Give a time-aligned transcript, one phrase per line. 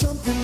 [0.00, 0.39] something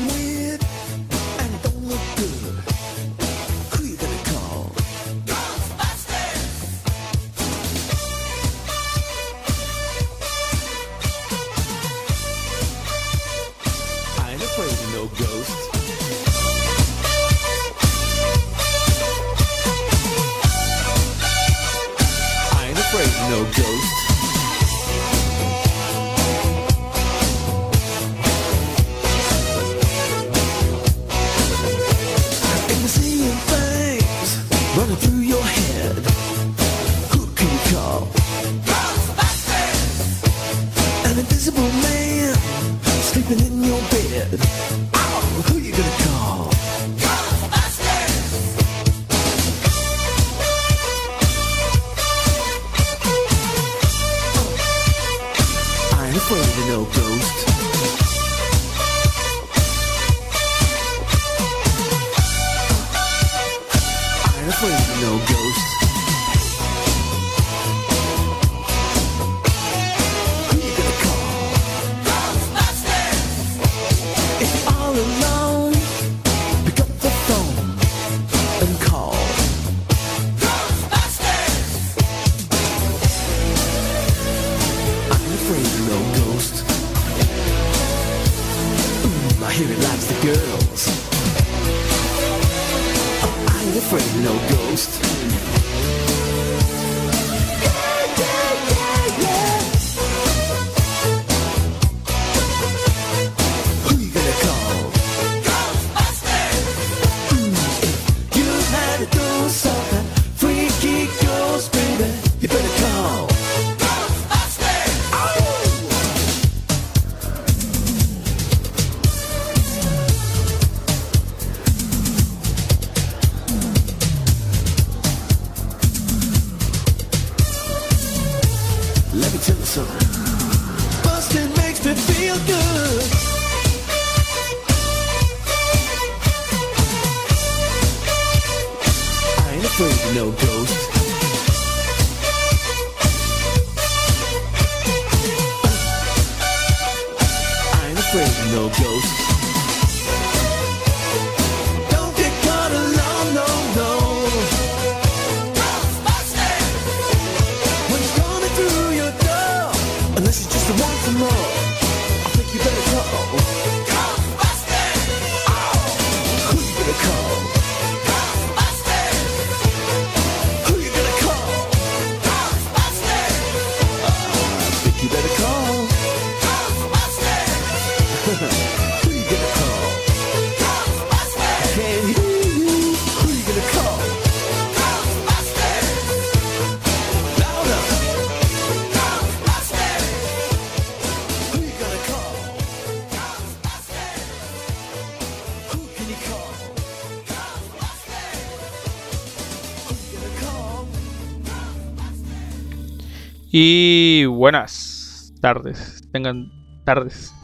[203.59, 206.53] Y buenas tardes, tengan
[206.85, 207.35] tardes.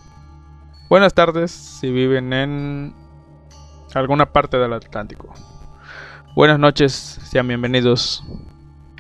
[0.90, 2.94] Buenas tardes si viven en
[3.94, 5.32] alguna parte del Atlántico.
[6.36, 8.22] Buenas noches, sean bienvenidos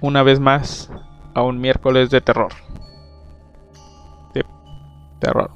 [0.00, 0.90] una vez más
[1.34, 2.54] a un miércoles de terror.
[4.32, 4.42] De
[5.18, 5.50] terror.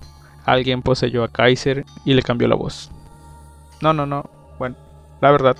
[0.45, 2.91] Alguien poseyó a Kaiser y le cambió la voz.
[3.81, 4.29] No, no, no.
[4.59, 4.77] Bueno,
[5.23, 5.57] la verdad,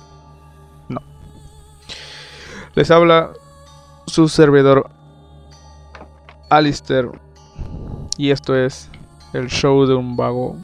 [0.89, 1.01] no.
[2.75, 3.31] Les habla
[4.05, 4.91] su servidor
[6.49, 7.09] Alistair.
[8.17, 8.89] Y esto es
[9.33, 10.57] el show de un vago.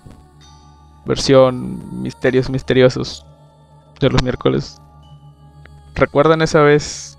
[1.05, 3.25] Versión misterios misteriosos
[3.99, 4.81] de los miércoles.
[5.95, 7.17] ¿Recuerdan esa vez?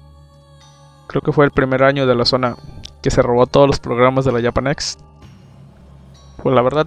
[1.07, 2.57] Creo que fue el primer año de la zona
[3.03, 4.97] que se robó todos los programas de la Japanex.
[6.43, 6.87] Pues la verdad,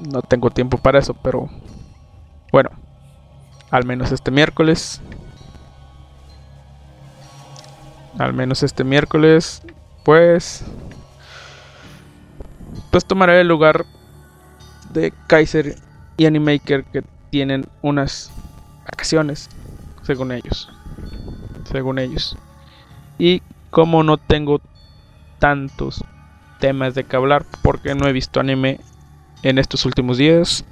[0.00, 1.48] no tengo tiempo para eso, pero
[2.50, 2.70] bueno,
[3.70, 5.00] al menos este miércoles.
[8.18, 9.62] Al menos este miércoles
[10.08, 10.64] pues
[12.90, 13.84] pues tomaré el lugar
[14.94, 15.76] de Kaiser
[16.16, 18.32] y Animaker que tienen unas
[18.86, 19.50] vacaciones
[20.04, 20.70] según ellos
[21.70, 22.38] según ellos.
[23.18, 24.62] Y como no tengo
[25.40, 26.02] tantos
[26.58, 28.80] temas de que hablar porque no he visto anime
[29.42, 30.64] en estos últimos días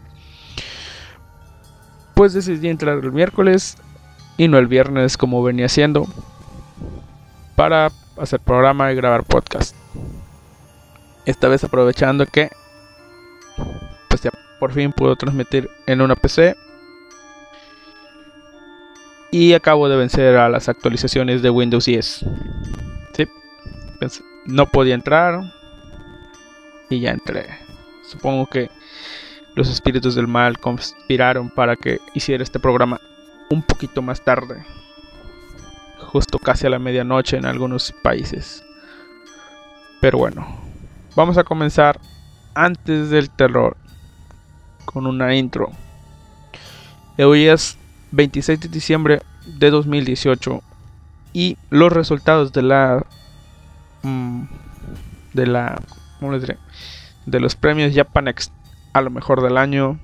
[2.14, 3.76] pues decidí entrar el miércoles
[4.38, 6.06] y no el viernes como venía haciendo
[7.54, 9.74] para hacer programa y grabar podcast.
[11.24, 12.50] Esta vez aprovechando que
[14.08, 16.56] pues ya por fin puedo transmitir en una PC.
[19.30, 22.24] Y acabo de vencer a las actualizaciones de Windows 10.
[23.12, 23.28] Sí,
[24.46, 25.40] no podía entrar.
[26.88, 27.46] Y ya entré.
[28.08, 28.70] Supongo que
[29.54, 33.00] los espíritus del mal conspiraron para que hiciera este programa
[33.50, 34.64] un poquito más tarde.
[36.06, 38.64] Justo casi a la medianoche en algunos países.
[40.00, 40.46] Pero bueno,
[41.14, 42.00] vamos a comenzar
[42.54, 43.76] antes del terror
[44.84, 45.70] con una intro.
[47.18, 47.76] Hoy es
[48.12, 50.62] 26 de diciembre de 2018
[51.32, 53.04] y los resultados de la
[54.02, 54.42] mm,
[55.34, 55.80] de la
[56.18, 56.56] ¿cómo les diré?
[57.26, 58.50] de los premios Japanex
[58.92, 59.98] a lo mejor del año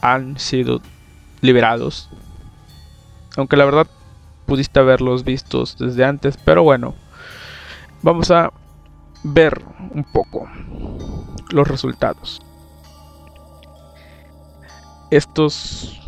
[0.00, 0.80] han sido
[1.40, 2.10] liberados.
[3.36, 3.86] Aunque la verdad
[4.46, 6.94] pudiste haberlos vistos desde antes, pero bueno,
[8.02, 8.50] vamos a
[9.24, 9.62] ver
[9.92, 10.48] un poco
[11.50, 12.40] los resultados.
[15.10, 16.00] Estos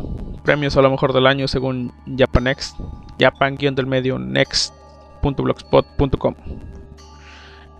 [0.43, 2.75] premios a lo mejor del año según Japanex,
[3.19, 6.35] Japan-del medio next.blogspot.com.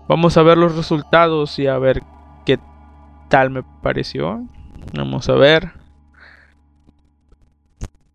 [0.08, 2.02] Vamos a ver los resultados y a ver
[2.44, 2.58] qué
[3.28, 4.44] tal me pareció.
[4.92, 5.72] Vamos a ver.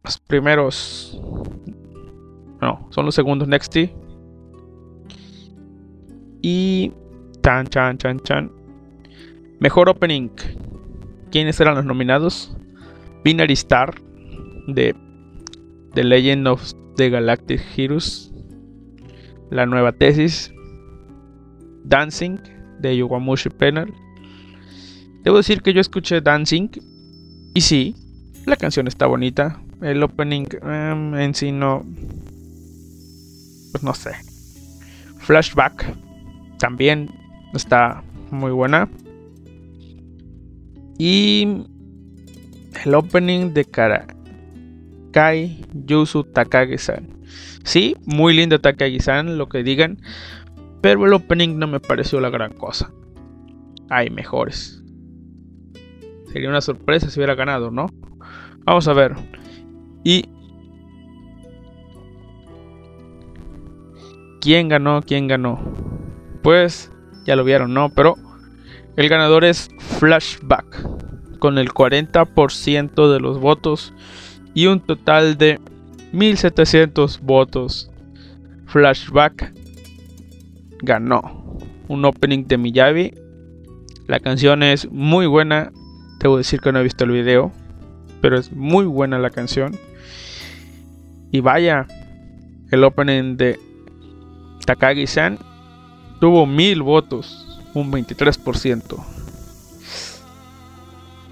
[0.03, 1.18] Los primeros.
[2.62, 3.92] No, son los segundos Nexty.
[6.42, 6.92] Y.
[7.44, 8.52] Chan, chan, chan, chan.
[9.60, 10.30] Mejor opening.
[11.31, 12.56] ¿Quiénes eran los nominados?
[13.24, 13.96] Binary Star
[14.68, 14.96] de
[15.94, 18.31] The Legend of the Galactic Heroes.
[19.52, 20.54] La nueva tesis.
[21.84, 22.40] Dancing
[22.80, 23.94] de Yuwamushi Penal.
[25.24, 26.69] Debo decir que yo escuché Dancing
[27.56, 27.96] y sí,
[28.46, 29.62] la canción está bonita.
[29.81, 31.84] El opening em, en sí no.
[33.75, 34.12] Pues no sé.
[35.18, 35.98] Flashback
[36.60, 37.10] también
[37.54, 38.01] está
[38.31, 38.89] muy buena.
[40.98, 41.66] Y
[42.86, 44.16] el opening de Karakai
[45.74, 47.10] Yusu Takagi-san.
[47.66, 50.00] Sí, muy lindo Takagi-san, lo que digan.
[50.81, 52.94] Pero el opening no me pareció la gran cosa.
[53.89, 54.81] Hay mejores.
[56.31, 57.88] Sería una sorpresa si hubiera ganado, ¿no?
[58.63, 59.16] Vamos a ver.
[60.06, 60.30] Y...
[64.45, 65.01] ¿Quién ganó?
[65.01, 65.59] ¿Quién ganó?
[66.44, 66.92] Pues
[67.25, 67.89] ya lo vieron, ¿no?
[67.89, 68.15] Pero
[68.95, 70.88] el ganador es Flashback.
[71.39, 73.92] Con el 40% de los votos.
[74.53, 75.59] Y un total de
[76.12, 77.89] 1700 votos.
[78.68, 79.51] Flashback
[80.83, 81.57] ganó.
[81.88, 83.15] Un opening de Miyavi.
[84.06, 85.71] La canción es muy buena.
[86.19, 87.51] Debo decir que no he visto el video,
[88.21, 89.75] pero es muy buena la canción.
[91.31, 91.88] Y vaya,
[92.69, 93.64] el opening de
[94.65, 95.39] Takagi-san
[96.19, 99.03] tuvo mil votos, un 23%.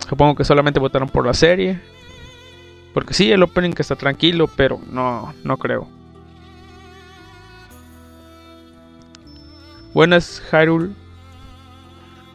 [0.07, 1.81] Supongo que solamente votaron por la serie.
[2.93, 5.87] Porque sí, el opening está tranquilo, pero no, no creo.
[9.93, 10.91] Buenas, Hyrule.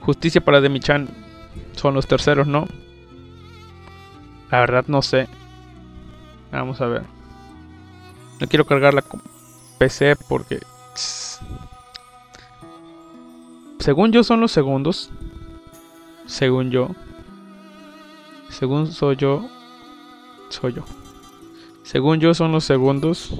[0.00, 1.08] Justicia para Demi-chan
[1.76, 2.66] son los terceros, ¿no?
[4.50, 5.28] La verdad no sé.
[6.50, 7.02] Vamos a ver.
[8.40, 9.04] No quiero cargar la
[9.78, 10.60] PC porque...
[13.79, 15.11] Según yo son los segundos.
[16.26, 16.90] Según yo.
[18.49, 19.49] Según soy yo.
[20.50, 20.85] Soy yo.
[21.83, 23.33] Según yo son los segundos.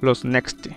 [0.00, 0.68] Los next.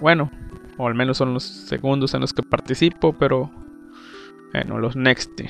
[0.00, 0.30] Bueno,
[0.78, 3.50] o al menos son los segundos en los que participo, pero
[4.52, 5.40] bueno, los next.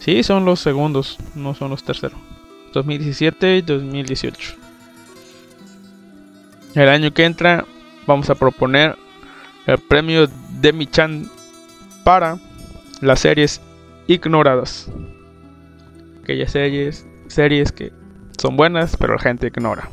[0.00, 2.18] Sí, son los segundos, no son los terceros.
[2.72, 4.67] 2017 y 2018.
[6.74, 7.64] El año que entra
[8.06, 8.96] vamos a proponer
[9.66, 10.28] el premio
[10.60, 11.30] de Chan
[12.04, 12.38] para
[13.00, 13.60] las series
[14.06, 14.90] ignoradas.
[16.22, 17.92] Aquellas series, series que
[18.38, 19.90] son buenas, pero la gente ignora.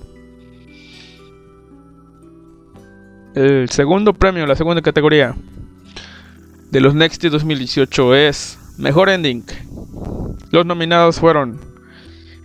[3.35, 5.35] El segundo premio, la segunda categoría
[6.71, 9.43] de los Next 2018 es Mejor Ending.
[10.51, 11.59] Los nominados fueron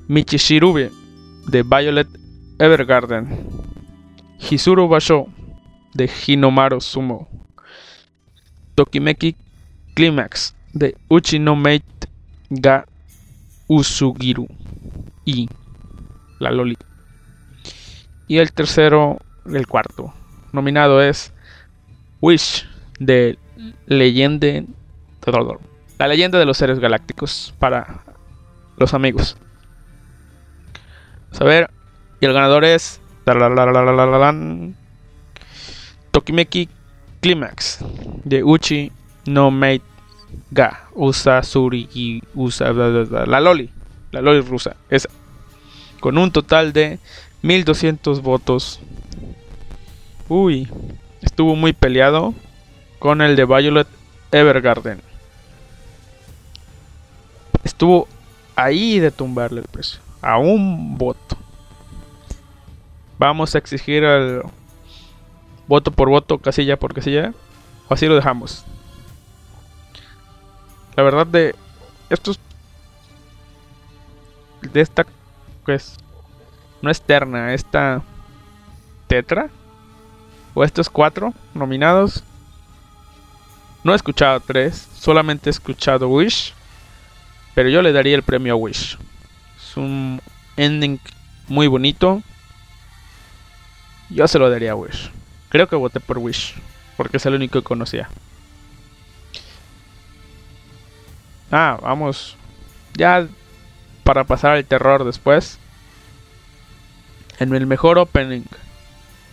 [0.09, 0.91] Michishirube
[1.47, 2.09] de Violet
[2.59, 3.47] Evergarden,
[4.41, 5.27] Hizuru Basho
[5.95, 7.29] de Hinomaru Sumo,
[8.75, 9.37] Tokimeki
[9.95, 12.09] Climax de Uchi no Mate
[12.49, 12.87] ga
[13.69, 14.49] Usugiru
[15.25, 15.49] y
[16.39, 16.77] la Loli.
[18.27, 20.15] Y el tercero, el cuarto,
[20.53, 21.33] nominado es
[22.21, 22.67] Wish
[22.99, 23.39] de
[23.87, 24.63] Leyenda
[25.99, 28.05] La leyenda de los seres galácticos para
[28.77, 29.37] los amigos.
[31.25, 31.71] Vamos a ver.
[32.21, 33.01] Y el ganador es
[36.11, 36.69] Tokimeki
[37.21, 37.79] Climax
[38.25, 38.93] de Uchi
[39.27, 39.83] no Mate
[40.51, 43.71] Ga Usa Surigi Usa bla, bla, bla, la Loli,
[44.13, 45.09] la Loli rusa, esa.
[46.01, 46.99] Con un total de
[47.43, 48.81] 1200 votos.
[50.29, 50.69] Uy,
[51.23, 52.35] estuvo muy peleado
[52.99, 53.89] con el de Violet
[54.33, 55.01] Evergarden.
[57.65, 58.09] Estuvo
[58.57, 61.40] ahí de tumbarle el precio, a un voto.
[63.21, 64.41] Vamos a exigir el
[65.69, 67.35] voto por voto, casilla por casilla,
[67.87, 68.65] o así lo dejamos.
[70.97, 71.55] La verdad de
[72.09, 72.41] estos
[74.63, 75.05] de esta
[75.67, 75.99] pues
[76.81, 78.01] no es terna, esta
[79.07, 79.51] tetra
[80.55, 82.25] o estos cuatro nominados
[83.85, 86.55] no he escuchado tres, solamente he escuchado Wish,
[87.55, 88.97] pero yo le daría el premio a Wish.
[89.59, 90.23] Es un
[90.57, 90.99] ending
[91.49, 92.23] muy bonito.
[94.11, 95.11] Yo se lo daría a Wish.
[95.49, 96.55] Creo que voté por Wish,
[96.97, 98.09] porque es el único que conocía.
[101.51, 102.37] Ah, vamos.
[102.95, 103.27] Ya
[104.05, 105.59] para pasar al terror después.
[107.39, 108.45] En el mejor opening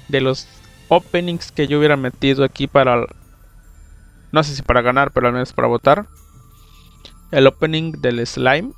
[0.08, 0.48] de los
[0.88, 3.06] openings que yo hubiera metido aquí para
[4.32, 6.06] no sé si para ganar, pero al menos para votar.
[7.32, 8.72] El opening del slime.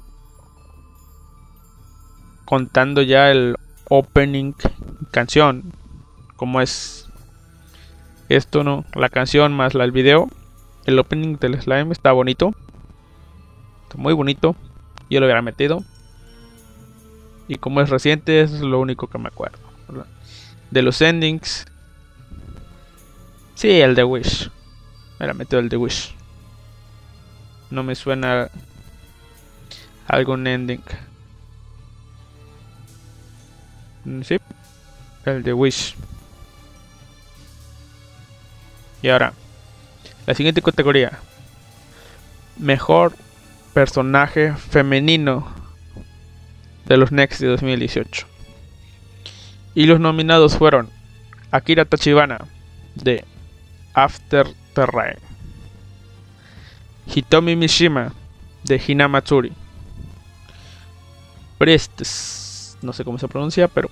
[2.46, 3.56] Contando ya el
[3.90, 4.54] opening
[5.12, 5.74] canción.
[6.40, 7.10] Como es
[8.30, 8.86] esto, ¿no?
[8.96, 10.30] La canción más la, el video.
[10.86, 12.54] El opening del slime está bonito.
[13.84, 14.56] Está muy bonito.
[15.10, 15.84] Yo lo hubiera metido.
[17.50, 19.60] Y como es reciente, es lo único que me acuerdo.
[20.72, 21.66] De los endings.
[23.56, 24.50] Sí, el de Wish.
[25.20, 26.16] Me la metido el de Wish.
[27.70, 28.50] No me suena
[30.08, 30.84] algún ending.
[34.06, 34.40] Mm, Sí,
[35.26, 35.98] el de Wish.
[39.02, 39.34] Y ahora,
[40.26, 41.20] la siguiente categoría.
[42.58, 43.14] Mejor
[43.74, 45.48] personaje femenino
[46.86, 48.28] de los Next de 2018.
[49.76, 50.90] Y los nominados fueron
[51.52, 52.40] Akira Tachibana
[52.96, 53.24] de
[53.94, 55.18] After the Rain,
[57.08, 58.14] Hitomi Mishima
[58.64, 59.54] de Hinamatsuri,
[61.58, 63.90] Priestess, no sé cómo se pronuncia, pero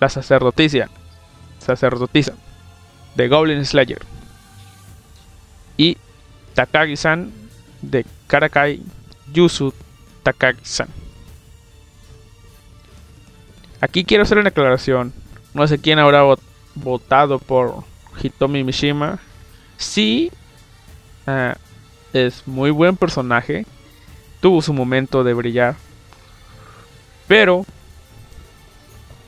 [0.00, 0.88] la sacerdotisa,
[1.58, 2.34] sacerdotisa
[3.14, 4.00] de Goblin Slayer
[5.80, 5.96] y
[6.52, 7.32] Takagi-san
[7.80, 8.82] de Karakai
[9.32, 9.72] Yusu
[10.22, 10.88] Takagi-san.
[13.80, 15.14] Aquí quiero hacer una aclaración.
[15.54, 16.42] No sé quién habrá vot-
[16.74, 17.82] votado por
[18.22, 19.18] Hitomi Mishima.
[19.78, 20.30] Sí,
[21.26, 21.56] ah,
[22.12, 23.64] es muy buen personaje.
[24.42, 25.76] Tuvo su momento de brillar.
[27.26, 27.64] Pero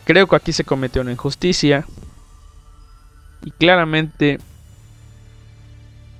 [0.04, 1.86] creo que aquí se cometió una injusticia.
[3.42, 4.38] Y claramente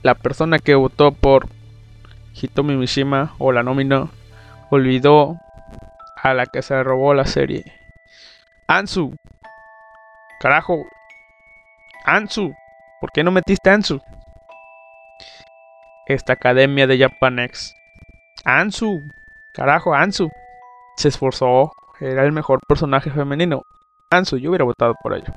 [0.02, 1.48] la persona que votó por
[2.34, 4.10] Hitomi Mishima o la nominó
[4.70, 5.36] olvidó
[6.22, 7.64] a la que se robó la serie.
[8.66, 9.14] Ansu.
[10.40, 10.84] Carajo.
[12.04, 12.54] Ansu.
[13.00, 14.00] ¿Por qué no metiste Ansu?
[16.06, 17.74] Esta academia de Japanex.
[18.44, 19.02] Ansu.
[19.52, 20.30] Carajo, Ansu.
[20.96, 21.72] Se esforzó.
[22.00, 23.62] Era el mejor personaje femenino.
[24.10, 25.32] Ansu, yo hubiera votado por ello.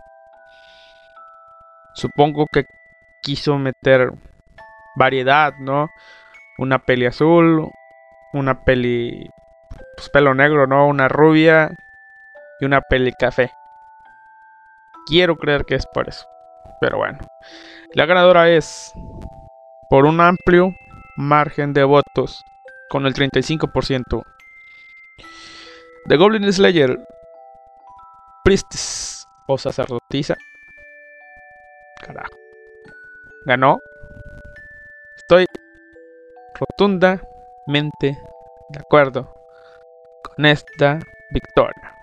[1.93, 2.65] Supongo que
[3.21, 4.11] quiso meter
[4.95, 5.89] variedad, ¿no?
[6.57, 7.69] Una peli azul,
[8.33, 9.29] una peli
[9.95, 10.87] pues, pelo negro, ¿no?
[10.87, 11.71] Una rubia
[12.59, 13.51] y una peli café.
[15.07, 16.25] Quiero creer que es por eso.
[16.81, 17.19] Pero bueno.
[17.93, 18.93] La ganadora es
[19.89, 20.73] por un amplio
[21.15, 22.43] margen de votos
[22.89, 24.23] con el 35%.
[26.07, 26.99] The Goblin Slayer
[28.43, 30.35] Priestess o sacerdotisa.
[32.01, 32.35] Carajo.
[33.45, 33.79] Ganó.
[35.27, 35.47] Estoy
[36.53, 38.19] rotundamente
[38.69, 39.33] de acuerdo
[40.23, 40.99] con esta
[41.31, 41.95] victoria.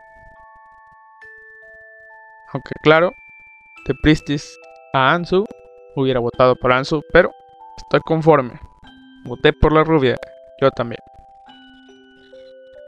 [2.53, 3.13] Aunque claro,
[3.87, 4.59] de Priestess
[4.93, 5.45] a Ansu
[5.95, 7.31] hubiera votado por Ansu, pero
[7.77, 8.59] estoy conforme.
[9.25, 10.17] Voté por la rubia,
[10.61, 11.01] yo también.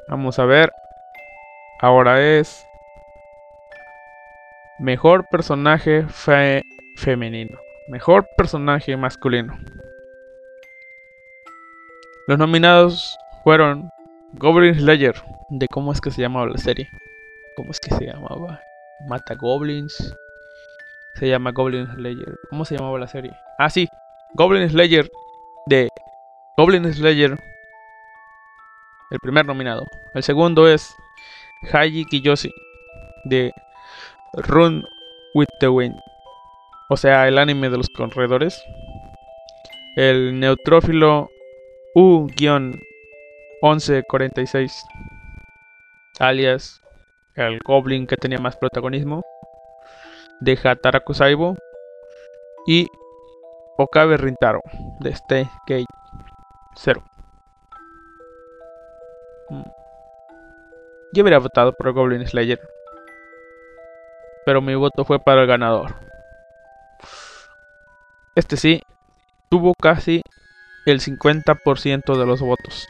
[0.08, 0.72] Vamos a ver.
[1.80, 2.66] Ahora es
[4.80, 6.62] mejor personaje fe-
[6.96, 9.56] femenino, mejor personaje masculino.
[12.26, 13.90] Los nominados fueron
[14.32, 15.14] Goblin Slayer,
[15.50, 16.88] de cómo es que se llamaba la serie.
[17.54, 18.62] ¿Cómo es que se llamaba?
[19.06, 20.16] Mata Goblins.
[21.16, 22.38] Se llama Goblin Slayer.
[22.48, 23.30] ¿Cómo se llamaba la serie?
[23.58, 23.88] Ah, sí.
[24.32, 25.10] Goblin Slayer
[25.66, 25.90] de
[26.56, 27.38] Goblin Slayer.
[29.10, 29.86] El primer nominado.
[30.14, 30.96] El segundo es
[31.72, 32.50] Haji Kiyoshi
[33.24, 33.52] de
[34.32, 34.82] Run
[35.34, 35.94] with the Wind.
[36.88, 38.64] o sea, el anime de los corredores.
[39.96, 41.28] El neutrófilo
[41.94, 44.72] U-1146,
[46.18, 46.80] alias
[47.36, 49.22] el Goblin que tenía más protagonismo,
[50.40, 51.56] de Hataraku Saibo
[52.66, 52.88] y
[53.78, 54.60] Okabe Rintaro
[55.00, 55.84] de Stay Gate
[56.76, 57.02] 0.
[59.50, 59.62] Mm.
[61.12, 62.60] Yo hubiera votado por Goblin Slayer,
[64.44, 65.94] pero mi voto fue para el ganador.
[68.34, 68.82] Este sí,
[69.48, 70.22] tuvo casi
[70.86, 72.88] el 50% de los votos.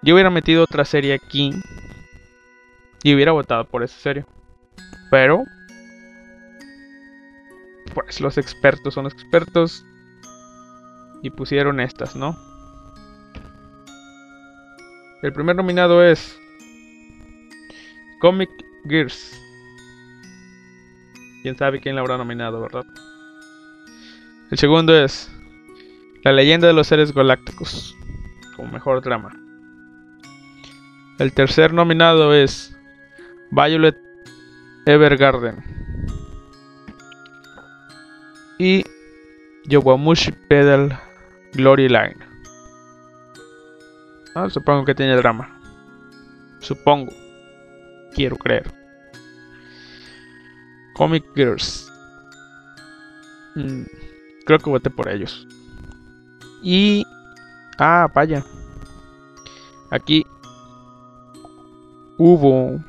[0.00, 1.50] Yo hubiera metido otra serie aquí.
[3.02, 4.24] Y hubiera votado por esa serie.
[5.10, 5.44] Pero.
[7.92, 9.84] Pues los expertos son los expertos.
[11.22, 12.34] Y pusieron estas, ¿no?
[15.20, 16.40] El primer nominado es
[18.22, 18.48] Comic
[18.86, 19.40] Gears.
[21.42, 22.84] Quién sabe quién la habrá nominado, ¿verdad?
[24.50, 25.30] El segundo es
[26.24, 27.96] La leyenda de los seres galácticos,
[28.56, 29.30] como mejor drama.
[31.18, 32.76] El tercer nominado es
[33.50, 33.96] Violet
[34.86, 35.62] Evergarden.
[38.58, 38.84] Y
[39.66, 40.98] Yowamushi Pedal
[41.52, 42.16] Glory Line.
[44.34, 45.60] Ah, supongo que tiene drama.
[46.60, 47.12] Supongo.
[48.14, 48.70] Quiero creer.
[50.94, 51.90] Comic Girls.
[53.54, 53.84] Mm,
[54.44, 55.46] creo que voté por ellos.
[56.62, 57.06] Y...
[57.78, 58.44] Ah, vaya.
[59.90, 60.26] Aquí
[62.18, 62.80] hubo...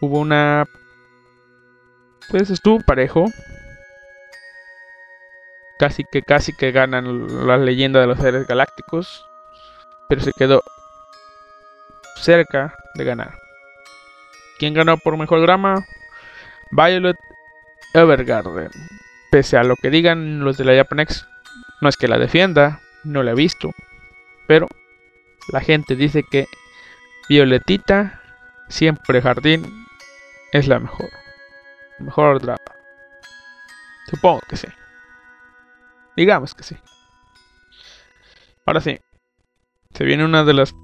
[0.00, 0.64] Hubo una...
[2.30, 3.26] Pues estuvo parejo.
[5.78, 9.24] Casi que casi que ganan la leyenda de los seres galácticos.
[10.08, 10.62] Pero se quedó
[12.16, 13.38] cerca de ganar.
[14.58, 15.84] ¿Quién ganó por mejor drama?
[16.70, 17.16] Violet
[17.94, 18.70] Evergarden.
[19.30, 21.26] Pese a lo que digan los de la Japanex,
[21.80, 23.72] no es que la defienda, no la he visto,
[24.46, 24.68] pero
[25.48, 26.46] la gente dice que
[27.28, 28.20] Violetita,
[28.68, 29.86] siempre jardín,
[30.52, 31.10] es la mejor.
[31.98, 32.58] Mejor drama.
[34.08, 34.68] Supongo que sí.
[36.16, 36.76] Digamos que sí.
[38.66, 39.00] Ahora sí.
[39.94, 40.74] Se viene una de las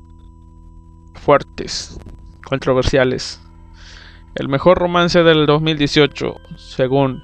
[1.29, 2.01] fuertes,
[2.43, 3.38] controversiales
[4.35, 7.23] el mejor romance del 2018, según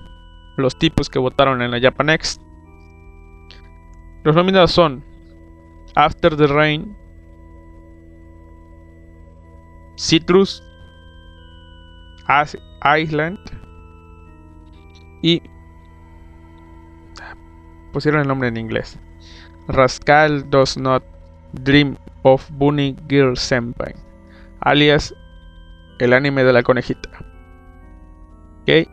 [0.59, 2.39] los tipos que votaron en la Japanex.
[4.23, 5.03] Los nominados son
[5.95, 6.95] After the Rain,
[9.97, 10.63] Citrus,
[12.85, 13.39] Island
[15.23, 15.41] y
[17.91, 18.99] pusieron el nombre en inglés.
[19.67, 21.03] Rascal Does Not
[21.55, 23.95] Dream of Bunny Girl Senpai,
[24.61, 25.15] alias
[26.01, 27.09] el anime de la conejita.
[28.63, 28.89] Ok.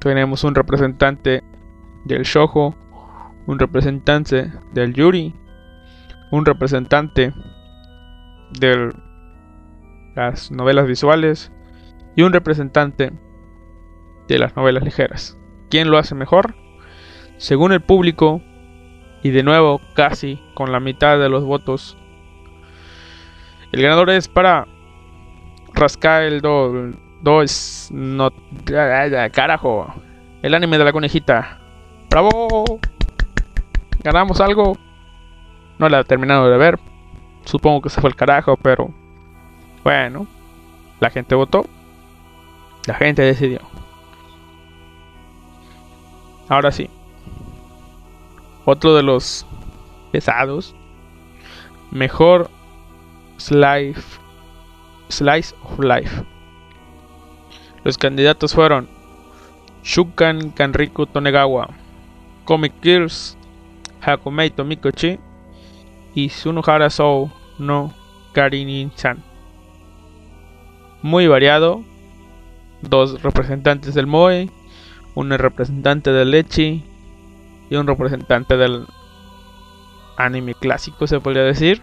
[0.00, 1.42] Tenemos un representante
[2.04, 2.74] del shojo,
[3.46, 5.34] un representante del yuri,
[6.30, 7.34] un representante
[8.60, 8.92] de
[10.14, 11.52] las novelas visuales
[12.16, 13.12] y un representante
[14.28, 15.36] de las novelas ligeras.
[15.70, 16.54] ¿Quién lo hace mejor?
[17.36, 18.42] Según el público,
[19.22, 21.96] y de nuevo casi con la mitad de los votos,
[23.72, 24.66] el ganador es para
[25.74, 27.90] Rascal 2.
[27.92, 28.30] No.
[29.32, 29.94] Carajo.
[30.42, 31.58] El anime de la conejita.
[32.08, 32.80] ¡Bravo!
[34.02, 34.76] ¿Ganamos algo?
[35.78, 36.78] No la he terminado de ver.
[37.44, 38.90] Supongo que se fue el carajo, pero.
[39.84, 40.26] Bueno.
[41.00, 41.66] La gente votó.
[42.86, 43.60] La gente decidió.
[46.48, 46.88] Ahora sí.
[48.70, 49.46] Otro de los
[50.12, 50.74] pesados.
[51.90, 52.50] Mejor
[53.38, 54.02] Slice
[55.08, 56.22] Slice of Life.
[57.82, 58.86] Los candidatos fueron
[59.82, 61.70] Shukan Kanriku Tonegawa,
[62.44, 63.38] Comic Girls,
[64.02, 65.18] Hakumei Tomikochi
[66.14, 67.94] y Sunohara Sou no
[68.34, 69.24] Karinin-san.
[71.00, 71.82] Muy variado,
[72.82, 74.50] dos representantes del Moe,
[75.14, 76.84] un representante del Lechi
[77.70, 78.86] y un representante del
[80.16, 81.82] anime clásico, se podría decir.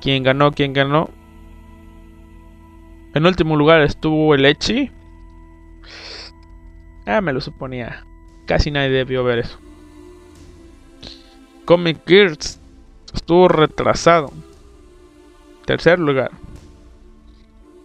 [0.00, 0.52] ¿Quién ganó?
[0.52, 1.10] ¿Quién ganó?
[3.14, 4.90] En último lugar estuvo el Echi.
[7.06, 8.04] Ah, me lo suponía.
[8.46, 9.58] Casi nadie debió ver eso.
[11.64, 12.60] Comic Gears
[13.12, 14.32] estuvo retrasado.
[15.64, 16.30] Tercer lugar.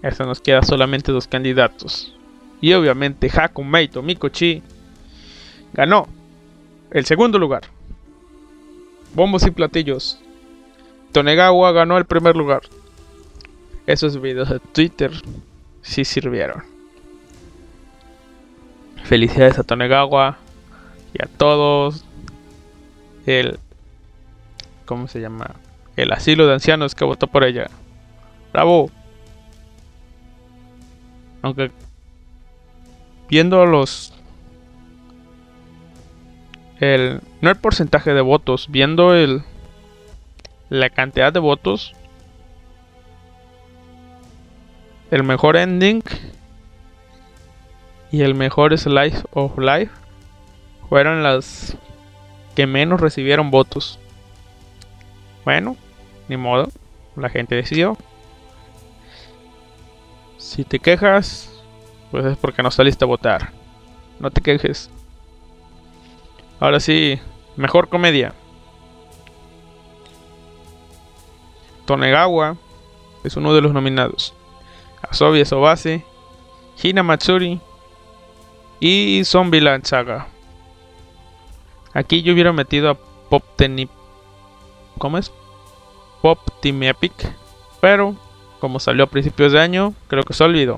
[0.03, 2.15] Eso nos queda solamente dos candidatos.
[2.59, 4.61] Y obviamente Hakumei Tomikochi
[5.73, 6.07] ganó
[6.91, 7.63] el segundo lugar.
[9.13, 10.19] Bombos y platillos.
[11.11, 12.61] Tonegawa ganó el primer lugar.
[13.85, 15.11] Esos videos de Twitter
[15.81, 16.63] sí sirvieron.
[19.03, 20.37] Felicidades a Tonegawa
[21.13, 22.05] y a todos.
[23.25, 23.59] El.
[24.85, 25.55] ¿Cómo se llama?
[25.95, 27.69] El asilo de ancianos que votó por ella.
[28.53, 28.89] ¡Bravo!
[31.41, 31.71] Aunque.
[33.29, 34.13] Viendo los.
[36.81, 37.21] El.
[37.39, 39.43] No el porcentaje de votos, viendo el.
[40.69, 41.93] La cantidad de votos.
[45.11, 46.01] El mejor ending
[48.11, 49.91] y el mejor Slice of Life
[50.89, 51.77] fueron las
[52.55, 53.99] que menos recibieron votos.
[55.45, 55.75] Bueno,
[56.27, 56.69] ni modo,
[57.15, 57.97] la gente decidió.
[60.37, 61.49] Si te quejas,
[62.09, 63.51] pues es porque no saliste a votar.
[64.19, 64.89] No te quejes.
[66.61, 67.19] Ahora sí,
[67.55, 68.35] mejor comedia.
[71.87, 72.55] Tonegawa
[73.23, 74.35] es uno de los nominados.
[75.01, 76.05] Asobi Sobase,
[76.81, 77.59] Hina Matsuri
[78.79, 80.27] y Zombieland Saga.
[81.93, 82.97] Aquí yo hubiera metido a
[83.27, 83.87] Pop Team.
[84.99, 85.31] ¿Cómo es?
[86.21, 87.11] Pop Team Epic.
[87.81, 88.15] Pero,
[88.59, 90.77] como salió a principios de año, creo que se olvidó.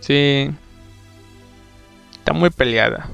[0.00, 0.50] Sí.
[2.20, 3.08] Está muy peleada.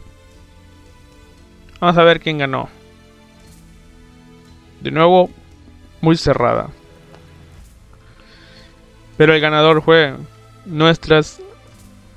[1.81, 2.69] Vamos a ver quién ganó.
[4.81, 5.31] De nuevo,
[6.01, 6.69] muy cerrada.
[9.17, 10.15] Pero el ganador fue
[10.67, 11.41] nuestras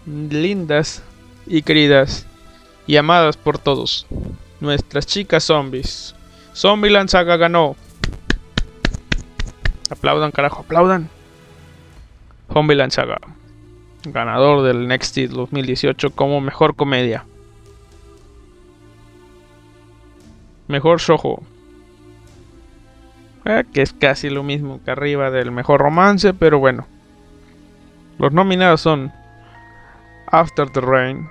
[0.06, 1.04] lindas
[1.46, 2.26] y queridas
[2.88, 4.06] y amadas por todos.
[4.60, 6.16] Nuestras chicas zombies.
[6.56, 7.76] Zombieland Saga ganó.
[9.90, 11.10] Aplaudan, carajo, aplaudan.
[12.52, 13.20] Zombieland Saga.
[14.06, 17.26] Ganador del Next 2018 como mejor comedia.
[20.68, 21.44] Mejor Shoujo.
[23.46, 26.88] Eh, que es casi lo mismo que arriba del mejor romance, pero bueno.
[28.18, 29.12] Los nominados son
[30.28, 31.28] After the Rain,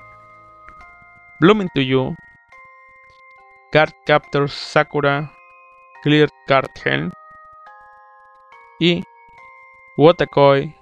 [1.40, 2.16] Blooming to You,
[3.70, 5.31] Card Captors Sakura,
[6.02, 7.12] Clear Card Hen
[8.81, 9.04] y
[9.96, 10.74] Watakoi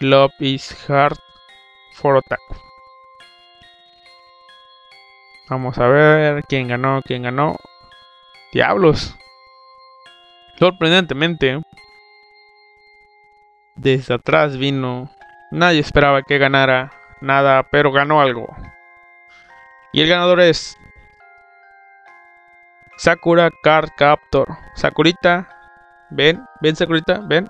[0.00, 1.18] Love is Hard
[1.96, 2.54] for Otaku.
[5.48, 7.56] Vamos a ver quién ganó, quién ganó.
[8.52, 9.16] Diablos.
[10.58, 11.60] Sorprendentemente,
[13.74, 15.10] desde atrás vino.
[15.50, 18.48] Nadie esperaba que ganara nada, pero ganó algo.
[19.92, 20.76] Y el ganador es
[22.96, 24.48] Sakura Card Captor.
[24.74, 25.48] Sakurita,
[26.10, 27.48] ven, ven Sakurita, ven.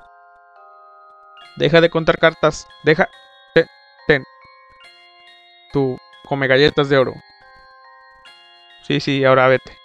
[1.56, 2.68] Deja de contar cartas.
[2.84, 3.08] Deja.
[6.26, 7.14] Come galletas de oro.
[8.82, 9.76] Sí, sí, ahora vete.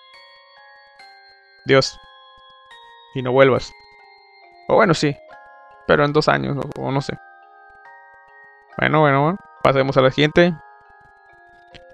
[1.66, 2.00] Dios
[3.14, 3.74] y no vuelvas.
[4.68, 5.16] O bueno, sí.
[5.88, 7.18] Pero en dos años, o, no sé.
[8.78, 9.38] Bueno, bueno, bueno.
[9.64, 10.54] Pasemos a la siguiente.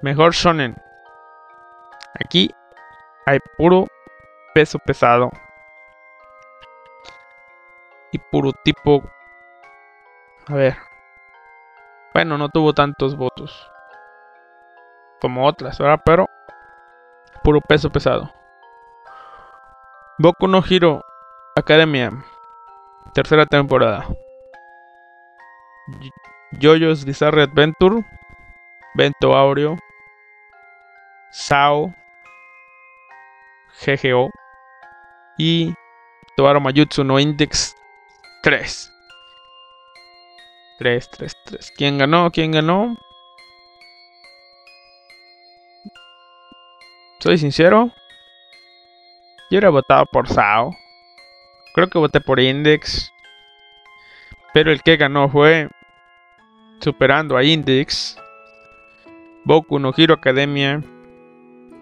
[0.02, 0.76] Mejor shonen.
[2.24, 2.54] Aquí
[3.26, 3.88] hay puro
[4.54, 5.32] peso pesado.
[8.12, 9.04] Y puro tipo...
[10.48, 10.78] A ver.
[12.14, 13.70] Bueno, no tuvo tantos votos.
[15.20, 16.02] Como otras, ¿verdad?
[16.06, 16.28] Pero...
[17.44, 18.34] Puro peso pesado.
[20.18, 21.04] Boku no Hero
[21.56, 22.12] Academia.
[23.14, 24.08] Tercera temporada.
[26.60, 28.04] JoJo's Bizarre Adventure.
[28.96, 29.78] Bento Aureo.
[31.32, 31.94] Sao.
[33.86, 34.30] GGO.
[35.38, 35.74] Y
[36.36, 37.76] Toaro Mayutsu no Index
[38.44, 38.92] 3.
[40.80, 41.72] 3, 3, 3.
[41.76, 42.30] ¿Quién ganó?
[42.32, 42.96] ¿Quién ganó?
[47.28, 47.92] Soy sincero.
[49.52, 50.72] Yo era votado por Sao.
[51.74, 53.12] Creo que voté por Index.
[54.54, 55.68] Pero el que ganó fue
[56.80, 58.18] superando a Index.
[59.44, 60.82] Boku no Hero Academia.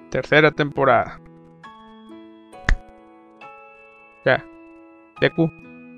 [0.09, 1.19] Tercera temporada.
[4.25, 4.43] Ya.
[5.21, 5.47] Deku.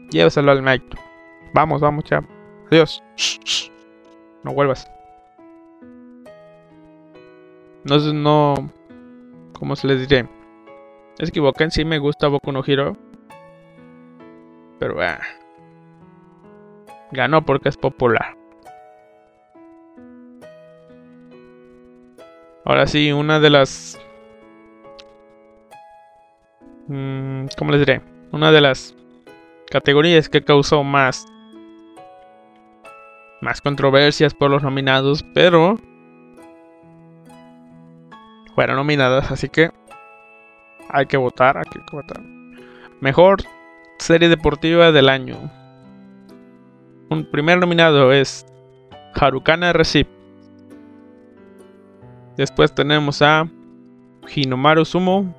[0.09, 0.83] Llévaselo al Night.
[1.53, 2.21] Vamos, vamos, ya.
[2.69, 3.01] Adiós.
[4.43, 4.91] No vuelvas.
[7.85, 8.76] No no.
[9.57, 10.27] ¿Cómo se les diré?
[11.15, 12.95] Se equivoquen, sí me gusta Boku no Hero.
[14.79, 15.19] Pero ah,
[17.11, 18.37] ganó porque es popular.
[22.65, 23.99] Ahora sí, una de las.
[26.87, 28.01] mm, ¿Cómo les diré?
[28.31, 28.95] Una de las
[29.71, 31.25] categorías que causó más.
[33.41, 35.79] Más controversias por los nominados, pero.
[38.57, 39.69] Fueron nominadas, así que.
[40.89, 42.19] Hay que votar, hay que votar.
[43.01, 43.43] Mejor
[43.99, 45.51] serie deportiva del año.
[47.11, 48.47] Un primer nominado es
[49.13, 50.07] Harukana Recip.
[52.35, 53.47] Después tenemos a
[54.35, 55.35] Hinomaru Sumo,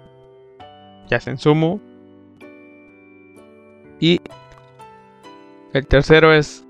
[1.10, 1.80] Yasen Sumo.
[3.98, 4.20] Y
[5.72, 6.64] el tercero es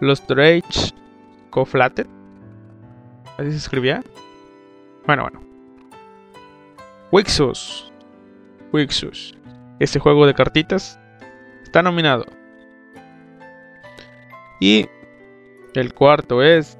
[0.00, 0.94] Los Rage
[1.50, 2.06] Coflated.
[3.36, 4.02] Así se escribía.
[5.06, 5.40] Bueno, bueno.
[7.12, 7.92] Wixus.
[8.72, 9.36] Wixus.
[9.78, 10.98] Ese juego de cartitas
[11.62, 12.24] está nominado.
[14.60, 14.88] Y
[15.74, 16.78] el cuarto es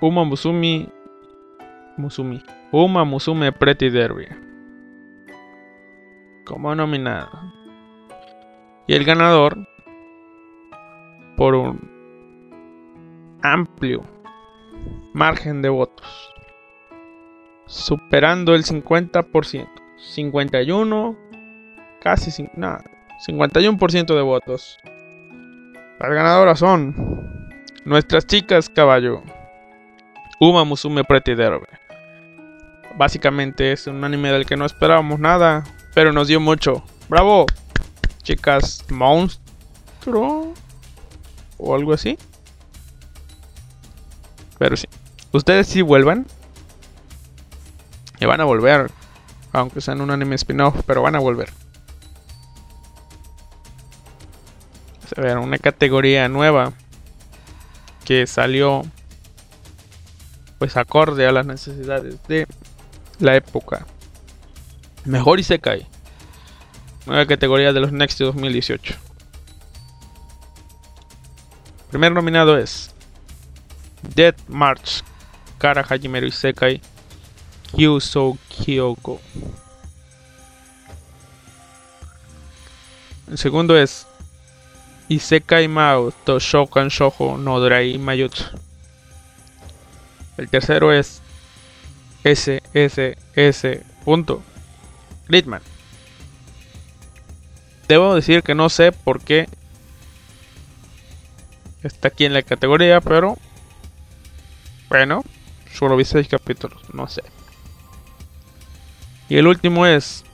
[0.00, 0.88] Uma Musumi
[1.96, 2.42] Musumi.
[2.70, 4.26] Uma Musume Pretty Derby.
[6.44, 7.30] Como nominado.
[8.86, 9.56] Y el ganador
[11.36, 14.02] por un amplio
[15.14, 16.34] margen de votos.
[17.68, 19.68] Superando el 50%.
[19.98, 21.16] 51
[22.00, 22.84] casi nada,
[23.26, 24.78] 51% de votos.
[25.98, 26.94] Las ganadoras son
[27.84, 29.22] nuestras chicas caballo.
[30.40, 31.66] Uma Musume Pretty Derby.
[32.96, 36.84] Básicamente es un anime del que no esperábamos nada, pero nos dio mucho.
[37.08, 37.46] ¡Bravo!
[38.22, 40.54] Chicas monstruo
[41.58, 42.16] o algo así.
[44.58, 44.86] Pero sí.
[45.32, 46.26] Ustedes sí vuelvan.
[48.20, 48.90] Y van a volver.
[49.52, 51.50] Aunque sea en un anime spin-off, pero van a volver.
[55.16, 56.72] A ver, una categoría nueva
[58.04, 58.82] que salió
[60.58, 62.46] pues acorde a las necesidades de
[63.18, 63.86] la época.
[65.04, 65.86] Mejor Isekai.
[67.06, 68.94] Nueva categoría de los Next 2018.
[71.90, 72.94] Primer nominado es
[74.14, 75.02] Dead March
[75.58, 76.82] Kara Hajimeru Isekai
[77.74, 79.20] Kyusou Kyoko.
[83.30, 84.06] El segundo es
[85.08, 88.44] Isekai Mao Toshokan Shoujo no Drai Mayutsu.
[90.36, 91.20] El tercero es
[92.24, 93.84] SSS.
[95.28, 95.62] Gridman.
[97.86, 99.48] Debo decir que no sé por qué
[101.82, 103.36] está aquí en la categoría, pero
[104.88, 105.22] bueno,
[105.72, 107.22] solo vi 6 capítulos, no sé.
[109.28, 110.24] Y el último es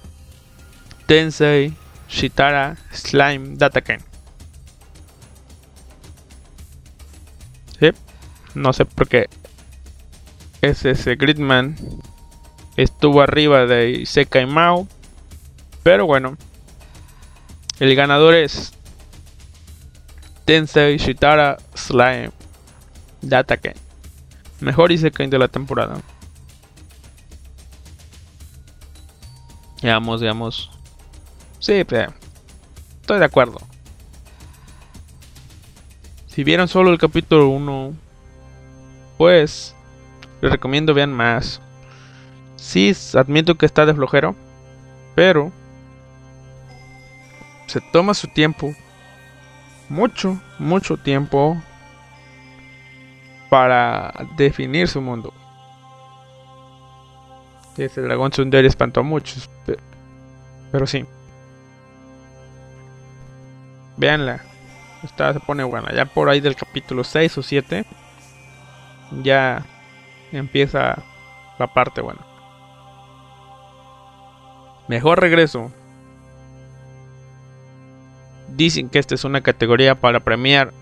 [1.07, 1.75] Tensei
[2.09, 4.01] Shitara Slime Dataken.
[7.81, 7.91] Sí,
[8.55, 9.29] no sé por qué
[10.63, 11.77] SS Gridman
[12.77, 14.87] estuvo arriba de Isekai Mao.
[15.83, 16.39] Pero bueno,
[17.81, 18.73] el ganador es
[20.45, 22.31] Tensei Shitara Slime
[23.21, 23.75] Dataken.
[24.61, 26.01] Mejor Isekai de la temporada.
[29.85, 30.71] Veamos, veamos.
[31.59, 33.59] Sí, estoy de acuerdo.
[36.27, 37.93] Si vieron solo el capítulo 1,
[39.19, 39.77] pues
[40.41, 41.61] les recomiendo vean más.
[42.57, 44.35] Sí, admito que está de flojero,
[45.15, 45.53] pero
[47.67, 48.75] se toma su tiempo,
[49.91, 51.63] mucho, mucho tiempo
[53.51, 55.35] para definir su mundo.
[57.77, 59.79] Ese dragón Tsundere espantó a muchos, pe-
[60.71, 61.05] pero sí.
[63.97, 64.41] Veanla,
[65.03, 65.93] esta se pone buena.
[65.95, 67.85] Ya por ahí del capítulo 6 o 7,
[69.23, 69.65] ya
[70.33, 71.03] empieza
[71.59, 72.21] la parte buena.
[74.89, 75.71] Mejor regreso.
[78.49, 80.73] Dicen que esta es una categoría para premiar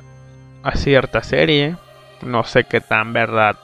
[0.62, 1.76] a cierta serie.
[2.22, 3.56] No sé qué tan verdad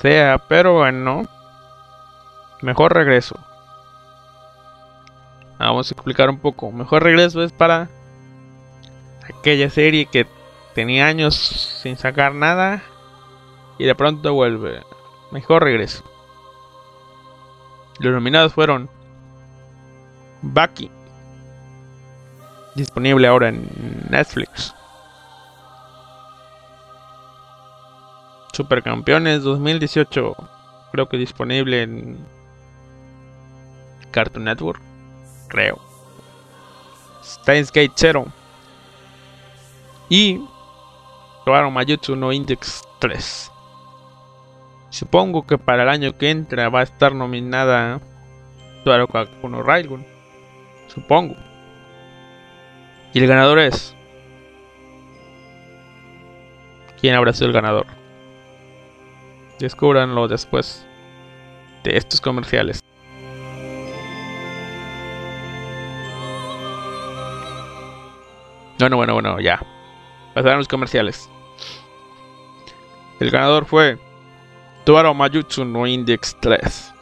[0.00, 1.22] sea, pero bueno.
[2.62, 3.38] Mejor regreso.
[5.58, 6.70] Vamos a explicar un poco.
[6.72, 7.88] Mejor regreso es para
[9.28, 10.26] aquella serie que
[10.74, 11.34] tenía años
[11.82, 12.82] sin sacar nada
[13.78, 14.82] y de pronto vuelve.
[15.30, 16.04] Mejor regreso.
[17.98, 18.90] Los nominados fueron
[20.42, 20.90] Bucky,
[22.74, 23.68] disponible ahora en
[24.10, 24.74] Netflix.
[28.52, 30.36] Supercampeones 2018,
[30.92, 32.35] creo que disponible en
[34.10, 34.80] Cartoon Network,
[35.48, 35.78] creo.
[37.22, 38.26] Steins Gate Zero
[40.08, 40.40] y
[41.44, 43.52] Toaru Mayutsu no Index 3.
[44.90, 48.00] Supongo que para el año que entra va a estar nominada
[48.84, 50.06] Toaru Kakuno Railgun.
[50.86, 51.36] Supongo.
[53.12, 53.94] Y el ganador es.
[57.00, 57.86] ¿Quién habrá sido el ganador?
[59.58, 60.86] Descúbranlo después
[61.82, 62.85] de estos comerciales.
[68.78, 69.60] No, no, bueno, bueno, ya.
[70.34, 71.30] Pasaron los comerciales.
[73.20, 73.98] El ganador fue
[74.84, 76.92] Tuaro Mayutsu no Index 3.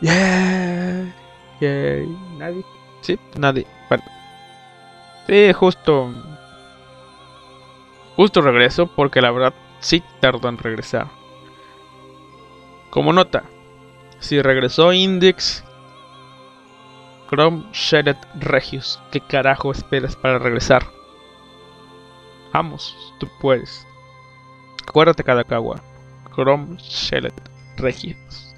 [0.00, 1.14] Yeah,
[1.60, 2.06] yeah.
[2.38, 2.64] ¿Nadie?
[3.00, 3.66] Sí, nadie.
[3.88, 4.04] Bueno.
[5.26, 6.12] Sí, justo.
[8.16, 11.08] Justo regreso porque la verdad sí tardó en regresar.
[12.90, 13.44] Como nota,
[14.18, 15.64] si regresó Index
[17.32, 20.84] Chrome Shared Regius, ¿qué carajo esperas para regresar?
[22.52, 23.86] Vamos, tú puedes.
[24.86, 25.82] Acuérdate Kadakawa.
[26.34, 27.32] Chrome Shared
[27.78, 28.54] Regius.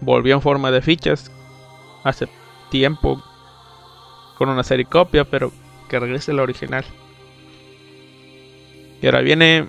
[0.00, 1.30] Volvió en forma de fichas
[2.02, 2.26] hace
[2.68, 3.22] tiempo
[4.36, 5.52] con una serie copia, pero
[5.88, 6.84] que regrese la original.
[9.00, 9.68] Y ahora viene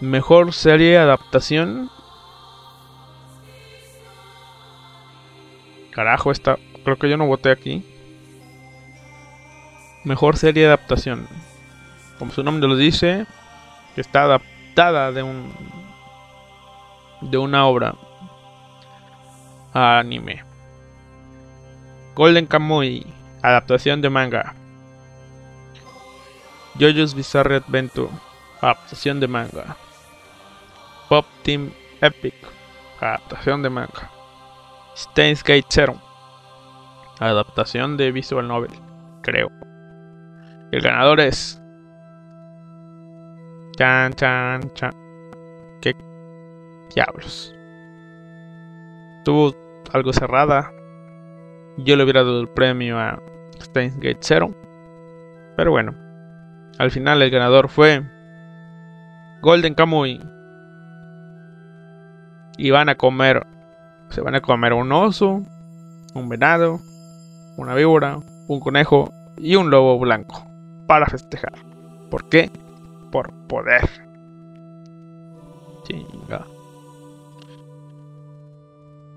[0.00, 1.92] mejor serie adaptación.
[5.94, 6.58] Carajo, esta.
[6.82, 7.84] Creo que yo no voté aquí.
[10.02, 11.28] Mejor serie adaptación.
[12.18, 13.26] Como su nombre lo dice,
[13.96, 15.52] está adaptada de un.
[17.20, 17.94] de una obra
[19.72, 20.42] a anime.
[22.14, 23.06] Golden Kamuy,
[23.42, 24.54] adaptación de manga.
[26.78, 28.10] JoJo's Bizarre Adventure,
[28.60, 29.76] adaptación de manga.
[31.08, 32.34] Pop Team Epic,
[33.00, 34.13] adaptación de manga.
[34.96, 35.96] Steins Gate Zero,
[37.18, 38.70] adaptación de visual novel,
[39.22, 39.50] creo.
[40.70, 41.60] El ganador es.
[43.76, 44.92] Chan, chan, chan.
[45.80, 45.96] ¿Qué
[46.94, 47.54] diablos?
[49.24, 49.54] Tuvo
[49.92, 50.70] algo cerrada.
[51.78, 53.20] Yo le hubiera dado el premio a
[53.60, 54.50] Steins Gate Zero.
[55.56, 55.94] Pero bueno,
[56.78, 58.02] al final el ganador fue
[59.42, 60.20] Golden Kamuy.
[62.56, 63.44] Y van a comer,
[64.14, 65.42] se van a comer un oso,
[66.14, 66.78] un venado,
[67.56, 70.46] una víbora, un conejo y un lobo blanco
[70.86, 71.54] para festejar.
[72.12, 72.48] ¿Por qué?
[73.10, 73.90] Por poder.
[75.82, 76.46] Chinga.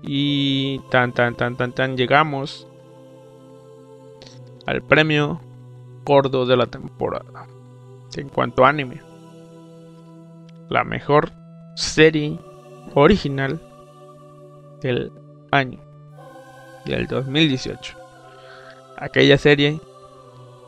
[0.02, 2.66] Y tan tan tan tan tan llegamos
[4.66, 5.40] al premio
[6.04, 7.46] gordo de la temporada.
[8.16, 9.00] En cuanto a anime.
[10.68, 11.30] La mejor
[11.76, 12.40] serie
[12.96, 13.60] original
[14.80, 15.12] del
[15.50, 15.80] año.
[16.84, 17.96] Del 2018.
[18.96, 19.80] Aquella serie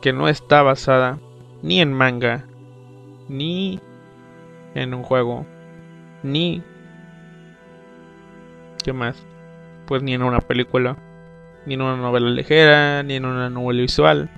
[0.01, 1.19] que no está basada
[1.61, 2.45] ni en manga,
[3.29, 3.79] ni
[4.73, 5.45] en un juego,
[6.23, 6.63] ni...
[8.83, 9.15] ¿Qué más?
[9.85, 10.97] Pues ni en una película,
[11.65, 14.29] ni en una novela ligera, ni en una novela visual,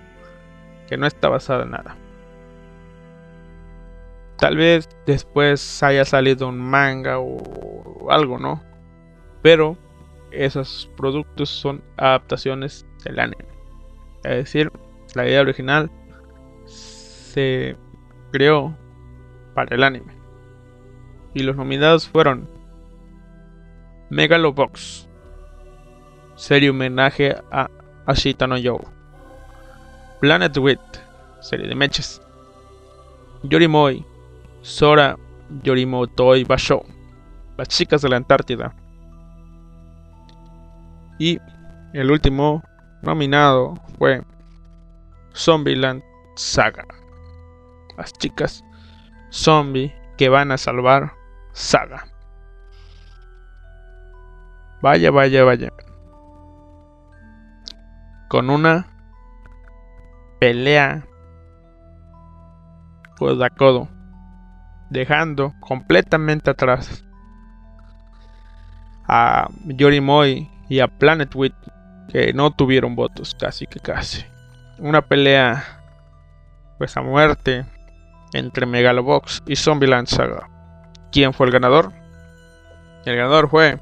[0.88, 1.96] que no está basada en nada.
[4.38, 8.62] Tal vez después haya salido un manga o algo, ¿no?
[9.43, 9.77] Pero
[10.32, 13.45] esos productos son adaptaciones del anime.
[14.23, 14.71] Es decir,
[15.13, 15.91] la idea original
[16.65, 17.75] se
[18.32, 18.75] creó
[19.53, 20.13] para el anime.
[21.36, 22.49] Y los nominados fueron
[24.10, 25.08] Megalobox,
[26.36, 27.69] serie homenaje a
[28.06, 28.79] Ashita no Yo,
[30.21, 30.79] Planet Wit,
[31.41, 32.21] serie de mechas,
[33.43, 34.06] Yorimoi,
[34.62, 35.17] Sora
[35.63, 36.84] Yorimotoi Basho,
[37.58, 38.75] las chicas de la Antártida.
[41.17, 41.39] Y
[41.93, 42.63] el último
[43.02, 44.23] nominado fue
[45.36, 46.04] Zombieland
[46.35, 46.85] Saga.
[47.98, 48.63] Las chicas
[49.31, 51.13] zombie que van a salvar
[51.52, 52.06] Saga.
[54.81, 55.71] Vaya, vaya, vaya.
[58.27, 58.88] Con una
[60.40, 61.06] pelea
[63.17, 63.88] codo a codo.
[64.90, 67.04] Dejando completamente atrás
[69.08, 71.54] a Yorimoi y a Planet Wit
[72.10, 74.26] que no tuvieron votos, casi que casi
[74.80, 75.63] una pelea
[76.80, 77.63] pues a muerte
[78.34, 80.50] entre Megalobox y Zombieland Saga.
[81.12, 81.94] ¿Quién fue el ganador?
[83.06, 83.78] El ganador fue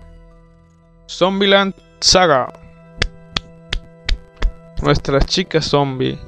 [1.07, 2.49] Zombieland Saga.
[4.81, 6.19] Nuestras chicas zombie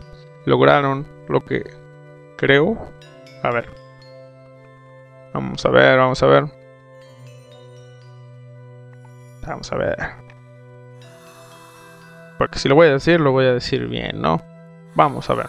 [0.46, 1.62] lograron lo que
[2.38, 2.90] creo.
[3.44, 3.70] A ver.
[5.34, 6.46] Vamos a ver, vamos a ver.
[9.46, 10.23] Vamos a ver.
[12.44, 14.42] Porque si lo voy a decir, lo voy a decir bien, ¿no?
[14.96, 15.48] Vamos a ver.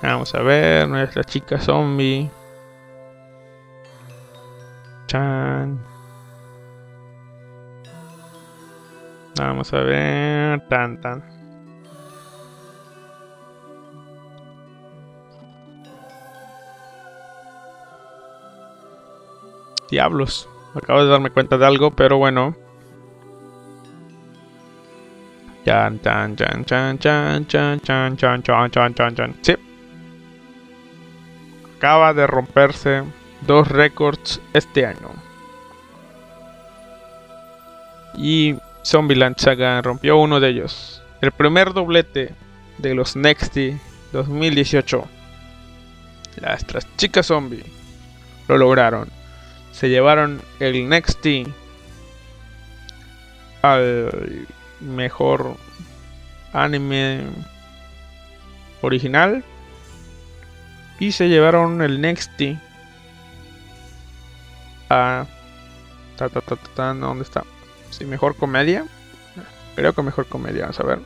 [0.00, 2.30] Vamos a ver, nuestra chica zombie.
[5.08, 5.84] Chan.
[9.36, 10.60] Vamos a ver.
[10.68, 11.24] Tan tan.
[19.90, 20.48] Diablos.
[20.76, 22.65] Acabo de darme cuenta de algo, pero bueno.
[25.66, 29.34] Chan, chan, chan, chan, chan, chan, chan, chan, chan, chan, chan, chan.
[29.42, 29.56] Sí.
[31.76, 33.02] Acaba de romperse
[33.40, 35.10] dos récords este año.
[38.16, 38.54] Y
[38.84, 41.02] Zombieland Saga rompió uno de ellos.
[41.20, 42.32] El primer doblete
[42.78, 43.76] de los Nexty
[44.12, 45.04] 2018.
[46.42, 46.64] Las
[46.96, 47.64] chicas zombie
[48.46, 49.08] lo lograron.
[49.72, 51.44] Se llevaron el Nexty
[53.62, 54.46] al
[54.80, 55.56] mejor
[56.52, 57.24] anime
[58.82, 59.44] original
[60.98, 62.58] y se llevaron el Nexty
[64.88, 65.26] a
[66.16, 67.44] ta, ta, ta, ta, ¿dónde está?
[67.90, 68.86] Sí, mejor comedia.
[69.74, 71.00] Creo que mejor comedia, vamos a ver.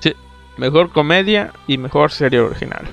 [0.00, 0.14] Sí,
[0.56, 2.86] mejor comedia y mejor serie original.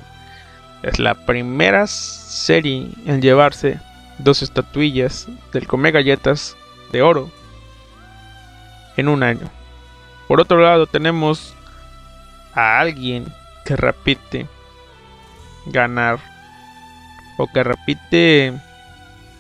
[0.82, 3.80] Es la primera serie en llevarse
[4.18, 6.56] dos estatuillas del Come Galletas
[6.92, 7.30] de oro
[9.00, 9.50] en un año.
[10.28, 11.56] Por otro lado, tenemos
[12.54, 13.26] a alguien
[13.66, 14.48] que repite
[15.66, 16.20] ganar
[17.38, 18.54] o que repite,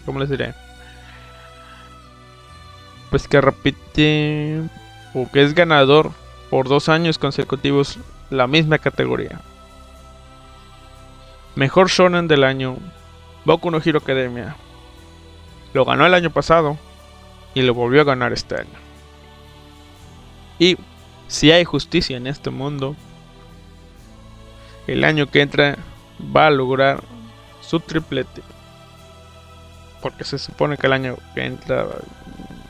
[0.05, 0.53] ¿cómo les diré?
[3.09, 4.61] Pues que repite
[5.13, 6.11] o que es ganador
[6.49, 7.99] por dos años consecutivos
[8.29, 9.41] la misma categoría.
[11.55, 12.77] Mejor shonen del año,
[13.45, 14.55] Boku no Hero Academia.
[15.73, 16.77] Lo ganó el año pasado
[17.53, 18.88] y lo volvió a ganar este año.
[20.59, 20.77] Y
[21.27, 22.95] si hay justicia en este mundo,
[24.87, 25.77] el año que entra
[26.35, 27.01] va a lograr
[27.61, 28.41] su triplete.
[30.01, 31.87] Porque se supone que el año que entra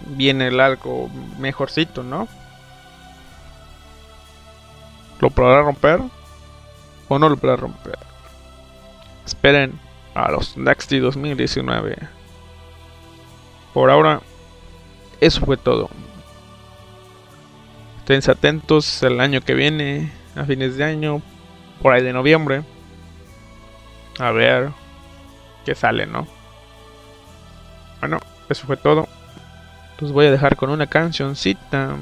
[0.06, 1.10] viene el arco
[1.40, 2.28] mejorcito, ¿no?
[5.20, 6.00] ¿Lo podrá romper?
[7.08, 7.98] ¿O no lo podrá romper?
[9.26, 9.80] Esperen
[10.14, 11.98] a los Nexty 2019.
[13.74, 14.22] Por ahora,
[15.20, 15.90] eso fue todo.
[18.10, 21.22] Estén atentos el año que viene, a fines de año,
[21.80, 22.64] por ahí de noviembre.
[24.18, 24.72] A ver
[25.64, 26.28] qué sale, ¿no?
[28.00, 28.18] Bueno,
[28.50, 29.08] eso fue todo.
[30.00, 31.98] Los voy a dejar con una cancioncita.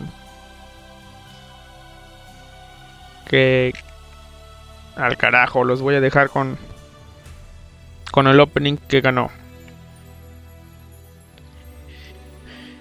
[3.27, 3.73] Que
[4.95, 6.57] al carajo, los voy a dejar con
[8.13, 9.29] con el opening que ganó.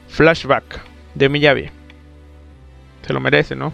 [0.06, 0.80] Flashback
[1.16, 1.75] de Miyavi.
[3.06, 3.72] Se lo merece, ¿no?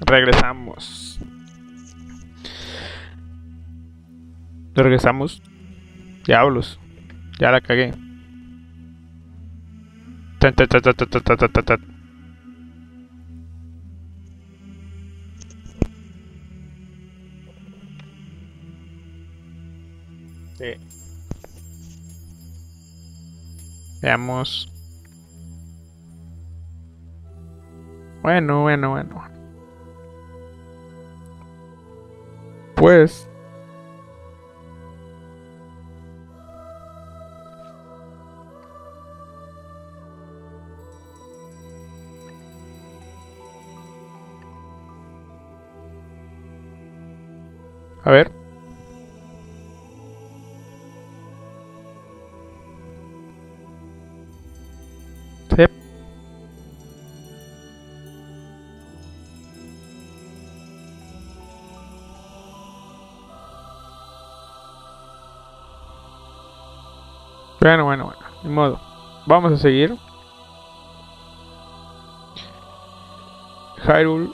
[0.00, 1.20] Regresamos.
[4.74, 5.42] Regresamos.
[6.26, 6.78] Diablos.
[7.38, 7.92] Ya la cagué.
[10.38, 10.68] Tan, tan,
[28.28, 29.22] Bueno, bueno, bueno.
[32.74, 33.26] Pues.
[48.04, 48.37] A ver.
[67.60, 68.20] Bueno, bueno, bueno.
[68.42, 68.80] Ni modo.
[69.26, 69.96] Vamos a seguir.
[73.84, 74.30] Hyrule.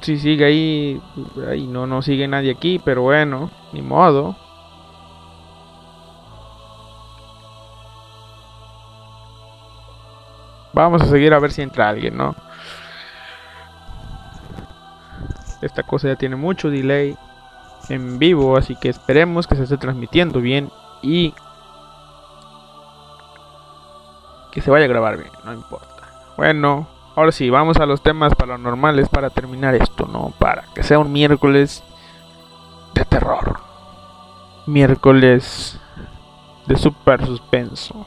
[0.00, 1.02] Si sigue ahí.
[1.48, 3.50] Ahí no, no sigue nadie aquí, pero bueno.
[3.72, 4.36] Ni modo.
[10.72, 12.34] Vamos a seguir a ver si entra alguien, ¿no?
[15.62, 17.16] Esta cosa ya tiene mucho delay
[17.88, 20.70] en vivo, así que esperemos que se esté transmitiendo bien
[21.02, 21.34] y
[24.50, 25.86] que se vaya a grabar bien, no importa.
[26.36, 26.86] Bueno,
[27.16, 30.32] ahora sí, vamos a los temas paranormales para terminar esto, ¿no?
[30.38, 31.82] Para que sea un miércoles
[32.94, 33.60] de terror.
[34.66, 35.78] Miércoles
[36.66, 38.06] de super suspenso.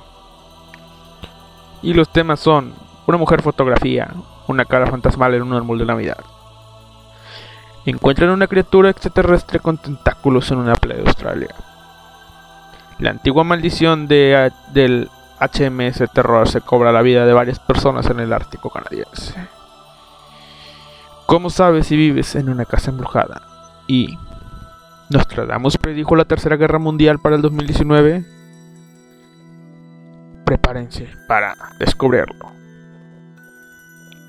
[1.82, 2.74] Y los temas son
[3.06, 4.10] una mujer fotografía,
[4.48, 6.24] una cara fantasmal en un árbol de Navidad.
[7.86, 11.56] Encuentran una criatura extraterrestre con tentáculos en una playa de Australia.
[13.00, 15.10] La antigua maldición de, del
[15.40, 19.36] HMS Terror se cobra la vida de varias personas en el Ártico canadiense.
[21.26, 23.42] ¿Cómo sabes si vives en una casa embrujada?
[23.88, 24.18] Y
[25.10, 28.26] Nostradamus predijo la Tercera Guerra Mundial para el 2019.
[30.46, 32.52] Prepárense para descubrirlo.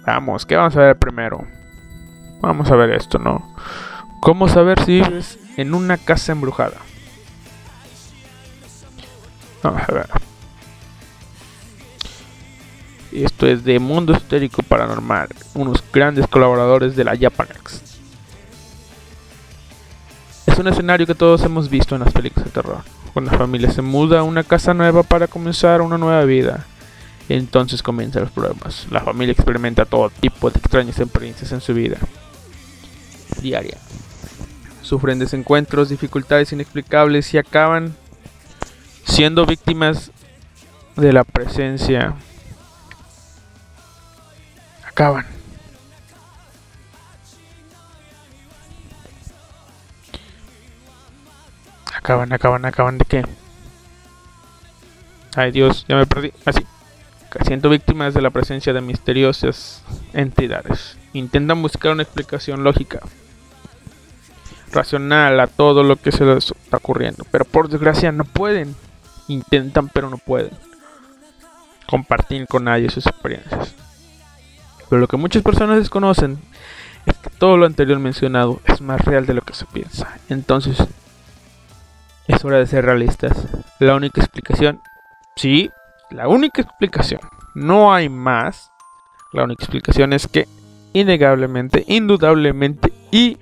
[0.06, 1.46] Vamos, ¿qué vamos a ver primero?
[2.40, 3.54] Vamos a ver esto, ¿no?
[4.20, 6.76] ¿Cómo saber si vives en una casa embrujada?
[9.62, 10.06] Vamos a ver.
[13.14, 17.80] Esto es de Mundo Esotérico Paranormal, unos grandes colaboradores de la Japanex.
[20.46, 22.82] Es un escenario que todos hemos visto en las películas de terror.
[23.12, 26.66] Cuando la familia se muda a una casa nueva para comenzar una nueva vida,
[27.28, 28.88] entonces comienzan los problemas.
[28.90, 31.98] La familia experimenta todo tipo de extrañas experiencias en su vida
[33.40, 33.78] diaria.
[34.82, 37.94] Sufren desencuentros, dificultades inexplicables y acaban
[39.04, 40.10] siendo víctimas
[40.96, 42.16] de la presencia
[44.94, 45.26] acaban.
[51.96, 53.24] Acaban, acaban, acaban de qué?
[55.34, 56.32] Ay Dios, ya me perdí.
[56.44, 56.64] Así.
[57.44, 59.82] Siendo víctimas de la presencia de misteriosas
[60.12, 60.96] entidades.
[61.12, 63.00] Intentan buscar una explicación lógica,
[64.70, 67.24] racional a todo lo que se les está ocurriendo.
[67.32, 68.76] Pero por desgracia no pueden.
[69.26, 70.52] Intentan pero no pueden
[71.88, 73.74] compartir con nadie sus experiencias.
[74.88, 76.38] Pero lo que muchas personas desconocen
[77.06, 80.18] es que todo lo anterior mencionado es más real de lo que se piensa.
[80.28, 80.78] Entonces,
[82.26, 83.46] es hora de ser realistas.
[83.78, 84.80] La única explicación,
[85.36, 85.70] sí,
[86.10, 87.20] la única explicación,
[87.54, 88.70] no hay más.
[89.32, 90.48] La única explicación es que
[90.92, 93.38] innegablemente, indudablemente y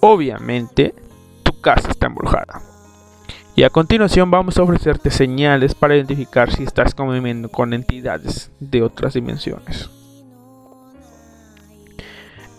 [0.00, 0.94] obviamente
[1.42, 2.60] tu casa está embrujada.
[3.54, 8.82] Y a continuación vamos a ofrecerte señales para identificar si estás conviviendo con entidades de
[8.82, 9.90] otras dimensiones.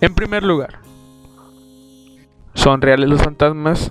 [0.04, 0.80] En primer lugar,
[2.56, 3.90] ¿son reales los fantasmas?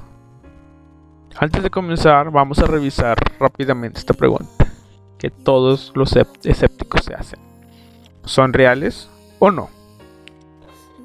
[1.38, 4.66] Antes de comenzar, vamos a revisar rápidamente esta pregunta
[5.16, 7.38] que todos los escépticos se hacen.
[8.26, 9.08] ¿Son reales
[9.38, 9.70] o no?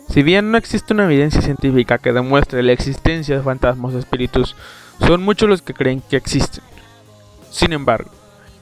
[0.09, 4.57] Si bien no existe una evidencia científica que demuestre la existencia de fantasmas o espíritus,
[4.99, 6.65] son muchos los que creen que existen.
[7.49, 8.11] Sin embargo,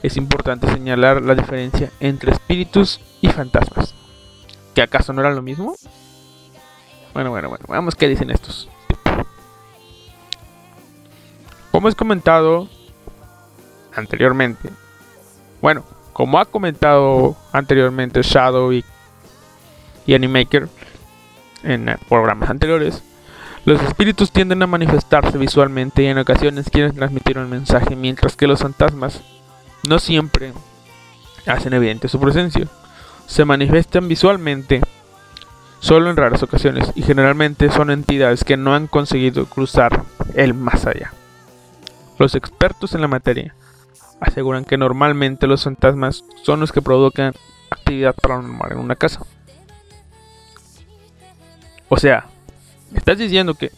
[0.03, 3.95] es importante señalar la diferencia entre espíritus y fantasmas.
[4.75, 5.75] ¿Que acaso no era lo mismo?
[7.16, 8.68] Bueno, bueno, bueno, veamos qué dicen estos.
[11.72, 12.68] Como es comentado
[13.95, 14.70] anteriormente,
[15.61, 18.84] bueno, como ha comentado anteriormente Shadow y
[20.05, 20.68] y Animaker
[21.63, 23.01] en programas anteriores,
[23.63, 28.45] los espíritus tienden a manifestarse visualmente y en ocasiones quieren transmitir un mensaje, mientras que
[28.45, 29.22] los fantasmas
[29.88, 30.51] no siempre
[31.47, 32.68] hacen evidente su presencia.
[33.26, 34.82] Se manifiestan visualmente
[35.86, 40.01] solo en raras ocasiones y generalmente son entidades que no han conseguido cruzar
[40.33, 41.13] el más allá.
[42.17, 43.53] Los expertos en la materia
[44.19, 47.33] aseguran que normalmente los fantasmas son los que provocan
[47.69, 49.21] actividad paranormal en una casa.
[51.88, 52.25] O sea,
[52.95, 53.71] estás diciendo que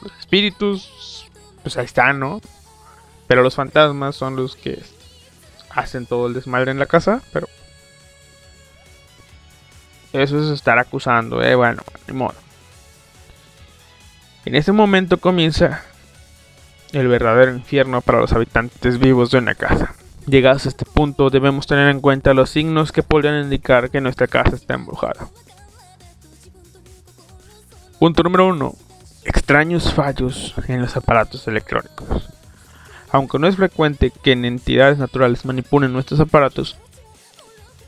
[0.00, 1.26] los espíritus,
[1.62, 2.40] pues ahí están, ¿no?
[3.26, 4.82] Pero los fantasmas son los que
[5.68, 7.46] hacen todo el desmadre en la casa, pero...
[10.12, 12.34] Eso es estar acusando, eh, bueno, ni modo.
[14.44, 15.82] En ese momento comienza
[16.92, 19.94] el verdadero infierno para los habitantes vivos de una casa.
[20.26, 24.26] Llegados a este punto debemos tener en cuenta los signos que podrían indicar que nuestra
[24.26, 25.28] casa está embrujada.
[27.98, 28.74] Punto número 1.
[29.24, 32.28] Extraños fallos en los aparatos electrónicos.
[33.10, 36.76] Aunque no es frecuente que en entidades naturales manipulen nuestros aparatos,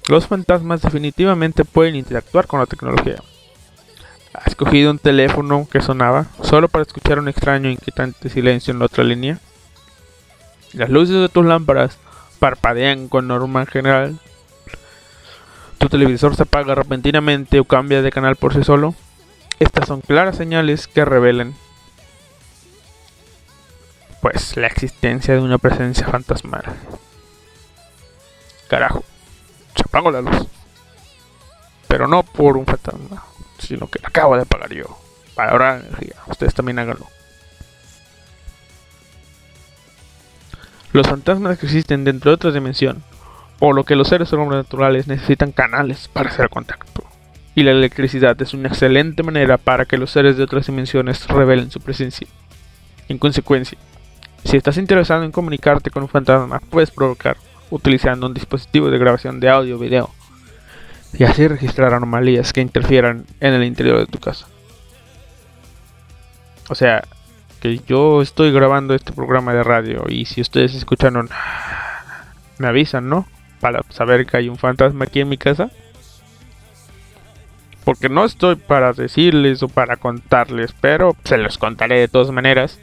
[0.09, 3.23] los fantasmas definitivamente pueden interactuar con la tecnología.
[4.33, 8.81] ¿Has escogido un teléfono que sonaba solo para escuchar un extraño e inquietante silencio en
[8.81, 9.39] la otra línea?
[10.73, 11.99] Las luces de tus lámparas
[12.41, 14.19] parpadean con norma general.
[15.79, 18.95] Tu televisor se apaga repentinamente o cambia de canal por sí solo.
[19.61, 21.55] Estas son claras señales que revelan
[24.21, 26.65] pues la existencia de una presencia fantasmal.
[28.69, 29.05] Carajo,
[29.75, 30.47] se la luz.
[31.89, 33.25] Pero no por un fantasma,
[33.59, 34.99] sino que la acabo de apagar yo.
[35.35, 36.17] Para ahorrar energía.
[36.27, 37.07] Ustedes también háganlo.
[40.93, 43.03] Los fantasmas que existen dentro de otra dimensión,
[43.59, 47.05] o lo que los seres sobrenaturales necesitan canales para hacer contacto
[47.55, 51.71] y la electricidad es una excelente manera para que los seres de otras dimensiones revelen
[51.71, 52.27] su presencia.
[53.09, 53.79] En consecuencia,
[54.45, 57.37] si estás interesado en comunicarte con un fantasma, puedes provocar
[57.75, 60.11] utilizando un dispositivo de grabación de audio o video
[61.13, 64.47] y así registrar anomalías que interfieran en el interior de tu casa.
[66.69, 67.05] O sea,
[67.61, 71.29] que yo estoy grabando este programa de radio y si ustedes escucharon,
[72.59, 73.27] me avisan, ¿no?
[73.61, 75.71] Para saber que hay un fantasma aquí en mi casa.
[77.85, 82.79] Porque no estoy para decirles o para contarles, pero se los contaré de todas maneras.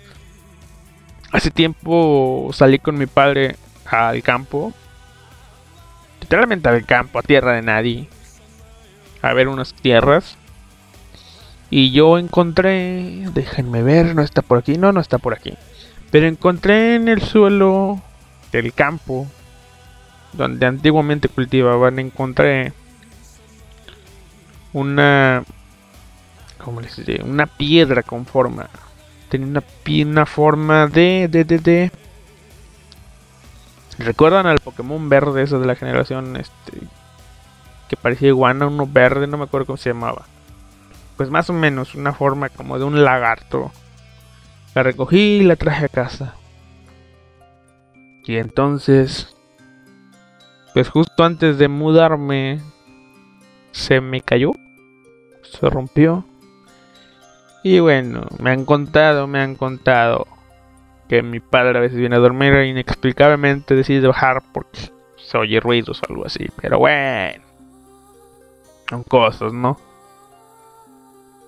[1.31, 4.73] Hace tiempo salí con mi padre al campo.
[6.21, 8.07] Literalmente al campo, a tierra de nadie.
[9.21, 10.37] A ver unas tierras.
[11.69, 15.57] Y yo encontré, déjenme ver, no está por aquí, no, no está por aquí.
[16.11, 18.01] Pero encontré en el suelo
[18.51, 19.27] del campo,
[20.33, 22.73] donde antiguamente cultivaban, encontré
[24.73, 25.43] una
[26.57, 27.23] ¿cómo les diré?
[27.23, 28.69] una piedra con forma
[29.29, 29.63] tenía una,
[30.11, 31.91] una forma de, de, de, de
[34.01, 36.79] recuerdan al Pokémon verde eso de la generación este
[37.89, 40.25] que parecía iguana uno verde no me acuerdo cómo se llamaba
[41.21, 43.71] pues más o menos una forma como de un lagarto.
[44.73, 46.33] La recogí y la traje a casa.
[48.25, 49.35] Y entonces
[50.73, 52.59] pues justo antes de mudarme
[53.71, 54.53] se me cayó,
[55.43, 56.25] se rompió.
[57.63, 60.25] Y bueno, me han contado, me han contado
[61.11, 64.79] que mi padre a veces viene a dormir e inexplicablemente decide bajar porque
[65.17, 66.47] se oye ruidos o algo así.
[66.61, 67.43] Pero bueno,
[68.89, 69.77] son cosas, ¿no?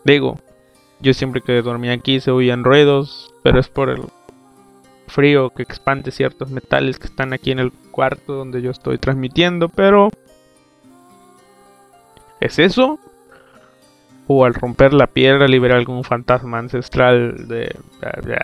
[0.04, 0.38] Digo,
[1.00, 4.02] yo siempre que dormía aquí se oían ruidos, pero es por el
[5.08, 9.70] frío que expande ciertos metales que están aquí en el cuarto donde yo estoy transmitiendo,
[9.70, 10.10] pero
[12.42, 13.00] ¿Es eso?
[14.28, 17.78] ¿O al romper la piedra libera algún fantasma ancestral de,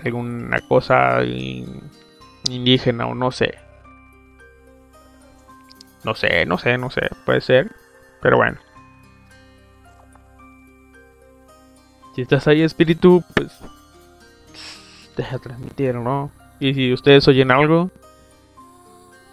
[0.03, 1.19] alguna cosa
[2.49, 3.57] indígena o no sé?
[6.03, 7.71] No sé, no sé, no sé, puede ser.
[8.21, 8.57] Pero bueno.
[12.15, 13.57] Si estás ahí, espíritu, pues
[15.17, 16.31] deja transmitir, ¿no?
[16.59, 17.89] Y si ustedes oyen algo,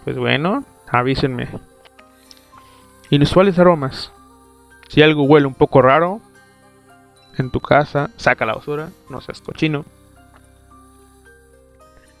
[0.05, 1.49] pues bueno, avísenme.
[3.09, 4.13] Inusuales aromas.
[4.87, 6.21] Si algo huele un poco raro
[7.41, 9.85] en tu casa, saca la basura, no seas cochino.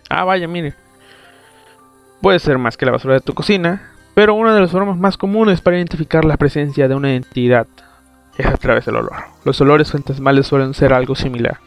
[0.09, 0.73] Ah, vaya, mire.
[2.21, 5.17] Puede ser más que la basura de tu cocina, pero una de las formas más
[5.17, 7.67] comunes para identificar la presencia de una entidad
[8.37, 9.15] es a través del olor.
[9.43, 11.59] Los olores fantasmales suelen ser algo similar,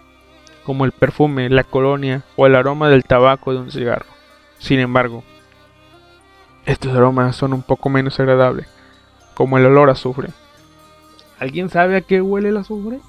[0.65, 4.07] como el perfume, la colonia o el aroma del tabaco de un cigarro.
[4.59, 5.23] Sin embargo,
[6.67, 8.67] estos aromas son un poco menos agradables,
[9.35, 10.29] como el olor a azufre
[11.39, 13.01] ¿Alguien sabe a qué huele el azufre?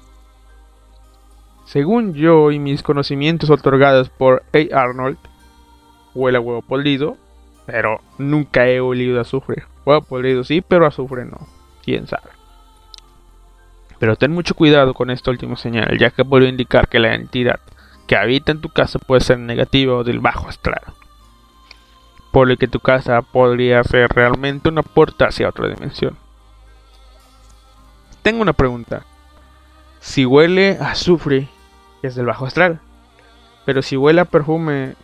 [1.72, 4.78] Según yo y mis conocimientos otorgados por A.
[4.78, 5.16] Arnold,
[6.14, 7.16] huele a huevo podrido,
[7.64, 9.64] pero nunca he olido azufre.
[9.86, 11.38] Huevo podrido sí, pero azufre no.
[11.82, 12.28] Quién sabe.
[13.98, 17.60] Pero ten mucho cuidado con esta última señal, ya que puede indicar que la entidad
[18.06, 20.82] que habita en tu casa puede ser negativa o del bajo astral.
[22.32, 26.18] Por lo que tu casa podría ser realmente una puerta hacia otra dimensión.
[28.22, 29.06] Tengo una pregunta.
[30.00, 31.48] Si huele a azufre,
[32.02, 32.80] es del bajo astral.
[33.64, 34.94] Pero si huele a perfume,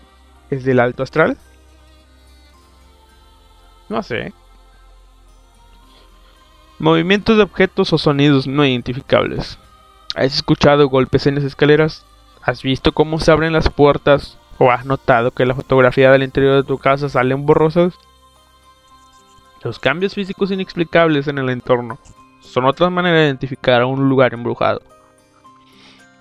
[0.51, 1.37] ¿es del alto astral?
[3.89, 4.33] No sé.
[6.79, 9.59] Movimientos de objetos o sonidos no identificables.
[10.15, 12.05] ¿Has escuchado golpes en las escaleras?
[12.43, 14.39] ¿Has visto cómo se abren las puertas?
[14.59, 17.95] ¿O has notado que la fotografía del interior de tu casa salen borrosas?
[19.63, 21.99] Los cambios físicos inexplicables en el entorno
[22.41, 24.81] son otras maneras de identificar a un lugar embrujado.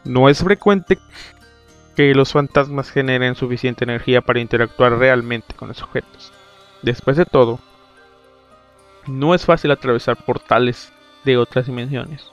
[0.08, 0.98] No es frecuente
[1.98, 6.32] que los fantasmas generen suficiente energía para interactuar realmente con los objetos.
[6.82, 7.60] Después de todo,
[9.06, 10.94] no es fácil atravesar portales
[11.26, 12.32] de otras dimensiones.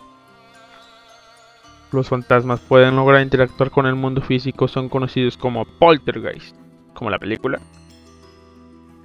[1.90, 6.54] Los fantasmas pueden lograr interactuar con el mundo físico, son conocidos como poltergeist,
[6.92, 7.60] como la película,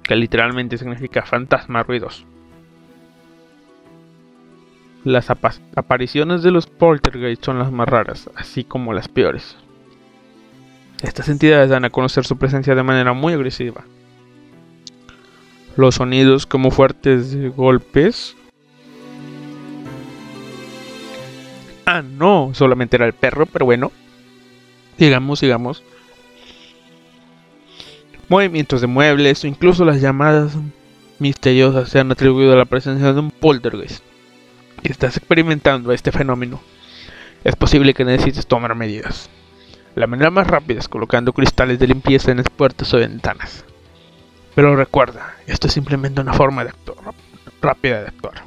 [0.04, 2.24] que literalmente significa fantasma ruidoso.
[5.04, 9.56] Las apariciones de los poltergeist son las más raras, así como las peores.
[11.02, 13.84] Estas entidades dan a conocer su presencia de manera muy agresiva.
[15.76, 18.36] Los sonidos como fuertes golpes.
[21.86, 23.90] Ah, no, solamente era el perro, pero bueno.
[24.98, 25.82] Sigamos, sigamos.
[28.28, 30.58] Movimientos de muebles o incluso las llamadas
[31.18, 34.09] misteriosas se han atribuido a la presencia de un poltergeist.
[34.82, 36.60] Si estás experimentando este fenómeno,
[37.44, 39.30] es posible que necesites tomar medidas.
[39.94, 43.64] La manera más rápida es colocando cristales de limpieza en las puertas o ventanas.
[44.54, 47.14] Pero recuerda, esto es simplemente una forma de actuar
[47.60, 48.42] rápida de actuar.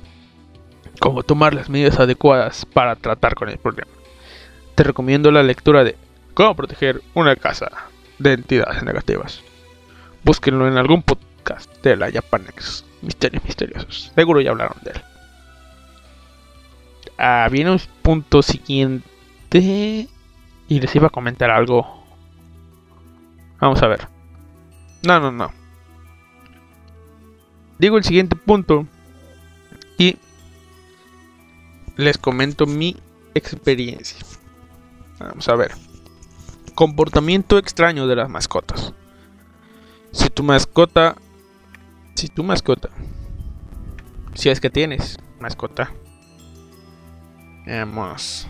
[0.99, 3.91] Como tomar las medidas adecuadas para tratar con el problema.
[4.75, 5.97] Te recomiendo la lectura de
[6.33, 7.69] Cómo proteger una casa
[8.17, 9.43] de entidades negativas.
[10.23, 12.85] Búsquenlo en algún podcast de la Japanex.
[13.03, 14.11] Misterios misteriosos.
[14.15, 15.12] Seguro ya hablaron de él.
[17.17, 19.09] Ah, viene un punto siguiente.
[19.51, 22.03] Y les iba a comentar algo.
[23.59, 24.07] Vamos a ver.
[25.03, 25.51] No, no, no.
[27.77, 28.87] Digo el siguiente punto.
[29.97, 30.17] Y
[31.95, 32.97] les comento mi
[33.35, 34.25] experiencia.
[35.19, 35.73] Vamos a ver.
[36.75, 38.93] Comportamiento extraño de las mascotas.
[40.11, 41.15] Si tu mascota...
[42.15, 42.89] Si tu mascota...
[44.33, 45.91] Si es que tienes mascota
[47.65, 48.47] Veamos.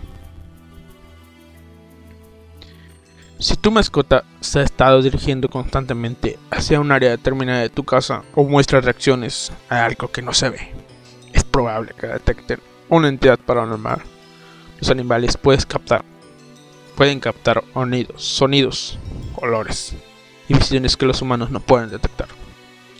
[3.39, 8.23] Si tu mascota se ha estado dirigiendo constantemente hacia un área determinada de tu casa
[8.33, 10.71] o muestra reacciones a algo que no se ve,
[11.33, 12.59] es probable que detecten
[12.89, 14.01] una entidad paranormal.
[14.79, 16.03] Los animales puedes captar,
[16.95, 18.97] pueden captar sonidos, sonidos,
[19.35, 19.93] olores
[20.47, 22.29] y visiones que los humanos no pueden detectar.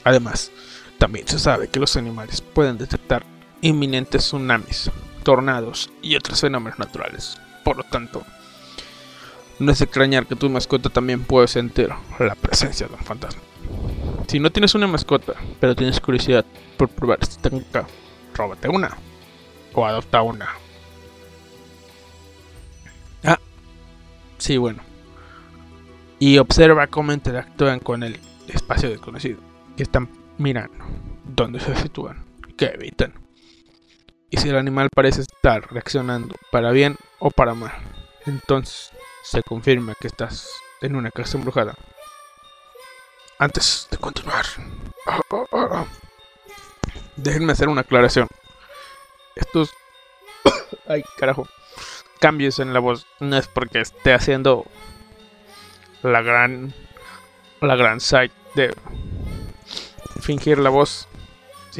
[0.04, 0.52] Además,
[0.98, 3.26] también se sabe que los animales pueden detectar
[3.62, 4.92] inminentes tsunamis
[5.24, 7.38] tornados y otros fenómenos naturales.
[7.64, 8.24] Por lo tanto,
[9.60, 13.42] no es extrañar que tu mascota también pueda sentir la presencia de un fantasma.
[14.28, 16.46] Si no tienes una mascota, pero tienes curiosidad
[16.78, 17.86] por probar esta técnica,
[18.34, 18.98] róbate una
[19.74, 20.50] o adopta una.
[23.24, 23.40] Ah,
[24.38, 24.82] sí, bueno.
[26.20, 29.40] Y observa cómo interactúan con el espacio desconocido.
[29.76, 30.78] Que están mirando,
[31.24, 32.24] dónde se sitúan,
[32.56, 33.23] que evitan
[34.34, 37.72] y si el animal parece estar reaccionando para bien o para mal,
[38.26, 38.90] entonces
[39.22, 40.50] se confirma que estás
[40.82, 41.76] en una casa embrujada.
[43.38, 44.44] Antes de continuar,
[47.16, 48.28] déjenme hacer una aclaración.
[49.36, 49.70] Estos,
[50.88, 51.48] ay carajo,
[52.20, 54.66] cambios en la voz no es porque esté haciendo
[56.02, 56.74] la gran,
[57.62, 58.76] la gran site de
[60.22, 61.08] fingir la voz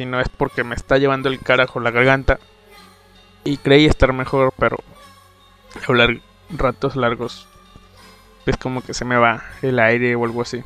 [0.02, 2.40] no es porque me está llevando el carajo la garganta
[3.44, 4.78] y creí estar mejor, pero
[5.86, 6.18] hablar
[6.50, 7.46] ratos largos
[8.44, 10.62] es como que se me va el aire o algo así.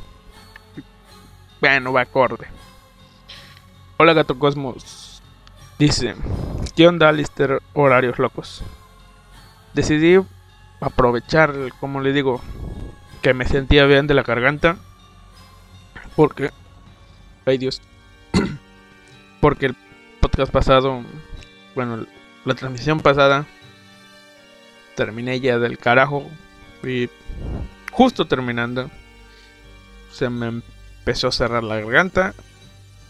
[1.61, 2.47] Bueno, va acorde.
[3.99, 5.23] Hola Gato Cosmos.
[5.79, 6.15] Dice,
[6.75, 7.61] ¿qué onda Alistair?
[7.75, 8.63] Horarios locos.
[9.75, 10.19] Decidí
[10.81, 12.41] aprovechar, como le digo,
[13.23, 14.77] que me sentía bien de la garganta.
[16.17, 16.51] Porque...
[17.45, 17.81] Ay Dios
[19.41, 19.77] porque el
[20.21, 21.03] podcast pasado,
[21.75, 22.07] bueno,
[22.45, 23.47] la transmisión pasada
[24.97, 26.29] terminé ya del carajo
[26.83, 27.09] y
[27.93, 28.91] justo terminando
[30.13, 32.35] se me empezó a cerrar la garganta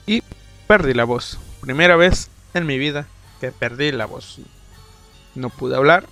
[0.07, 0.23] y
[0.67, 1.39] perdí la voz.
[1.61, 3.07] Primera vez en mi vida
[3.41, 4.41] que perdí la voz.
[5.35, 6.07] No pude hablar.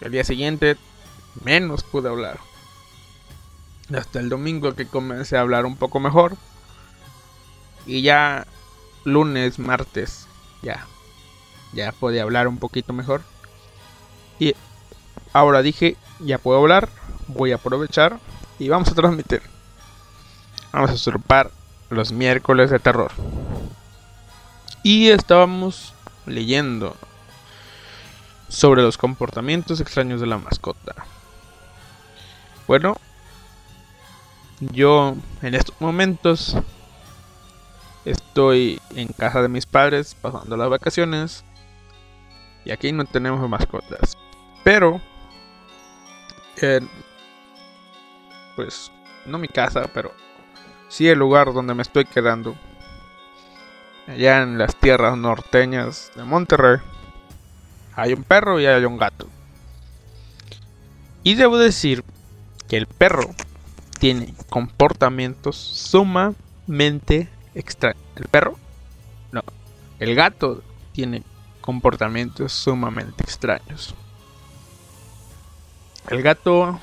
[0.00, 0.76] El día siguiente
[1.44, 2.38] menos pude hablar.
[3.94, 6.36] Hasta el domingo que comencé a hablar un poco mejor.
[7.86, 8.46] Y ya
[9.04, 10.26] lunes, martes,
[10.62, 10.86] ya.
[11.72, 13.22] Ya podía hablar un poquito mejor.
[14.38, 14.54] Y
[15.32, 16.88] ahora dije, ya puedo hablar.
[17.28, 18.18] Voy a aprovechar
[18.58, 19.42] y vamos a transmitir.
[20.72, 21.50] Vamos a usurpar
[21.90, 23.12] los miércoles de terror.
[24.82, 25.94] Y estábamos
[26.26, 26.96] leyendo
[28.48, 30.94] sobre los comportamientos extraños de la mascota.
[32.66, 32.96] Bueno,
[34.60, 36.56] yo en estos momentos
[38.04, 41.44] estoy en casa de mis padres pasando las vacaciones
[42.64, 44.16] y aquí no tenemos mascotas.
[44.64, 45.00] Pero,
[48.56, 48.90] pues,
[49.26, 50.12] no mi casa, pero
[50.88, 52.56] sí el lugar donde me estoy quedando
[54.06, 56.78] allá en las tierras norteñas de Monterrey,
[57.94, 59.28] hay un perro y hay un gato.
[61.22, 62.04] Y debo decir
[62.68, 63.30] que el perro
[63.98, 68.02] tiene comportamientos sumamente extraños.
[68.16, 68.56] ¿El perro?
[69.30, 69.42] No.
[69.98, 71.22] El gato tiene
[71.60, 73.94] comportamientos sumamente extraños.
[76.08, 76.80] El gato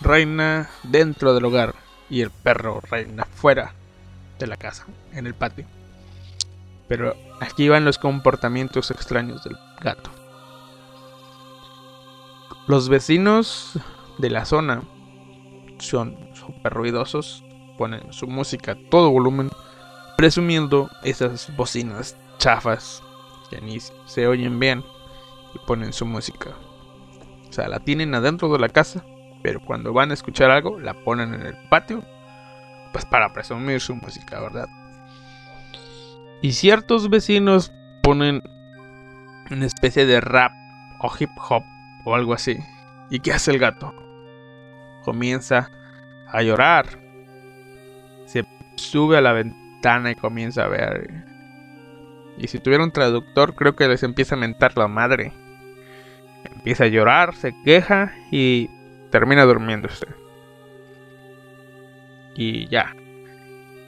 [0.00, 1.74] reina dentro del hogar
[2.08, 3.74] y el perro reina fuera
[4.38, 5.66] de la casa, en el patio.
[6.88, 10.10] Pero aquí van los comportamientos extraños del gato.
[12.68, 13.78] Los vecinos
[14.18, 14.82] de la zona
[15.78, 17.44] son súper ruidosos,
[17.78, 19.50] ponen su música a todo volumen,
[20.16, 23.02] presumiendo esas bocinas chafas
[23.50, 24.82] que ni se oyen bien
[25.54, 26.50] y ponen su música.
[27.48, 29.04] O sea, la tienen adentro de la casa,
[29.42, 32.02] pero cuando van a escuchar algo, la ponen en el patio,
[32.92, 34.68] pues para presumir su música, ¿verdad?
[36.42, 38.42] Y ciertos vecinos ponen
[39.50, 40.52] una especie de rap
[41.00, 41.62] o hip hop
[42.04, 42.58] o algo así.
[43.10, 43.94] ¿Y qué hace el gato?
[45.04, 45.70] Comienza
[46.28, 46.86] a llorar.
[48.26, 48.44] Se
[48.76, 49.65] sube a la ventana
[50.10, 51.08] y comienza a ver.
[52.38, 55.32] Y si tuviera un traductor, creo que les empieza a mentar la madre.
[56.44, 58.68] Empieza a llorar, se queja y
[59.10, 60.06] termina durmiéndose.
[62.34, 62.94] Y ya.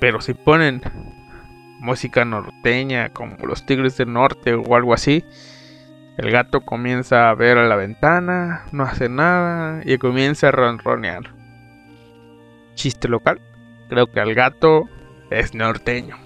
[0.01, 0.81] Pero si ponen
[1.81, 5.25] música norteña como los Tigres del Norte o algo así,
[6.17, 11.35] el gato comienza a ver a la ventana, no hace nada y comienza a ronronear.
[12.75, 13.41] Chiste local,
[13.89, 14.89] creo que al gato
[15.31, 16.17] es norteño,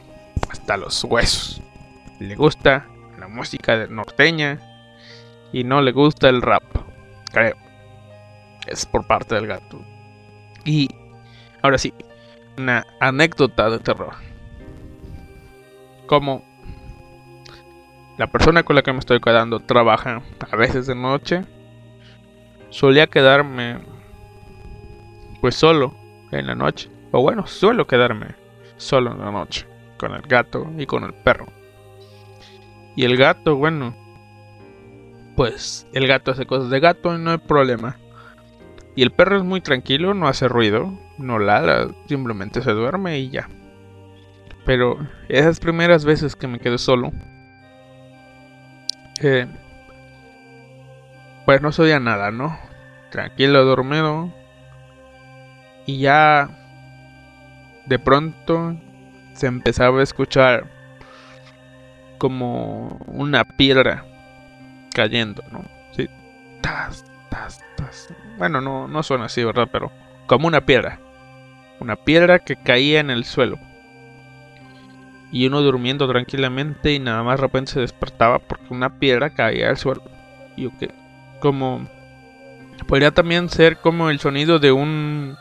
[0.51, 1.63] hasta los huesos.
[2.19, 2.87] Le gusta
[3.19, 4.59] la música norteña
[5.53, 6.65] y no le gusta el rap,
[7.33, 7.57] creo.
[8.67, 9.81] Es por parte del gato.
[10.65, 10.89] Y
[11.63, 11.93] ahora sí,
[12.57, 14.15] una anécdota de terror
[16.13, 16.45] como
[18.19, 21.45] la persona con la que me estoy quedando trabaja a veces de noche,
[22.69, 23.79] solía quedarme
[25.41, 25.95] pues solo
[26.31, 26.91] en la noche.
[27.13, 28.35] O bueno, suelo quedarme
[28.83, 29.67] solo en la noche
[30.03, 31.47] con el gato y con el perro.
[32.97, 33.95] Y el gato, bueno,
[35.37, 37.97] pues el gato hace cosas de gato y no hay problema.
[38.97, 43.31] Y el perro es muy tranquilo, no hace ruido, no ladra, simplemente se duerme y
[43.31, 43.49] ya.
[44.67, 47.13] Pero esas primeras veces que me quedé solo,
[49.23, 49.47] eh,
[51.47, 52.59] pues no sabía nada, ¿no?
[53.11, 54.33] Tranquilo, dormido.
[55.87, 56.62] Y ya
[57.87, 58.77] de pronto
[59.35, 60.71] se empezaba a escuchar
[62.19, 64.05] como una piedra
[64.95, 65.65] cayendo, ¿no?
[65.93, 66.09] Sí.
[66.61, 68.15] Tas, tas, tas.
[68.39, 69.69] Bueno, no, no suena así, ¿verdad?
[69.73, 69.91] Pero
[70.27, 71.01] como una piedra.
[71.81, 73.59] Una piedra que caía en el suelo
[75.33, 79.71] y uno durmiendo tranquilamente y nada más de repente se despertaba porque una piedra caía
[79.71, 80.03] al suelo.
[80.57, 80.85] Y ok,
[81.41, 81.89] como
[82.87, 85.37] podría también ser como el sonido de un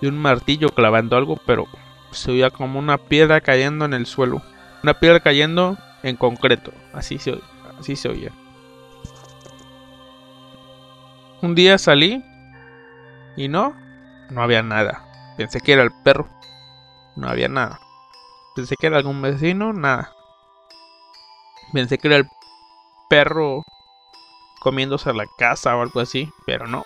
[0.00, 1.66] de un martillo clavando algo, pero
[2.10, 4.42] se oía como una piedra cayendo en el suelo,
[4.82, 7.40] una piedra cayendo en concreto, así se
[7.78, 8.32] así se oía.
[11.42, 12.24] Un día salí
[13.36, 13.74] y no,
[14.30, 15.34] no había nada.
[15.36, 16.28] Pensé que era el perro.
[17.16, 17.80] No había nada.
[18.54, 20.12] Pensé que era algún vecino, nada.
[21.72, 22.28] Pensé que era el
[23.10, 23.62] perro
[24.60, 26.84] comiéndose la casa o algo así, pero no,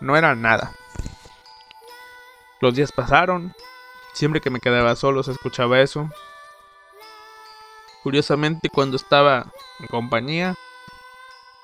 [0.00, 0.72] no era nada.
[2.64, 3.54] Los días pasaron,
[4.14, 6.08] siempre que me quedaba solo se escuchaba eso.
[8.02, 10.54] Curiosamente, cuando estaba en compañía,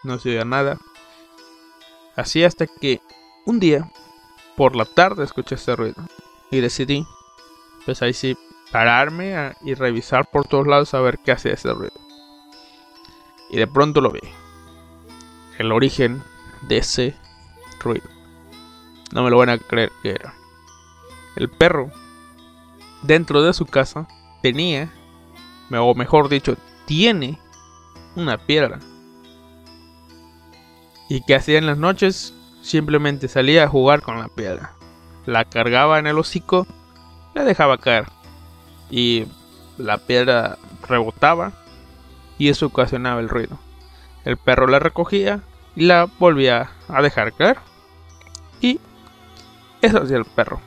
[0.03, 0.77] no se oía nada.
[2.17, 3.01] Así hasta que
[3.47, 3.91] un día,
[4.59, 6.05] por la tarde, escuché ese ruido.
[6.51, 7.07] Y decidí,
[7.87, 8.37] pues ahí sí,
[8.71, 11.99] pararme y revisar por todos lados a ver qué hacía ese ruido.
[13.49, 14.21] Y de pronto lo vi.
[15.57, 16.23] El origen
[16.69, 17.17] de ese
[17.83, 18.11] ruido.
[19.15, 20.40] No me lo van a creer que era.
[21.37, 21.91] El perro,
[23.03, 24.09] dentro de su casa,
[24.43, 24.93] tenía,
[25.71, 26.57] o mejor dicho,
[26.87, 27.39] tiene
[28.17, 28.81] una piedra.
[31.09, 34.75] Y que hacía en las noches, simplemente salía a jugar con la piedra.
[35.27, 36.67] La cargaba en el hocico,
[37.35, 38.07] la dejaba caer.
[38.91, 39.27] Y
[39.79, 40.59] la piedra
[40.89, 41.53] rebotaba
[42.39, 43.59] y eso ocasionaba el ruido.
[44.25, 45.43] El perro la recogía
[45.77, 47.59] y la volvía a dejar caer.
[48.61, 48.81] Y
[49.83, 50.61] eso hacía el perro.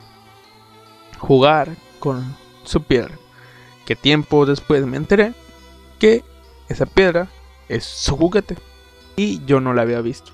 [1.26, 3.14] Jugar con su piedra.
[3.86, 5.34] Que tiempo después me enteré
[5.98, 6.22] que
[6.68, 7.28] esa piedra
[7.68, 8.56] es su juguete.
[9.16, 10.32] Y yo no la había visto.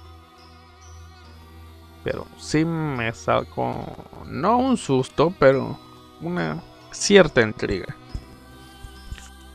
[2.03, 3.85] Pero sí me sacó,
[4.27, 5.79] no un susto, pero
[6.21, 7.95] una cierta intriga.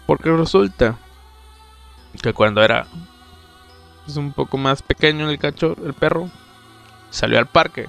[0.06, 0.98] Porque resulta
[2.22, 2.88] que cuando era
[4.06, 6.30] pues, un poco más pequeño el cacho, el perro,
[7.10, 7.88] salió al parque.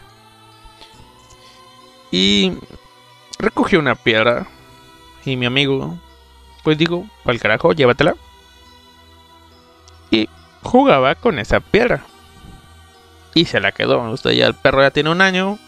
[2.11, 2.53] Y
[3.39, 4.47] recogió una piedra.
[5.25, 5.99] Y mi amigo,
[6.63, 8.15] pues digo, al carajo, llévatela.
[10.11, 10.29] Y
[10.63, 12.05] jugaba con esa piedra.
[13.35, 14.01] Y se la quedó.
[14.11, 15.59] Usted ya el perro ya tiene un año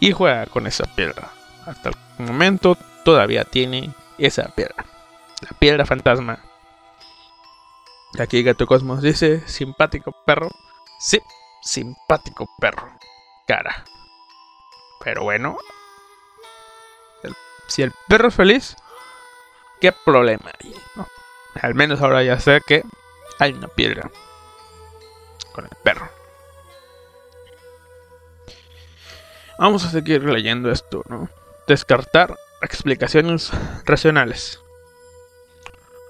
[0.00, 1.30] y juega con esa piedra.
[1.66, 4.84] Hasta el momento todavía tiene esa piedra.
[5.40, 6.38] La piedra fantasma.
[8.18, 10.50] Aquí Gato Cosmos dice, simpático perro.
[10.98, 11.20] Sí,
[11.62, 12.88] simpático perro.
[13.46, 13.84] Cara.
[15.02, 15.56] Pero bueno.
[17.66, 18.76] Si el perro es feliz,
[19.80, 20.74] ¿qué problema hay?
[21.60, 22.82] Al menos ahora ya sé que
[23.38, 24.10] hay una piedra
[25.52, 26.08] con el perro.
[29.58, 31.28] Vamos a seguir leyendo esto, ¿no?
[31.68, 33.50] Descartar explicaciones
[33.84, 34.60] racionales.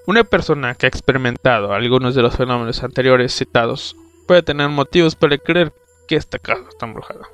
[0.07, 3.95] Una persona que ha experimentado algunos de los fenómenos anteriores citados
[4.27, 5.73] puede tener motivos para creer
[6.07, 7.27] que esta casa está embrujada.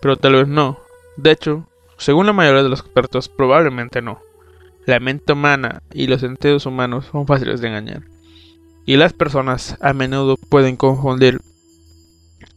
[0.00, 0.80] Pero tal vez no.
[1.16, 1.66] De hecho,
[2.02, 4.20] según la mayoría de los expertos, probablemente no.
[4.86, 8.02] La mente humana y los sentidos humanos son fáciles de engañar.
[8.84, 11.40] Y las personas a menudo pueden confundir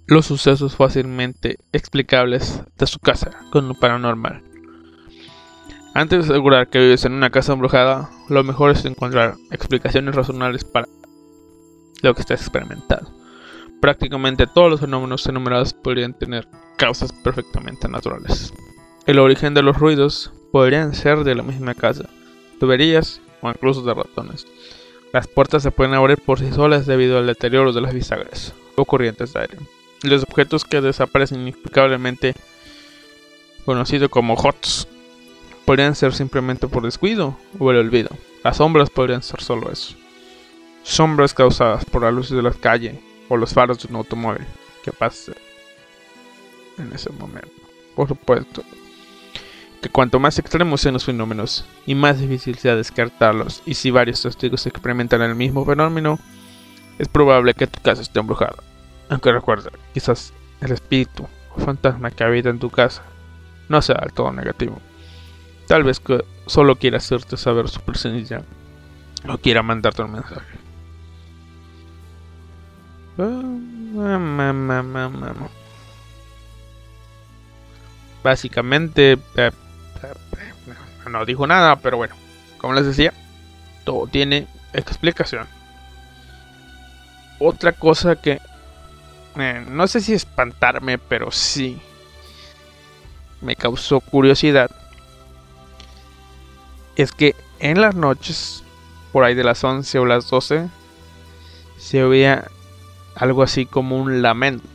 [0.08, 4.42] los sucesos fácilmente explicables de su casa con lo paranormal.
[5.94, 10.64] Antes de asegurar que vives en una casa embrujada, lo mejor es encontrar explicaciones razonables
[10.64, 10.88] para
[12.02, 13.12] lo que estás experimentando.
[13.80, 18.52] Prácticamente todos los fenómenos enumerados podrían tener causas perfectamente naturales.
[19.06, 22.10] El origen de los ruidos podrían ser de la misma casa,
[22.60, 24.48] tuberías o incluso de ratones.
[25.14, 28.84] Las puertas se pueden abrir por sí solas debido al deterioro de las bisagras o
[28.84, 29.58] corrientes de aire.
[30.02, 32.34] Los objetos que desaparecen inexplicablemente,
[33.64, 34.88] conocido como HOTS,
[35.66, 38.10] podrían ser simplemente por descuido o el olvido.
[38.44, 39.96] Las sombras podrían ser solo eso.
[40.82, 43.00] Sombras causadas por la luz de la calle
[43.30, 44.46] o los faros de un automóvil
[44.84, 45.34] que pase
[46.80, 47.50] en ese momento.
[47.96, 48.64] Por supuesto,
[49.86, 54.24] que cuanto más extremos sean los fenómenos y más difícil sea descartarlos, y si varios
[54.24, 56.18] testigos experimentan el mismo fenómeno,
[56.98, 58.56] es probable que tu casa esté embrujada.
[59.10, 63.04] Aunque recuerda, quizás el espíritu o fantasma que habita en tu casa
[63.70, 64.82] no sea del todo negativo.
[65.68, 66.02] Tal vez
[66.48, 68.42] solo quiera hacerte saber su presencia
[69.30, 70.58] o quiera mandarte un mensaje.
[73.20, 73.44] Ah.
[78.24, 79.52] Básicamente, eh,
[81.10, 82.16] no dijo nada, pero bueno,
[82.58, 83.14] como les decía,
[83.84, 85.48] todo tiene explicación.
[87.40, 88.40] Otra cosa que
[89.38, 91.80] eh, no sé si espantarme, pero sí
[93.42, 94.72] me causó curiosidad
[96.96, 98.64] es que en las noches,
[99.12, 100.70] por ahí de las 11 o las 12,
[101.78, 102.50] se oía
[103.16, 104.66] algo así como un lamento.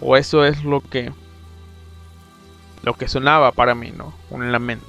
[0.00, 1.12] O eso es lo que
[2.82, 4.14] lo que sonaba para mí, ¿no?
[4.30, 4.86] Un lamento.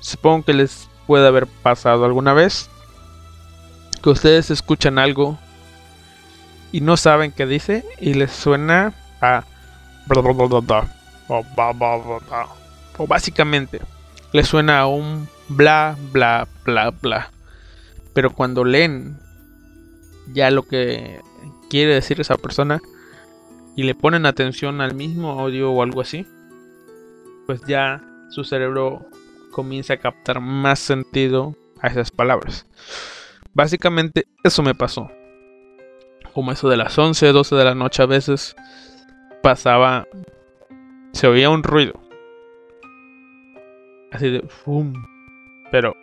[0.00, 2.70] Supongo que les puede haber pasado alguna vez
[4.02, 5.38] que ustedes escuchan algo
[6.72, 9.44] y no saben qué dice y les suena a
[12.96, 13.80] o básicamente
[14.32, 17.30] les suena a un bla bla bla bla
[18.14, 19.18] pero cuando leen
[20.32, 21.20] ya lo que
[21.68, 22.80] quiere decir esa persona
[23.76, 26.26] y le ponen atención al mismo audio o algo así
[27.50, 29.04] pues ya su cerebro
[29.50, 32.64] comienza a captar más sentido a esas palabras.
[33.54, 35.10] Básicamente eso me pasó.
[36.32, 38.54] Como eso de las 11, 12 de la noche a veces
[39.42, 40.06] pasaba,
[41.10, 41.94] se oía un ruido.
[44.12, 44.92] Así de, ¡fum!
[45.72, 45.96] Pero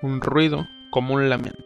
[0.00, 1.62] un ruido como un lamento.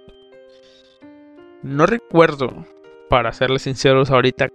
[1.62, 2.66] No recuerdo,
[3.09, 4.49] para serles sinceros ahorita,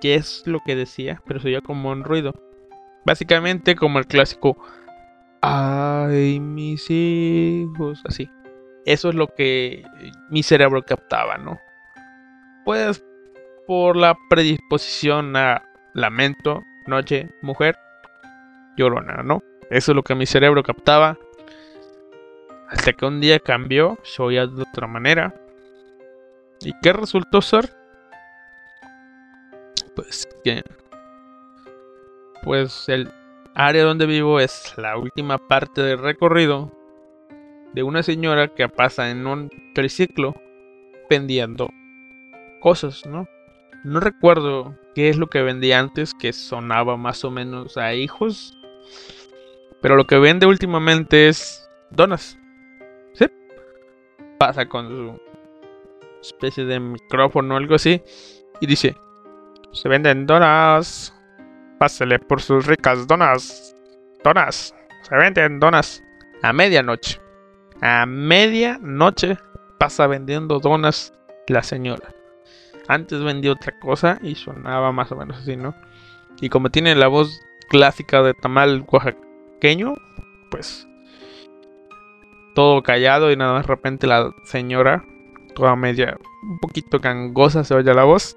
[0.00, 2.32] qué es lo que decía, pero se oía como un ruido.
[3.04, 4.56] Básicamente como el clásico,
[5.40, 8.30] ay, mis hijos, así.
[8.84, 9.84] Eso es lo que
[10.30, 11.60] mi cerebro captaba, ¿no?
[12.64, 13.04] Pues
[13.66, 15.62] por la predisposición a
[15.94, 17.78] lamento, noche, mujer,
[18.76, 19.42] llorona, ¿no?
[19.70, 21.18] Eso es lo que mi cerebro captaba.
[22.68, 25.34] Hasta que un día cambió, se oía de otra manera.
[26.60, 27.74] ¿Y qué resultó ser?
[29.94, 30.62] Pues que.
[32.42, 33.12] Pues el
[33.54, 36.72] área donde vivo es la última parte del recorrido
[37.72, 40.34] de una señora que pasa en un triciclo
[41.08, 41.70] vendiendo
[42.60, 43.26] cosas, ¿no?
[43.84, 48.56] No recuerdo qué es lo que vendía antes, que sonaba más o menos a hijos.
[49.80, 52.38] Pero lo que vende últimamente es donas.
[53.14, 53.26] ¿Sí?
[54.38, 55.20] Pasa con su
[56.20, 58.02] especie de micrófono o algo así.
[58.60, 58.96] Y dice,
[59.72, 61.12] se venden donas.
[61.82, 63.74] Pásele por sus ricas donas.
[64.22, 64.72] Donas.
[65.02, 66.00] Se venden donas.
[66.40, 67.20] A medianoche.
[67.80, 69.36] A medianoche
[69.80, 71.12] pasa vendiendo donas
[71.48, 72.14] la señora.
[72.86, 75.74] Antes vendía otra cosa y sonaba más o menos así, ¿no?
[76.40, 79.96] Y como tiene la voz clásica de tamal oaxaqueño,
[80.52, 80.86] pues
[82.54, 85.04] todo callado y nada más de repente la señora,
[85.56, 88.36] toda media, un poquito gangosa se oye la voz.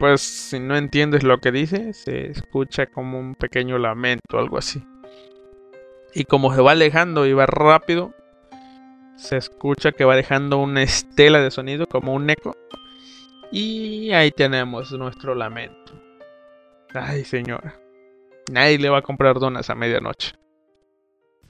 [0.00, 4.82] Pues si no entiendes lo que dice, se escucha como un pequeño lamento, algo así.
[6.14, 8.14] Y como se va alejando y va rápido,
[9.16, 12.56] se escucha que va dejando una estela de sonido, como un eco.
[13.52, 15.92] Y ahí tenemos nuestro lamento.
[16.94, 17.78] Ay, señora.
[18.50, 20.32] Nadie le va a comprar donas a medianoche.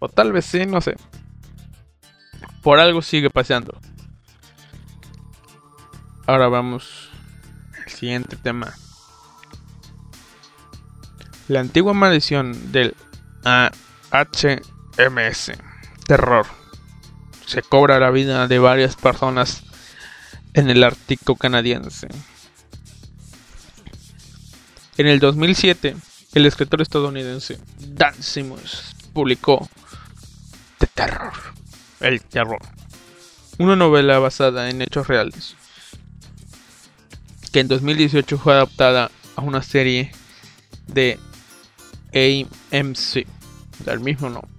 [0.01, 0.97] O tal vez sí, no sé.
[2.65, 3.79] Por algo sigue paseando.
[6.27, 7.10] Ahora vamos
[7.91, 8.75] siguiente tema.
[11.49, 12.95] La antigua maldición del
[14.13, 15.53] HMS.
[16.07, 16.47] Terror.
[17.47, 19.63] Se cobra la vida de varias personas
[20.55, 22.09] en el Ártico canadiense.
[24.97, 25.97] En el 2007,
[26.35, 29.69] el escritor estadounidense Dan Simmons publicó
[30.79, 31.33] The Terror,
[32.01, 32.61] El Terror,
[33.59, 35.57] una novela basada en hechos reales,
[37.53, 40.13] que en 2018 fue adaptada a una serie
[40.87, 41.19] de
[42.13, 43.27] AMC,
[43.85, 44.51] del mismo nombre.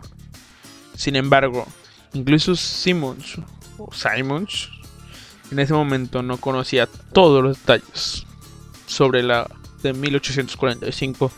[0.95, 1.67] Sin embargo,
[2.13, 3.37] incluso Simmons,
[3.77, 4.69] o Simons,
[5.51, 8.25] en ese momento no conocía todos los detalles
[8.85, 9.49] sobre la
[9.83, 11.31] de 1845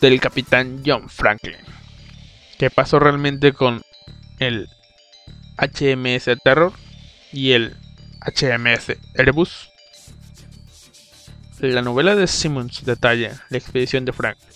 [0.00, 1.56] del capitán John Franklin.
[2.58, 3.82] ¿Qué pasó realmente con
[4.38, 4.68] el
[5.58, 6.72] HMS Terror
[7.32, 7.76] y el
[8.20, 9.73] HMS Erebus?
[11.72, 14.48] La novela de Simmons detalla la expedición de Franklin,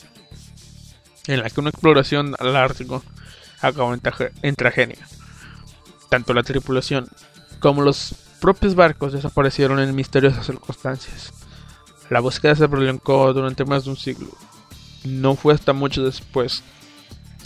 [1.27, 3.03] en la que una exploración al Ártico
[3.63, 4.99] acabó en tragedia.
[6.11, 7.09] Tanto la tripulación
[7.61, 11.33] como los propios barcos desaparecieron en misteriosas circunstancias.
[12.11, 14.29] La búsqueda se prolongó durante más de un siglo.
[15.05, 16.63] No fue hasta mucho después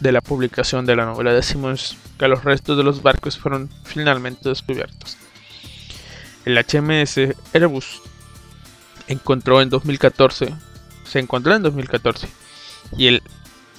[0.00, 3.70] de la publicación de la novela de Simmons que los restos de los barcos fueron
[3.84, 5.16] finalmente descubiertos.
[6.44, 8.02] El HMS Erebus
[9.08, 10.54] encontró en 2014,
[11.04, 12.28] se encontró en 2014
[12.96, 13.22] y el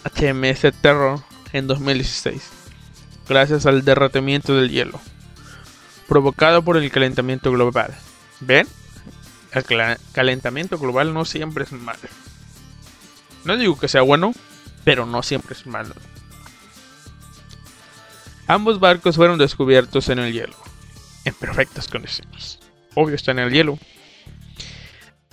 [0.03, 1.21] HMS Terror
[1.51, 2.41] en 2016,
[3.27, 4.99] gracias al derretimiento del hielo
[6.07, 7.93] provocado por el calentamiento global.
[8.39, 8.67] ¿Ven?
[9.51, 9.63] El
[10.11, 11.99] calentamiento global no siempre es malo.
[13.45, 14.33] No digo que sea bueno,
[14.83, 15.93] pero no siempre es malo.
[18.47, 20.55] Ambos barcos fueron descubiertos en el hielo,
[21.25, 22.59] en perfectas condiciones.
[22.95, 23.79] Obvio está en el hielo.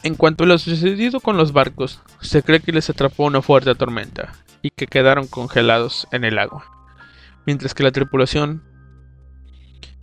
[0.02, 3.74] En cuanto a lo sucedido con los barcos, se cree que les atrapó una fuerte
[3.74, 4.32] tormenta
[4.62, 6.64] y que quedaron congelados en el agua,
[7.44, 8.62] mientras que la tripulación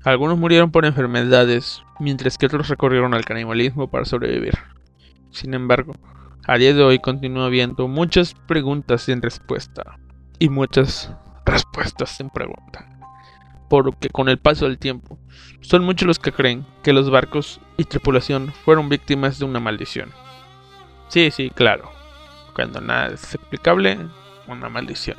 [0.03, 4.57] algunos murieron por enfermedades, mientras que otros recorrieron al canibalismo para sobrevivir.
[5.31, 5.93] Sin embargo,
[6.45, 9.97] a día de hoy continúa habiendo muchas preguntas sin respuesta
[10.39, 11.11] y muchas
[11.45, 12.96] respuestas sin pregunta.
[13.69, 15.17] Porque con el paso del tiempo,
[15.61, 20.11] son muchos los que creen que los barcos y tripulación fueron víctimas de una maldición.
[21.09, 21.91] Sí, sí, claro.
[22.53, 23.97] Cuando nada es explicable,
[24.47, 25.17] una maldición.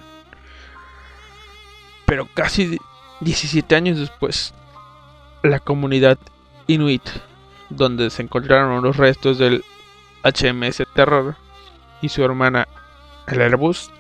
[2.07, 2.79] Pero casi
[3.21, 4.55] 17 años después,
[5.43, 6.19] la comunidad
[6.67, 7.07] Inuit,
[7.69, 9.65] donde se encontraron los restos del
[10.25, 11.37] HMS Terror
[12.01, 12.67] y su hermana
[13.27, 13.91] el Airbus,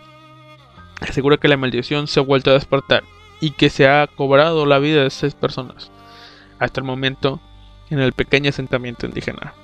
[1.00, 3.04] asegura que la maldición se ha vuelto a despertar
[3.40, 5.90] y que se ha cobrado la vida de seis personas
[6.58, 7.40] hasta el momento
[7.90, 9.54] en el pequeño asentamiento indígena.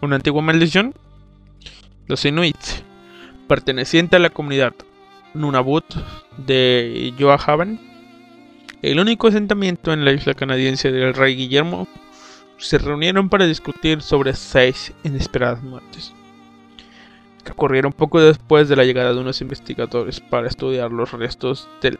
[0.00, 0.94] ¿Una antigua maldición?
[2.08, 2.82] Los Inuits,
[3.46, 4.74] perteneciente a la comunidad
[5.34, 5.84] Nunavut
[6.36, 7.80] de Joahaven,
[8.82, 11.86] el único asentamiento en la isla canadiense del Rey Guillermo,
[12.58, 16.12] se reunieron para discutir sobre seis inesperadas muertes,
[17.44, 21.98] que ocurrieron poco después de la llegada de unos investigadores para estudiar los restos del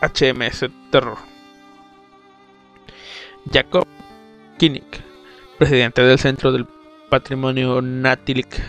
[0.00, 1.18] HMS Terror.
[3.52, 3.86] Jacob
[4.58, 5.02] Kinnick,
[5.58, 6.66] presidente del Centro del
[7.08, 8.60] Patrimonio Natilic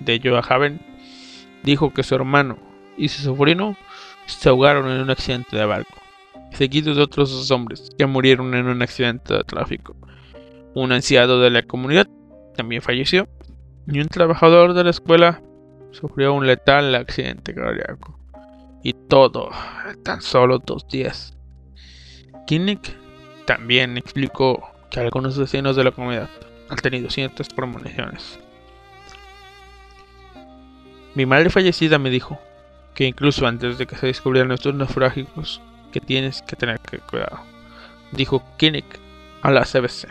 [0.00, 0.80] de Joahaven,
[1.62, 2.58] dijo que su hermano
[2.96, 3.76] y su sobrino
[4.26, 5.96] se ahogaron en un accidente de barco,
[6.52, 9.96] seguidos de otros dos hombres que murieron en un accidente de tráfico.
[10.74, 12.08] Un anciano de la comunidad
[12.56, 13.28] también falleció
[13.86, 15.42] y un trabajador de la escuela
[15.92, 18.15] sufrió un letal accidente cardíaco.
[18.82, 19.50] Y todo
[19.88, 21.36] en tan solo dos días.
[22.46, 22.96] Kinnick
[23.46, 26.30] también explicó que algunos vecinos de la comunidad
[26.68, 28.38] han tenido ciertas premoniciones.
[31.14, 32.38] Mi madre fallecida me dijo
[32.94, 35.60] que incluso antes de que se descubrieran estos naufrágicos,
[35.92, 37.40] que tienes que tener cuidado.
[38.12, 39.00] Dijo Kinnick
[39.42, 40.08] a la CBC.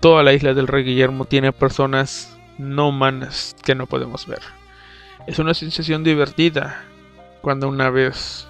[0.00, 4.40] Toda la isla del Rey Guillermo tiene personas no humanas que no podemos ver.
[5.26, 6.84] Es una sensación divertida
[7.40, 8.46] cuando una vez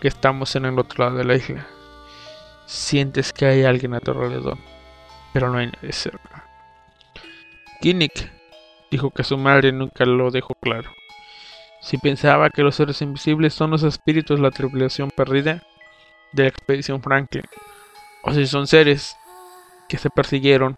[0.00, 1.66] que estamos en el otro lado de la isla
[2.66, 4.58] sientes que hay alguien a tu alrededor,
[5.32, 6.44] pero no hay nadie cerca.
[7.80, 8.30] Kinnick
[8.90, 10.90] dijo que su madre nunca lo dejó claro.
[11.80, 15.62] Si pensaba que los seres invisibles son los espíritus de la tripulación perdida
[16.32, 17.44] de la expedición Franklin,
[18.22, 19.16] o si son seres
[19.88, 20.76] que se persiguieron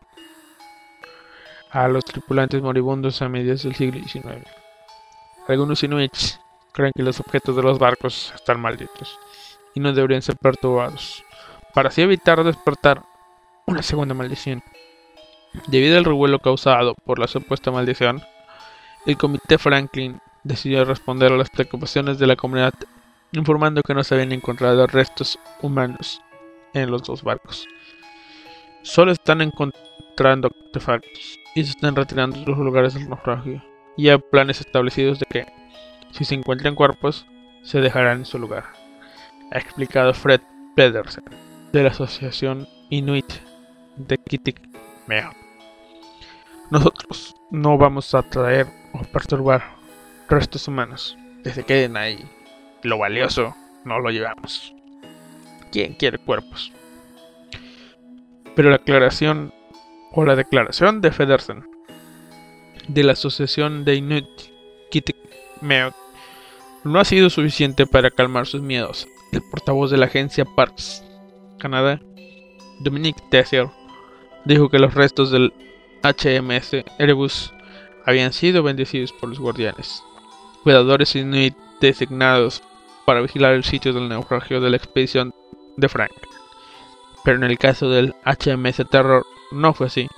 [1.71, 4.62] a los tripulantes moribundos a mediados del siglo XIX.
[5.49, 6.41] Algunos inuits
[6.73, 9.19] creen que los objetos de los barcos están malditos
[9.75, 11.25] y no deberían ser perturbados
[11.75, 13.03] para así evitar despertar
[13.67, 14.63] una segunda maldición.
[15.67, 18.23] Debido al revuelo causado por la supuesta maldición,
[19.07, 22.75] el Comité Franklin decidió responder a las preocupaciones de la comunidad
[23.33, 26.21] informando que no se habían encontrado restos humanos
[26.75, 27.67] en los dos barcos.
[28.83, 33.72] Solo están encontrando artefactos y se están retirando de los lugares del naufragio.
[33.97, 35.47] Y hay planes establecidos de que,
[36.11, 37.27] si se encuentran cuerpos,
[37.63, 38.65] se dejarán en su lugar.
[39.51, 40.41] Ha explicado Fred
[40.75, 41.25] Pedersen
[41.73, 43.31] de la Asociación Inuit
[43.97, 45.37] de Kitikmeot.
[46.71, 49.63] Nosotros no vamos a traer o perturbar
[50.29, 51.19] restos humanos.
[51.45, 52.19] Que queden ahí.
[52.83, 53.55] Lo valioso
[53.85, 54.75] no lo llevamos.
[55.71, 56.73] ¿Quién quiere cuerpos?
[58.55, 59.53] Pero la aclaración
[60.13, 61.67] o la declaración de Federsen
[62.89, 64.29] de la Asociación de Inuit
[64.91, 65.95] Kitikmeot
[66.85, 69.07] no ha sido suficiente para calmar sus miedos.
[69.31, 71.05] El portavoz de la agencia Parks
[71.59, 72.01] Canadá,
[72.81, 73.69] Dominique Tessier,
[74.45, 75.53] dijo que los restos del
[76.03, 77.53] HMS Erebus
[78.05, 80.03] habían sido bendecidos por los guardianes,
[80.65, 82.63] cuidadores inuit designados
[83.07, 85.33] para vigilar el sitio del naufragio de la expedición
[85.77, 86.13] de Frank.
[87.25, 90.09] Pero en el caso del HMS Terror no fue así,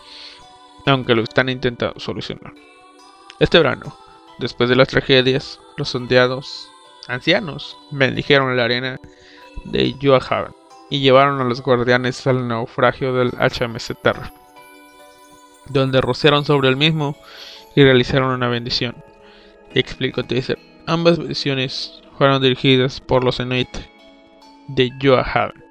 [0.87, 2.55] aunque lo están intentando solucionar.
[3.41, 3.97] Este verano,
[4.39, 6.71] después de las tragedias, los sondeados
[7.09, 9.01] ancianos bendijeron la arena
[9.65, 10.53] de Joahaven
[10.91, 14.33] y llevaron a los guardianes al naufragio del HMS Terra,
[15.69, 17.17] donde rociaron sobre el mismo
[17.75, 18.95] y realizaron una bendición.
[19.75, 20.59] Explicó Taser.
[20.87, 23.69] Ambas bendiciones fueron dirigidas por los Inuit
[24.69, 25.65] de Joahaven.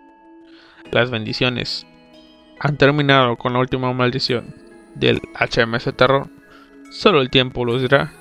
[0.92, 1.86] Las bendiciones
[2.60, 4.63] han terminado con la última maldición
[4.96, 6.28] del HMS Terror.
[6.90, 8.12] Solo el tiempo lo dirá.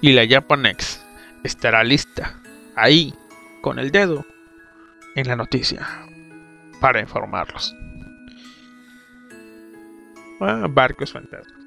[0.00, 1.04] Y la Japanex
[1.44, 2.40] estará lista,
[2.74, 3.14] ahí,
[3.62, 4.26] con el dedo,
[5.14, 5.86] en la noticia
[6.80, 7.74] para informarlos.
[10.40, 11.58] Ah, barcos fantasmas.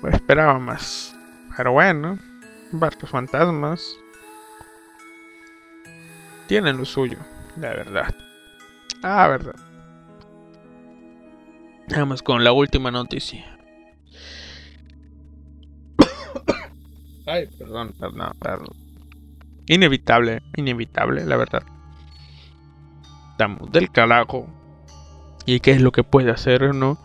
[0.00, 1.16] Pues esperaba más.
[1.56, 2.18] Pero bueno,
[2.70, 3.96] barcos fantasmas
[6.46, 7.18] tienen lo suyo,
[7.56, 8.14] la verdad.
[9.02, 9.56] Ah, verdad.
[11.96, 13.58] Vamos con la última noticia.
[17.26, 18.76] Ay, perdón, perdón, perdón.
[19.66, 21.62] Inevitable, inevitable, la verdad
[23.70, 24.46] del carajo.
[25.46, 26.98] ¿Y qué es lo que puede hacer uno?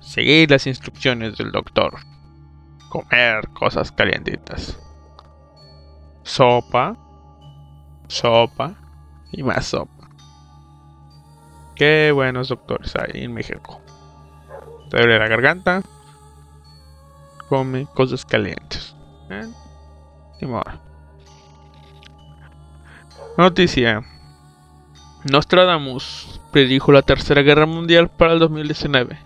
[0.00, 1.94] Seguir las instrucciones del doctor.
[2.88, 4.78] Comer cosas calientitas.
[6.22, 6.96] Sopa,
[8.08, 8.74] sopa
[9.32, 10.08] y más sopa.
[11.76, 13.80] Qué buenos doctores hay en México.
[14.90, 15.82] Te duele la garganta,
[17.48, 18.94] come cosas calientes.
[19.30, 19.48] ¿Eh?
[23.36, 24.02] Noticia.
[25.30, 29.18] Nostradamus predijo la Tercera Guerra Mundial para el 2019.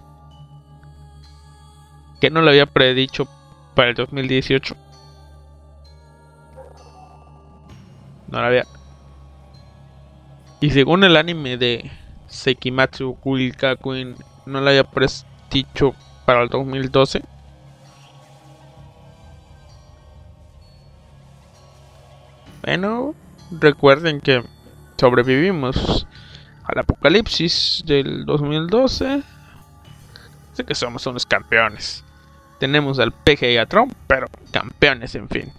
[2.20, 3.28] ¿Qué no lo había predicho
[3.74, 4.76] para el 2018?
[8.28, 8.66] No la había.
[10.60, 11.90] Y según el anime de
[12.28, 14.16] Seikimatsu Queen
[14.46, 14.84] no la había
[15.52, 17.22] predicho para el 2012.
[22.64, 23.14] Bueno,
[23.50, 24.42] recuerden que
[24.96, 26.06] sobrevivimos
[26.64, 29.22] al apocalipsis del 2012.
[30.54, 32.04] Sé que somos unos campeones.
[32.58, 35.52] Tenemos al PG y a Trump, pero campeones, en fin.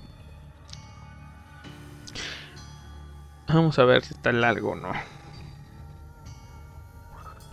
[3.47, 4.91] Vamos a ver si está largo o no.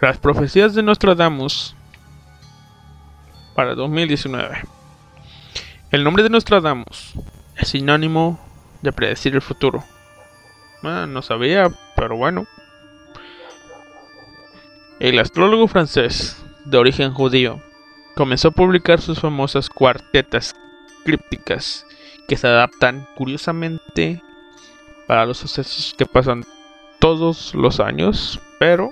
[0.00, 1.74] Las profecías de Nostradamus
[3.60, 4.62] para 2019.
[5.90, 7.12] El nombre de Nostradamus
[7.58, 8.40] es sinónimo
[8.80, 9.84] de predecir el futuro.
[10.82, 12.46] Ah, no sabía, pero bueno.
[14.98, 17.60] El astrólogo francés, de origen judío,
[18.16, 20.54] comenzó a publicar sus famosas cuartetas
[21.04, 21.84] crípticas
[22.28, 24.22] que se adaptan curiosamente
[25.06, 26.46] para los sucesos que pasan
[26.98, 28.90] todos los años, pero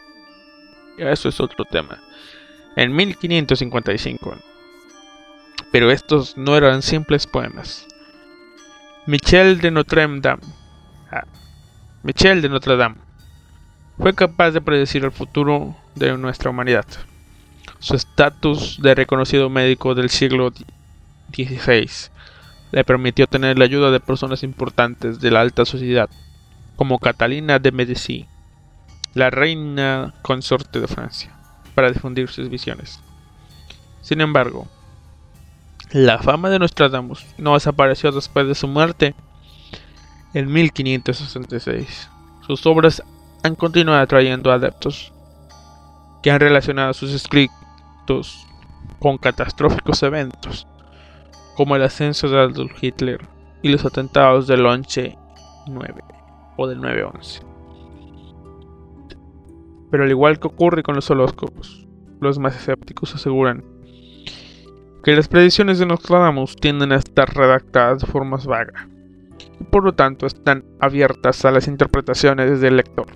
[0.98, 2.02] eso es otro tema.
[2.76, 4.36] En 1555.
[5.70, 7.86] Pero estos no eran simples poemas.
[9.06, 10.42] Michel de Notre Dame.
[11.10, 11.24] Ah,
[12.02, 12.96] Michel de Notre Dame
[13.98, 16.86] fue capaz de predecir el futuro de nuestra humanidad.
[17.80, 20.52] Su estatus de reconocido médico del siglo
[21.32, 21.88] XVI
[22.70, 26.08] le permitió tener la ayuda de personas importantes de la alta sociedad,
[26.76, 28.26] como Catalina de Medici,
[29.14, 31.32] la reina consorte de Francia,
[31.74, 33.00] para difundir sus visiones.
[34.02, 34.68] Sin embargo,
[35.92, 39.14] la fama de Nostradamus no desapareció después de su muerte
[40.34, 42.10] en 1566.
[42.46, 43.02] Sus obras
[43.42, 45.12] han continuado atrayendo adeptos
[46.22, 48.46] que han relacionado sus escritos
[48.98, 50.66] con catastróficos eventos
[51.56, 53.26] como el ascenso de Adolf Hitler
[53.62, 55.16] y los atentados del 11-9
[56.56, 57.42] o del 9-11.
[59.90, 61.86] Pero al igual que ocurre con los horóscopos,
[62.20, 63.64] los más escépticos aseguran
[65.08, 68.90] que las predicciones de Nostradamus tienden a estar redactadas de forma vaga
[69.58, 73.06] y por lo tanto están abiertas a las interpretaciones del lector.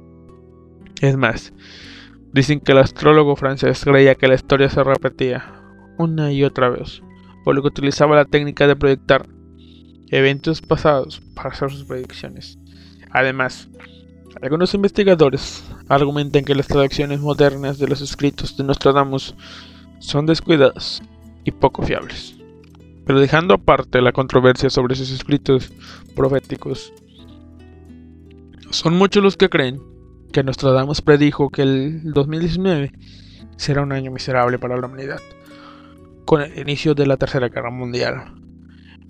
[1.03, 1.53] Es más,
[2.33, 5.53] dicen que el astrólogo francés creía que la historia se repetía
[5.99, 7.03] una y otra vez
[7.45, 9.27] por lo que utilizaba la técnica de proyectar
[10.09, 12.59] eventos pasados para hacer sus predicciones.
[13.11, 13.69] Además,
[14.41, 19.35] algunos investigadores argumentan que las traducciones modernas de los escritos de Nostradamus
[19.99, 21.03] son descuidadas
[21.45, 22.37] y poco fiables.
[23.05, 25.73] Pero dejando aparte la controversia sobre sus escritos
[26.15, 26.93] proféticos,
[28.71, 29.81] son muchos los que creen
[30.33, 32.93] que Nostradamus predijo que el 2019
[33.57, 35.21] será un año miserable para la humanidad
[36.25, 38.35] con el inicio de la Tercera Guerra Mundial.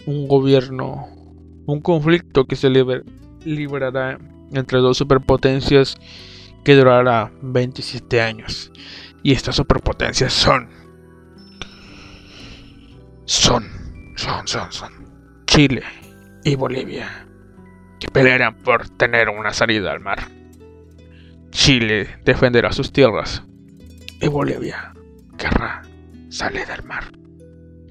[0.07, 1.07] Un gobierno,
[1.67, 2.71] un conflicto que se
[3.45, 4.19] librará
[4.53, 5.97] entre dos superpotencias
[6.65, 8.73] que durará 27 años.
[9.23, 10.82] Y estas superpotencias son...
[13.25, 13.65] Son,
[14.17, 14.93] son, son, son
[15.47, 15.83] Chile
[16.45, 17.27] y Bolivia,
[18.01, 20.29] que pelearán por tener una salida al mar.
[21.51, 23.43] Chile defenderá sus tierras
[24.21, 24.93] y Bolivia
[25.37, 25.83] querrá
[26.33, 27.05] sale del mar.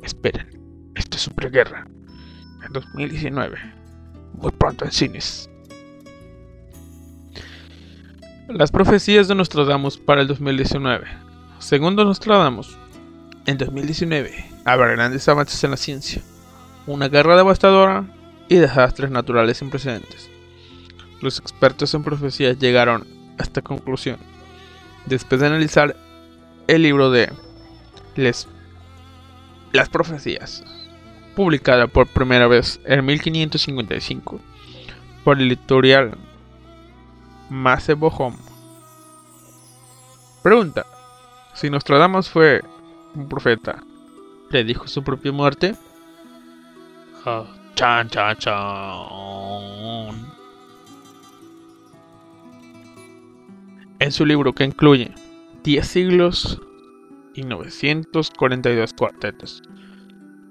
[0.01, 0.47] Esperen,
[0.95, 1.85] esto es Superguerra.
[2.65, 3.57] En 2019.
[4.33, 5.49] Muy pronto en cines.
[8.47, 11.05] Las profecías de Nostradamus para el 2019.
[11.59, 12.77] Según Nostradamus,
[13.45, 16.21] en 2019 habrá grandes avances en la ciencia,
[16.87, 18.05] una guerra devastadora
[18.47, 20.29] y desastres naturales sin precedentes.
[21.21, 23.07] Los expertos en profecías llegaron
[23.37, 24.17] a esta conclusión
[25.05, 25.95] después de analizar
[26.67, 27.31] el libro de
[28.15, 28.47] les,
[29.71, 30.63] las profecías,
[31.35, 34.39] publicada por primera vez en 1555
[35.23, 36.17] por el editorial
[37.49, 38.35] Masebo
[40.41, 40.85] Pregunta:
[41.53, 42.61] Si Nostradamus fue
[43.15, 43.83] un profeta,
[44.49, 45.75] ¿le dijo su propia muerte?
[47.25, 50.15] Ah, chan, chan, chan.
[53.99, 55.13] En su libro que incluye
[55.63, 56.61] 10 siglos
[57.35, 59.61] y 942 cuartetos.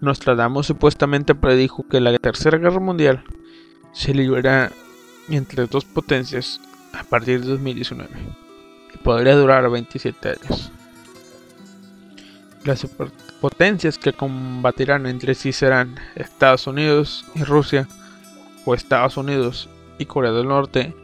[0.01, 3.25] Nostradamus supuestamente predijo que la Tercera Guerra Mundial
[3.93, 4.71] se librará
[5.29, 6.61] entre dos potencias
[6.93, 8.09] a partir de 2019
[8.95, 10.73] y podría durar 27 años.
[12.65, 17.89] Las superpotencias que combatirán entre sí serán Estados Unidos y Rusia,
[18.67, 19.69] o Estados Unidos
[19.99, 20.95] y Corea del Norte,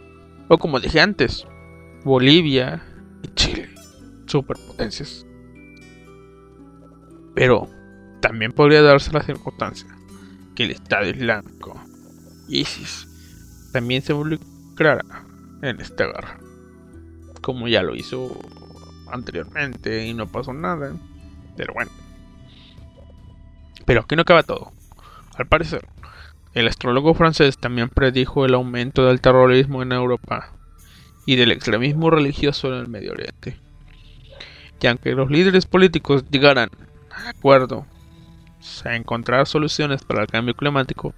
[0.48, 1.46] o como dije antes,
[2.04, 2.82] Bolivia
[3.22, 3.70] y Chile,
[4.26, 5.26] superpotencias.
[7.34, 7.68] Pero
[8.20, 9.88] también podría darse la circunstancia
[10.54, 11.80] que el Estado Islámico,
[12.48, 13.08] ISIS,
[13.72, 15.04] también se involucrará
[15.62, 16.38] en esta guerra,
[17.40, 18.38] como ya lo hizo
[19.10, 20.94] anteriormente y no pasó nada.
[21.56, 21.90] Pero bueno.
[23.84, 24.72] Pero aquí no acaba todo.
[25.36, 25.86] Al parecer,
[26.54, 30.52] el astrólogo francés también predijo el aumento del terrorismo en Europa
[31.26, 33.58] y del extremismo religioso en el Medio Oriente.
[34.80, 36.70] Y aunque los líderes políticos llegaran
[37.10, 37.86] a acuerdo
[38.84, 41.14] a encontrar soluciones para el cambio climático,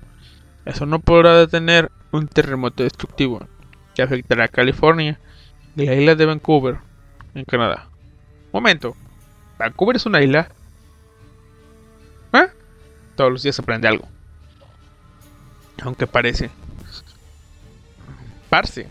[0.65, 3.47] eso no podrá detener un terremoto destructivo
[3.95, 5.19] que afectará a California
[5.77, 6.79] y la isla de Vancouver,
[7.35, 7.89] en Canadá.
[8.53, 8.97] Momento,
[9.59, 10.49] Vancouver es una isla.
[12.33, 12.49] ¿Eh?
[13.17, 14.07] Todos los días se aprende algo.
[15.83, 16.51] Aunque parece.
[18.49, 18.89] Parse.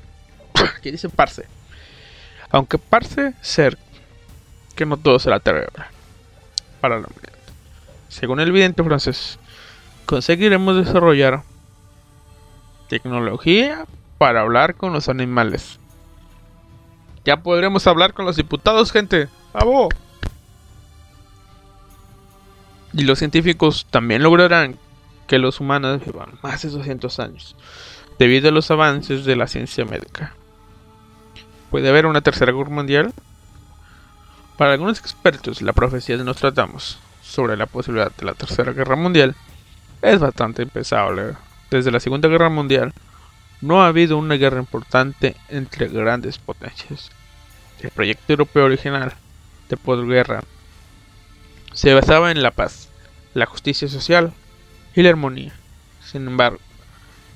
[0.82, 1.46] ¿Qué dice parse?
[2.50, 3.78] Aunque parece ser
[4.76, 5.72] que no todo será terrible
[6.80, 7.34] para la humanidad.
[8.10, 9.40] Según el vidente francés,
[10.06, 11.44] conseguiremos desarrollar
[12.88, 13.86] tecnología
[14.18, 15.80] para hablar con los animales.
[17.26, 19.28] Ya podremos hablar con los diputados, gente.
[19.54, 19.90] ¡Abo!
[22.98, 24.80] Y los científicos también lograrán
[25.28, 27.56] que los humanos vivan más de 200 años,
[28.18, 30.34] debido a los avances de la ciencia médica.
[31.70, 33.14] ¿Puede haber una tercera guerra mundial?
[34.58, 39.36] Para algunos expertos, la profecía de Nostradamus sobre la posibilidad de la tercera guerra mundial
[40.02, 41.36] es bastante impensable.
[41.70, 42.94] Desde la Segunda Guerra Mundial,
[43.62, 47.12] no ha habido una guerra importante entre grandes potencias.
[47.80, 49.14] El proyecto europeo original
[49.70, 50.42] de posguerra
[51.74, 52.87] se basaba en la paz,
[53.38, 54.34] la justicia social
[54.96, 55.54] y la armonía.
[56.04, 56.58] Sin embargo,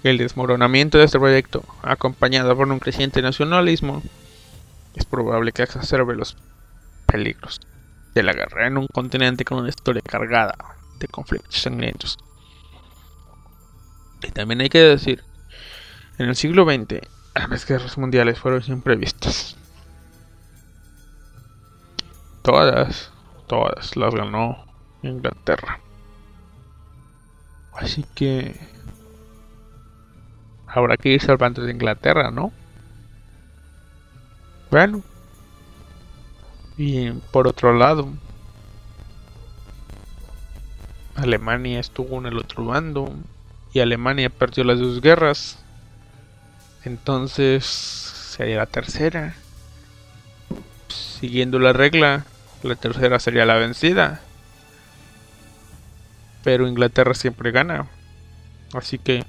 [0.03, 4.01] el desmoronamiento de este proyecto, acompañado por un creciente nacionalismo,
[4.95, 6.37] es probable que exacerbe los
[7.05, 7.61] peligros
[8.15, 10.55] de la guerra en un continente con una historia cargada
[10.97, 12.17] de conflictos sangrientos.
[14.23, 15.23] Y también hay que decir,
[16.17, 16.99] en el siglo XX,
[17.47, 19.55] las guerras mundiales fueron imprevistas.
[22.41, 23.11] Todas
[23.45, 24.65] todas las ganó
[25.03, 25.79] Inglaterra.
[27.73, 28.55] Así que
[30.67, 32.51] habrá que ir salvando de Inglaterra, ¿no?
[34.69, 35.03] Bueno.
[36.77, 38.07] Y por otro lado,
[41.15, 43.13] Alemania estuvo en el otro bando
[43.73, 45.59] y Alemania perdió las dos guerras.
[46.83, 49.35] Entonces sería la tercera.
[50.87, 52.25] Siguiendo la regla,
[52.63, 54.21] la tercera sería la vencida.
[56.43, 57.87] Pero Inglaterra siempre gana.
[58.73, 59.25] Así que...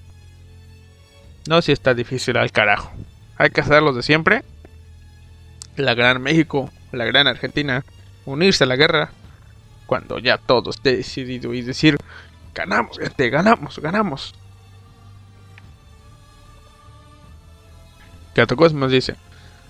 [1.48, 2.92] No si está difícil al carajo.
[3.36, 4.44] Hay que hacerlo de siempre.
[5.76, 7.84] La gran México, la gran Argentina,
[8.24, 9.10] unirse a la guerra
[9.86, 11.96] cuando ya todo esté decidido y decir,
[12.54, 14.34] ganamos, gente, ganamos, ganamos.
[18.34, 19.16] Catacosmos dice,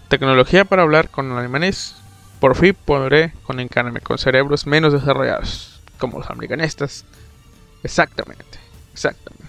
[0.08, 1.96] tecnología para hablar con alemanes
[2.38, 7.04] por fin podré conectarme con cerebros menos desarrollados, como los americanistas.
[7.82, 8.58] Exactamente,
[8.92, 9.46] exactamente.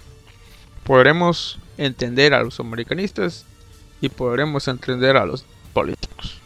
[0.83, 3.45] Podremos entender a los americanistas
[4.01, 6.39] y podremos entender a los políticos.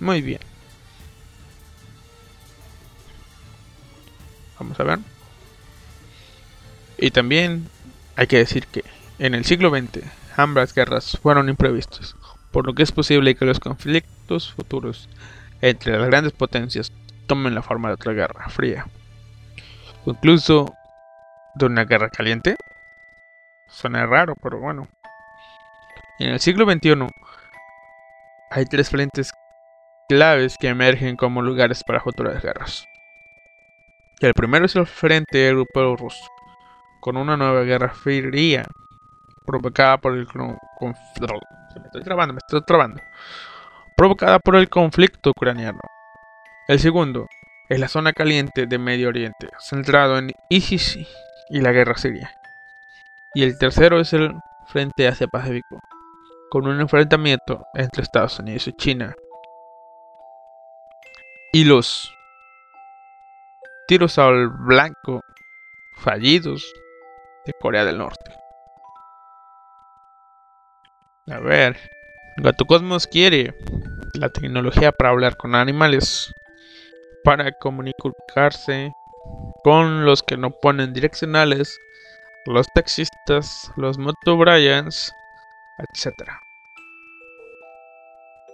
[0.00, 0.40] Muy bien.
[4.58, 4.98] Vamos a ver.
[6.98, 7.68] Y también
[8.16, 8.84] hay que decir que
[9.18, 10.04] en el siglo XX
[10.36, 12.16] ambas guerras fueron imprevistas
[12.50, 15.08] por lo que es posible que los conflictos futuros
[15.60, 16.92] entre las grandes potencias
[17.26, 18.86] tomen la forma de otra guerra fría,
[20.04, 20.74] incluso
[21.54, 22.56] de una guerra caliente.
[23.68, 24.88] Suena raro, pero bueno.
[26.18, 27.06] En el siglo XXI
[28.50, 29.32] hay tres frentes
[30.08, 32.86] claves que emergen como lugares para futuras guerras.
[34.20, 36.26] El primero es el Frente Europeo Ruso,
[37.00, 38.64] con una nueva guerra fría
[39.46, 40.26] provocada por el.
[43.96, 45.80] Provocada por el conflicto ucraniano.
[46.68, 47.26] El segundo
[47.68, 51.06] es la zona caliente de Medio Oriente, centrado en ISIS
[51.50, 52.34] y la guerra siria.
[53.34, 54.34] Y el tercero es el
[54.66, 55.80] Frente Asia-Pacífico,
[56.50, 59.14] con un enfrentamiento entre Estados Unidos y China.
[61.52, 62.12] Y los
[63.86, 65.22] tiros al blanco
[65.96, 66.72] fallidos
[67.46, 68.32] de Corea del Norte.
[71.30, 71.78] A ver,
[72.38, 73.54] Gato Cosmos quiere
[74.14, 76.32] la tecnología para hablar con animales,
[77.28, 78.90] para comunicarse
[79.62, 81.78] con los que no ponen direccionales,
[82.46, 85.12] los taxistas, los motobrians,
[85.76, 86.14] etc.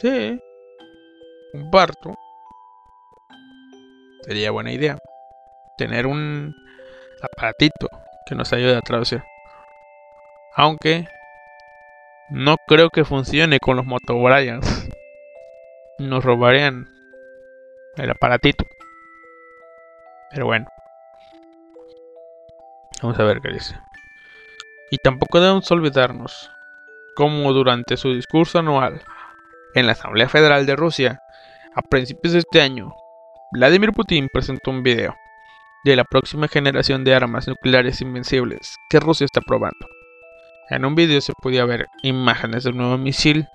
[0.00, 0.40] Sí,
[1.52, 2.16] comparto.
[4.22, 4.98] Sería buena idea
[5.78, 6.52] tener un
[7.22, 7.86] aparatito
[8.26, 9.22] que nos ayude a traducir.
[10.56, 11.06] Aunque
[12.28, 14.88] no creo que funcione con los motobrians.
[16.00, 16.93] Nos robarían
[17.96, 18.64] el aparatito.
[20.30, 20.66] Pero bueno.
[23.02, 23.78] Vamos a ver qué dice.
[24.90, 26.50] Y tampoco debemos olvidarnos
[27.16, 29.02] cómo durante su discurso anual
[29.74, 31.20] en la Asamblea Federal de Rusia,
[31.74, 32.94] a principios de este año,
[33.52, 35.14] Vladimir Putin presentó un video
[35.84, 39.86] de la próxima generación de armas nucleares invencibles que Rusia está probando.
[40.70, 43.48] En un video se podía ver imágenes de un nuevo misil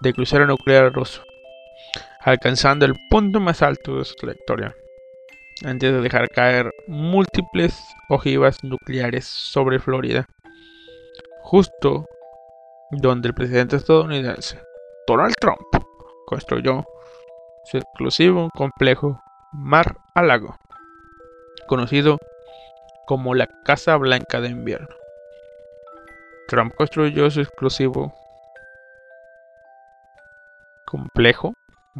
[0.00, 1.22] de crucero nuclear ruso,
[2.22, 4.74] alcanzando el punto más alto de su trayectoria,
[5.64, 7.78] antes de dejar caer múltiples
[8.08, 10.26] ojivas nucleares sobre Florida,
[11.42, 12.06] justo
[12.90, 14.60] donde el presidente estadounidense
[15.06, 15.60] Donald Trump
[16.26, 16.84] construyó
[17.64, 19.20] su exclusivo complejo
[19.52, 20.56] Mar a Lago,
[21.66, 22.18] conocido
[23.06, 24.94] como la Casa Blanca de Invierno.
[26.48, 28.12] Trump construyó su exclusivo
[30.86, 31.54] complejo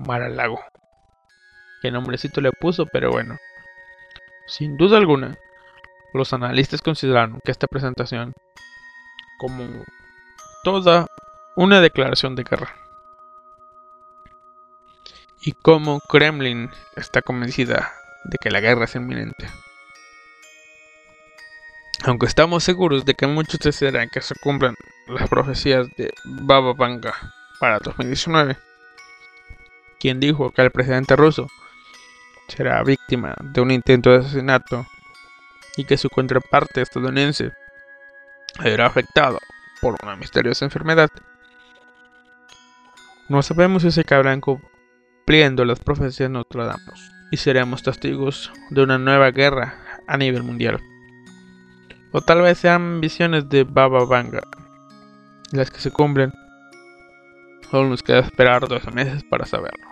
[0.06, 0.60] Mar al Lago.
[1.82, 3.38] Qué nombrecito le puso, pero bueno.
[4.46, 5.36] Sin duda alguna,
[6.12, 8.32] los analistas consideraron que esta presentación
[9.38, 9.84] como
[10.62, 11.06] toda
[11.56, 12.74] una declaración de guerra.
[15.42, 17.92] Y como Kremlin está convencida
[18.24, 19.48] de que la guerra es inminente.
[22.04, 24.74] Aunque estamos seguros de que muchos desearán que se cumplan
[25.06, 27.14] las profecías de Baba Vanga
[27.58, 28.56] para 2019,
[30.00, 31.46] quien dijo que el presidente ruso
[32.48, 34.86] será víctima de un intento de asesinato
[35.76, 37.52] y que su contraparte estadounidense
[38.60, 39.38] será afectado
[39.80, 41.10] por una misteriosa enfermedad.
[43.28, 49.30] No sabemos si se acabarán cumpliendo las profecías Nostradamus y seremos testigos de una nueva
[49.30, 49.74] guerra
[50.08, 50.80] a nivel mundial.
[52.10, 54.42] O tal vez sean visiones de Baba Vanga
[55.52, 56.32] las que se cumplen.
[57.70, 59.86] Solo nos queda esperar 12 meses para saberlo.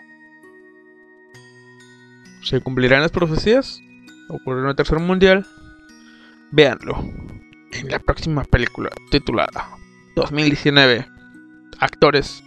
[2.43, 3.81] ¿Se cumplirán las profecías?
[4.29, 5.47] ¿Ocurrirá una tercera mundial?
[6.51, 6.97] Véanlo
[7.73, 9.69] en la próxima película titulada
[10.17, 11.07] 2019.
[11.79, 12.43] Actores.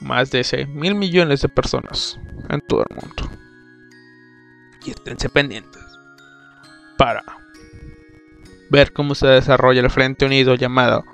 [0.00, 2.18] Más de 6 mil millones de personas
[2.48, 3.30] en todo el mundo.
[4.84, 5.82] Y esténse pendientes
[6.96, 7.22] para
[8.70, 11.04] ver cómo se desarrolla el Frente Unido llamado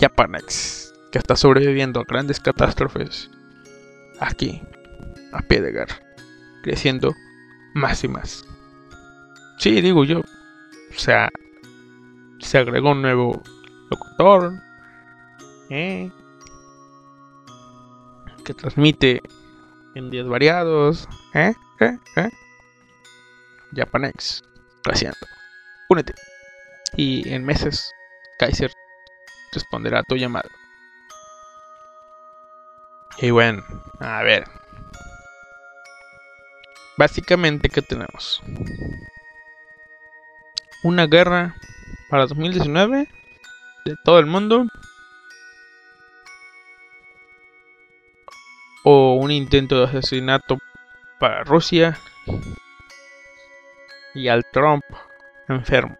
[0.00, 3.30] Japanex, que está sobreviviendo a grandes catástrofes
[4.20, 4.62] aquí,
[5.32, 6.00] a pie de guerra,
[6.62, 7.14] creciendo
[7.74, 8.44] más y más.
[9.58, 11.28] Sí, digo yo, o sea,
[12.38, 13.42] se agregó un nuevo
[13.90, 14.54] locutor,
[15.70, 16.10] ¿eh?
[18.44, 19.22] que transmite
[19.94, 21.54] en días variados, ¿eh?
[21.80, 21.98] ¿Eh?
[22.16, 22.30] ¿Eh?
[23.74, 24.42] Japanex,
[24.82, 25.18] creciendo.
[25.88, 26.14] Únete
[26.96, 27.92] y en meses
[28.38, 28.72] Kaiser
[29.52, 30.48] responderá a tu llamado.
[33.22, 33.62] Y bueno,
[33.98, 34.44] a ver.
[36.96, 38.42] Básicamente, ¿qué tenemos?
[40.82, 41.54] Una guerra
[42.08, 43.08] para 2019
[43.84, 44.66] de todo el mundo.
[48.84, 50.56] O un intento de asesinato
[51.18, 51.98] para Rusia.
[54.14, 54.84] Y al Trump
[55.46, 55.98] enfermo.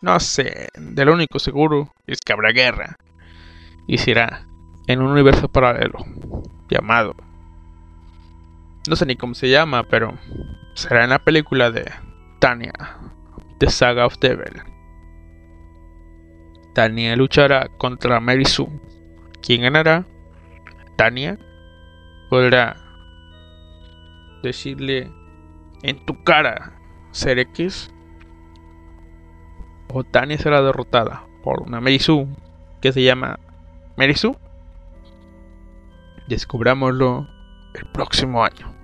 [0.00, 2.96] No sé, de lo único seguro es que habrá guerra.
[3.90, 4.46] Y será
[4.86, 5.98] en un universo paralelo
[6.68, 7.16] llamado.
[8.88, 10.16] No sé ni cómo se llama, pero
[10.74, 11.90] será en la película de
[12.38, 12.72] Tania,
[13.58, 14.62] The Saga of Devil.
[16.72, 18.68] Tania luchará contra Mary Sue.
[19.42, 20.06] ¿Quién ganará?
[20.96, 21.36] Tania
[22.28, 22.76] podrá
[24.44, 25.10] decirle
[25.82, 26.74] en tu cara,
[27.10, 27.92] ser X
[29.92, 32.28] Otani será derrotada por una Merisu
[32.80, 33.40] que se llama
[34.00, 34.34] Merisu.
[36.26, 37.28] Descubrámoslo
[37.74, 38.74] el próximo año.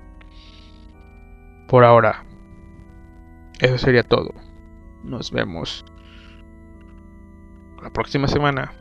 [1.69, 2.27] Por ahora,
[3.59, 4.35] eso sería todo.
[5.05, 5.87] Nos vemos
[7.83, 8.75] la próxima semana.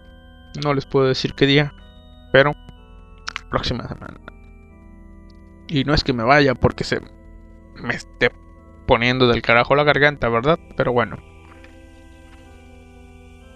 [0.61, 1.73] No les puedo decir qué día,
[2.33, 2.51] pero
[3.49, 4.19] próxima semana.
[5.69, 6.99] Y no es que me vaya porque se
[7.81, 8.29] me esté
[8.85, 10.59] poniendo del carajo la garganta, ¿verdad?
[10.75, 11.15] Pero bueno.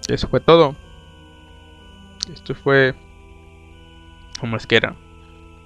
[0.08, 0.78] Eso fue todo.
[2.34, 2.94] Esto fue.
[4.40, 4.96] ¿Cómo es que era?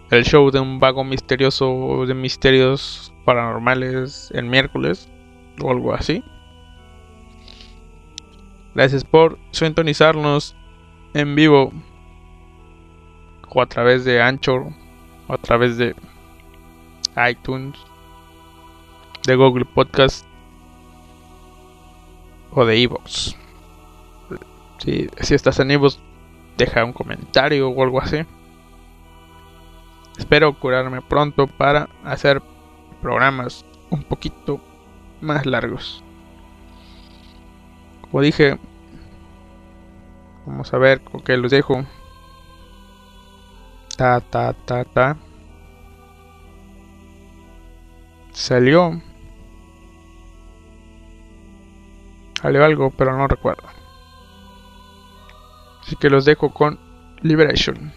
[0.09, 5.09] El show de un vago misterioso de misterios paranormales el miércoles
[5.61, 6.23] o algo así.
[8.75, 10.55] Gracias por sintonizarnos
[11.13, 11.71] en vivo
[13.49, 14.67] o a través de Anchor
[15.27, 15.95] o a través de
[17.29, 17.77] iTunes,
[19.25, 20.25] de Google Podcast
[22.51, 23.35] o de Evox.
[24.79, 25.99] Si, si estás en Evox,
[26.57, 28.25] deja un comentario o algo así.
[30.17, 32.41] Espero curarme pronto para hacer
[33.01, 34.61] programas un poquito
[35.21, 36.03] más largos.
[38.01, 38.59] Como dije,
[40.45, 41.83] vamos a ver con qué los dejo.
[43.97, 45.17] Ta, ta, ta, ta.
[48.31, 49.01] Salió.
[52.41, 53.72] Salió algo, pero no recuerdo.
[55.85, 56.79] Así que los dejo con
[57.21, 57.93] Liberation.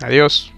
[0.00, 0.52] Adiós.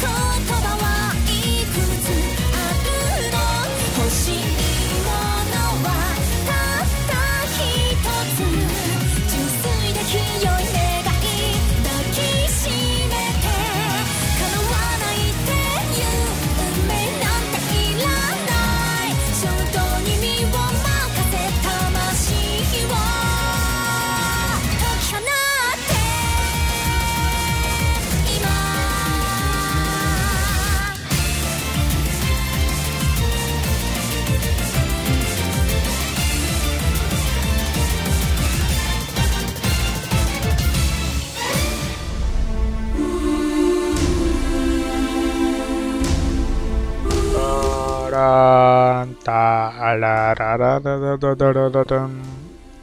[0.02, 0.62] こと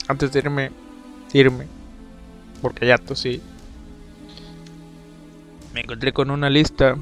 [0.08, 0.70] Antes de irme,
[1.32, 1.66] irme,
[2.60, 3.40] porque ya tosí,
[5.72, 6.96] me encontré con una lista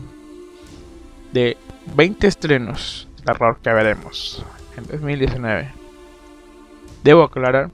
[1.32, 1.56] de
[1.94, 4.44] 20 estrenos de terror que veremos
[4.76, 5.72] en 2019.
[7.02, 7.70] Debo aclarar,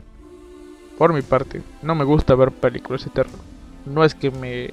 [0.98, 3.39] por mi parte, no me gusta ver películas de terror.
[3.86, 4.70] No es que me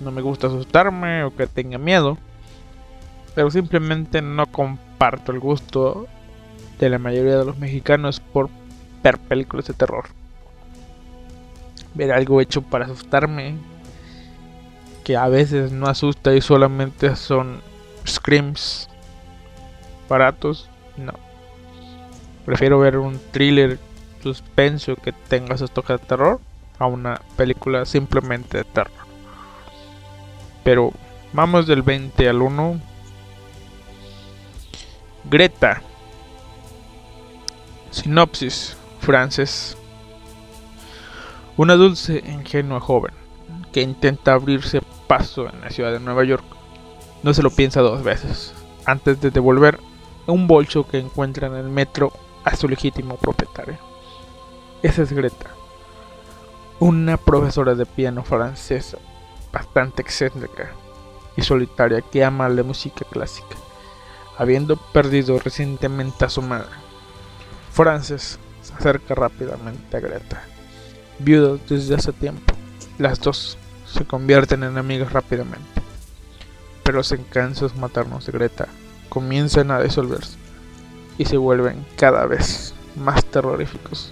[0.00, 2.18] no me gusta asustarme o que tenga miedo,
[3.34, 6.06] pero simplemente no comparto el gusto
[6.78, 8.50] de la mayoría de los mexicanos por
[9.02, 10.06] ver películas de terror.
[11.94, 13.56] Ver algo hecho para asustarme,
[15.04, 17.60] que a veces no asusta y solamente son
[18.06, 18.88] screams
[20.08, 21.12] baratos, no.
[22.44, 23.78] Prefiero ver un thriller
[24.22, 26.40] suspenso que tenga esos toques de terror
[26.78, 28.92] a una película simplemente de terror.
[30.64, 30.92] Pero
[31.32, 32.80] vamos del 20 al 1.
[35.30, 35.82] Greta.
[37.96, 38.76] Sinopsis.
[39.00, 39.74] Frances.
[41.56, 43.14] Una dulce e ingenua joven
[43.72, 46.44] que intenta abrirse paso en la ciudad de Nueva York.
[47.22, 48.52] No se lo piensa dos veces
[48.84, 49.80] antes de devolver
[50.26, 52.12] un bolso que encuentra en el metro
[52.44, 53.78] a su legítimo propietario.
[54.82, 55.46] Esa es Greta,
[56.80, 58.98] una profesora de piano francesa
[59.50, 60.70] bastante excéntrica
[61.34, 63.56] y solitaria que ama la música clásica,
[64.36, 66.85] habiendo perdido recientemente a su madre.
[67.76, 70.42] Frances se acerca rápidamente a Greta,
[71.18, 72.54] viuda desde hace tiempo.
[72.96, 75.82] Las dos se convierten en amigas rápidamente,
[76.82, 78.66] pero los encantos maternos de Greta
[79.10, 80.38] comienzan a disolverse
[81.18, 84.10] y se vuelven cada vez más terroríficos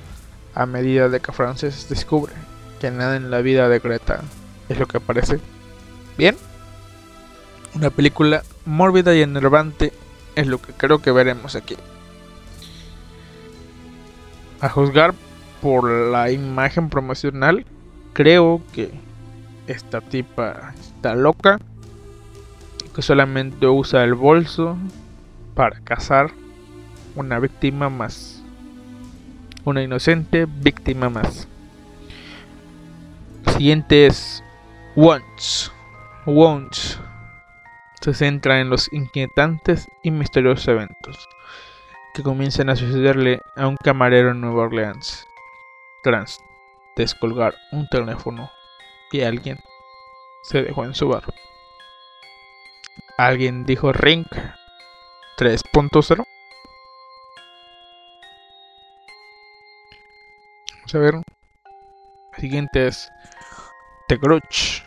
[0.55, 2.35] a medida de que Frances descubre
[2.82, 4.20] que nada en la vida de Greta
[4.69, 5.41] es lo que parece.
[6.19, 6.36] Bien,
[7.74, 9.95] una película mórbida y enervante
[10.35, 11.78] es lo que creo que veremos aquí.
[14.65, 15.12] A juzgar
[15.61, 17.66] por la imagen promocional,
[18.15, 18.91] creo que
[19.66, 21.59] esta tipa está loca,
[22.95, 24.78] que solamente usa el bolso
[25.55, 26.31] para cazar
[27.15, 28.43] una víctima más.
[29.66, 31.47] Una inocente víctima más.
[33.59, 34.43] Siguiente es
[34.97, 35.70] Once.
[36.24, 36.97] Once
[38.01, 41.28] se centra en los inquietantes y misteriosos eventos
[42.15, 45.27] que comienzan a sucederle a un camarero en Nueva Orleans
[46.05, 46.39] tras
[46.97, 48.51] descolgar un teléfono
[49.11, 49.59] y alguien
[50.45, 51.24] se dejó en su bar.
[53.19, 54.27] Alguien dijo Ring
[55.39, 56.24] 3.0.
[60.77, 61.15] Vamos a ver.
[61.15, 63.11] El siguiente es
[64.09, 64.86] The Grudge.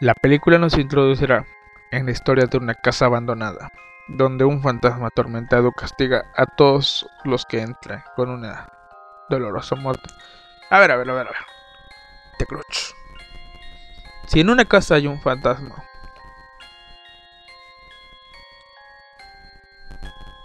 [0.00, 1.44] La película nos introducirá
[1.90, 3.70] en la historia de una casa abandonada,
[4.08, 8.68] donde un fantasma atormentado castiga a todos los que entran con una
[9.28, 10.08] dolorosa muerte.
[10.70, 11.40] A ver, a ver, a ver, a ver.
[12.38, 12.94] The Grudge.
[14.26, 15.84] Si en una casa hay un fantasma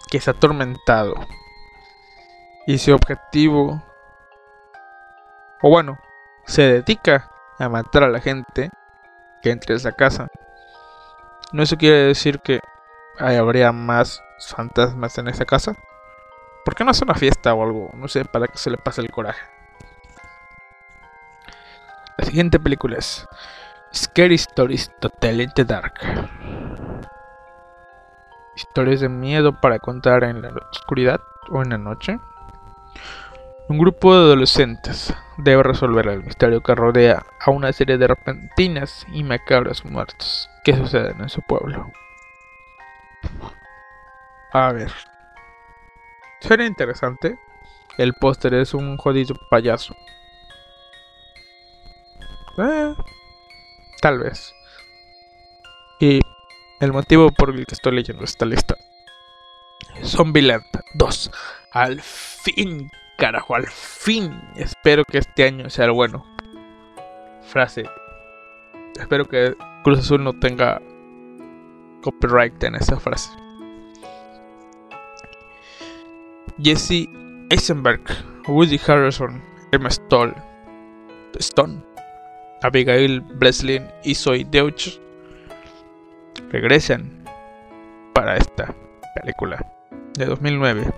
[0.09, 1.15] que es atormentado
[2.67, 3.83] y su objetivo,
[5.61, 5.97] o bueno,
[6.45, 7.29] se dedica
[7.59, 8.69] a matar a la gente
[9.41, 10.29] que entre a esa casa.
[11.51, 12.59] No eso quiere decir que
[13.19, 15.75] habría más fantasmas en esa casa.
[16.65, 17.91] ¿Por qué no hace una fiesta o algo?
[17.93, 19.41] No sé, para que se le pase el coraje.
[22.17, 23.27] La siguiente película es
[23.93, 25.93] Scary Stories to Tell in the Dark.
[28.55, 31.19] Historias de miedo para contar en la oscuridad
[31.49, 32.19] o en la noche.
[33.67, 39.05] Un grupo de adolescentes debe resolver el misterio que rodea a una serie de repentinas
[39.11, 41.91] y macabras muertes que suceden en su pueblo.
[44.51, 44.91] A ver.
[46.41, 47.37] Sería interesante.
[47.97, 49.95] El póster es un jodido payaso.
[52.57, 52.95] Eh,
[54.01, 54.53] tal vez.
[55.99, 56.19] Y
[56.79, 58.75] el motivo por el que estoy leyendo esta lista.
[60.03, 60.63] Zombieland
[60.95, 61.31] 2.
[61.71, 64.41] Al fin carajo, al fin.
[64.55, 66.25] Espero que este año sea el bueno.
[67.47, 67.85] Frase.
[68.99, 70.81] Espero que Cruz Azul no tenga
[72.03, 73.31] copyright en esa frase.
[76.61, 77.09] Jesse
[77.49, 78.01] Eisenberg,
[78.47, 80.35] Woody Harrison, Emma Stone,
[82.61, 84.99] Abigail Breslin y Zoe Deutsch
[86.51, 87.25] regresan
[88.13, 88.73] para esta
[89.15, 89.65] película
[90.15, 90.93] de 2009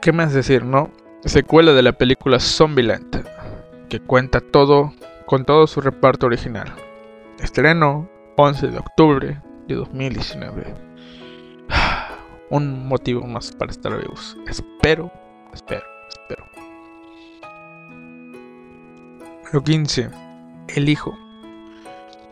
[0.00, 0.90] ¿Qué más decir, no?
[1.24, 3.26] Secuela de la película Zombieland,
[3.88, 4.92] que cuenta todo
[5.26, 6.72] con todo su reparto original.
[7.40, 10.74] Estreno 11 de octubre de 2019.
[12.50, 14.36] Un motivo más para estar vivos.
[14.48, 15.12] Espero,
[15.54, 16.44] espero, espero.
[19.44, 20.10] Número 15.
[20.68, 21.16] El hijo.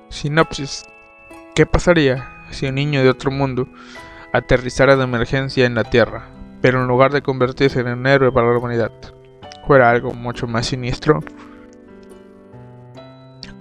[0.09, 0.85] Sinopsis.
[1.55, 3.69] ¿Qué pasaría si un niño de otro mundo
[4.33, 6.29] aterrizara de emergencia en la Tierra,
[6.61, 8.93] pero en lugar de convertirse en un héroe para la humanidad,
[9.67, 11.21] fuera algo mucho más siniestro?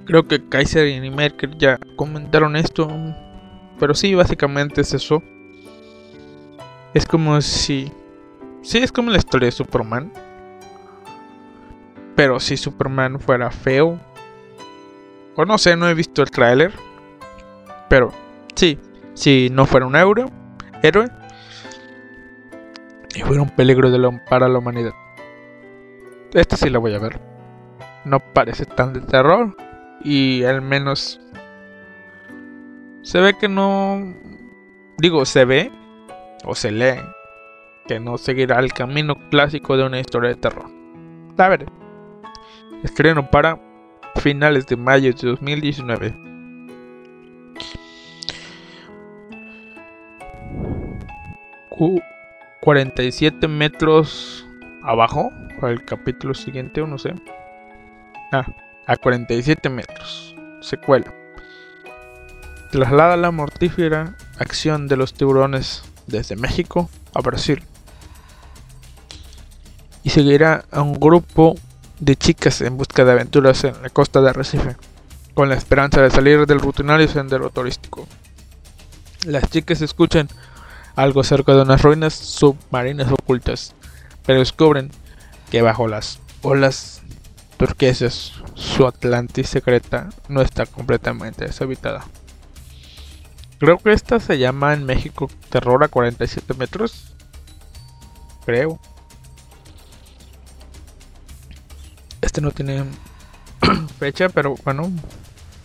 [0.06, 2.88] Creo que Kaiser y Merkel ya comentaron esto,
[3.80, 5.23] pero sí, básicamente es eso.
[6.94, 7.91] Es como si...
[8.61, 10.11] Sí, es como la historia de Superman.
[12.15, 13.99] Pero si Superman fuera feo.
[15.36, 16.72] O no sé, no he visto el tráiler.
[17.90, 18.11] Pero
[18.56, 18.80] sí,
[19.14, 20.32] si no fuera un euro,
[20.82, 21.10] héroe.
[23.15, 24.94] Y fuera un peligro de lo- para la humanidad.
[26.34, 27.19] Esta sí la voy a ver.
[28.06, 29.56] No parece tan de terror.
[30.06, 31.19] Y al menos...
[33.02, 34.14] Se ve que no...
[34.99, 35.72] Digo, se ve.
[36.45, 37.02] O se lee.
[37.88, 40.65] Que no seguirá el camino clásico de una historia de terror.
[41.38, 41.65] A ver.
[42.84, 43.60] Estreno para
[44.18, 46.15] finales de mayo de 2019.
[51.69, 52.02] Cu-
[52.61, 54.48] 47 metros
[54.84, 55.32] abajo.
[55.61, 57.14] El capítulo siguiente, o no sé.
[58.32, 58.45] Ah,
[58.88, 60.36] a 47 metros.
[60.62, 61.14] Secuela.
[62.72, 67.64] Traslada la mortífera acción de los tiburones desde México a Brasil.
[70.03, 71.56] Y seguirá a un grupo
[71.99, 74.76] de chicas en busca de aventuras en la costa de Arrecife,
[75.34, 78.07] con la esperanza de salir del rutinario sendero turístico.
[79.26, 80.28] Las chicas escuchan
[80.95, 83.74] algo cerca de unas ruinas submarinas ocultas,
[84.26, 84.91] pero descubren
[85.49, 87.02] que bajo las olas
[87.57, 92.06] turquesas su Atlantis secreta no está completamente deshabitada.
[93.60, 97.14] Creo que esta se llama en México Terror a 47 metros.
[98.45, 98.80] Creo.
[102.22, 102.84] Este no tiene
[103.99, 104.91] fecha, pero bueno.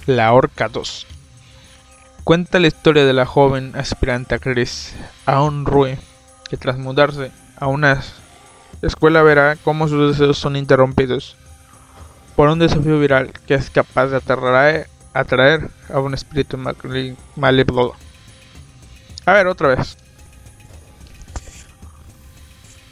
[0.06, 1.06] La Orca 2.
[2.24, 4.94] Cuenta la historia de la joven aspirante actriz
[5.26, 5.98] Aon Rue,
[6.48, 8.02] que tras mudarse a una
[8.82, 11.36] escuela verá cómo sus deseos son interrumpidos
[12.40, 14.16] por un desafío viral que es capaz de
[15.12, 16.56] atraer a un espíritu
[17.36, 17.94] malévolo.
[19.26, 19.98] A ver, otra vez.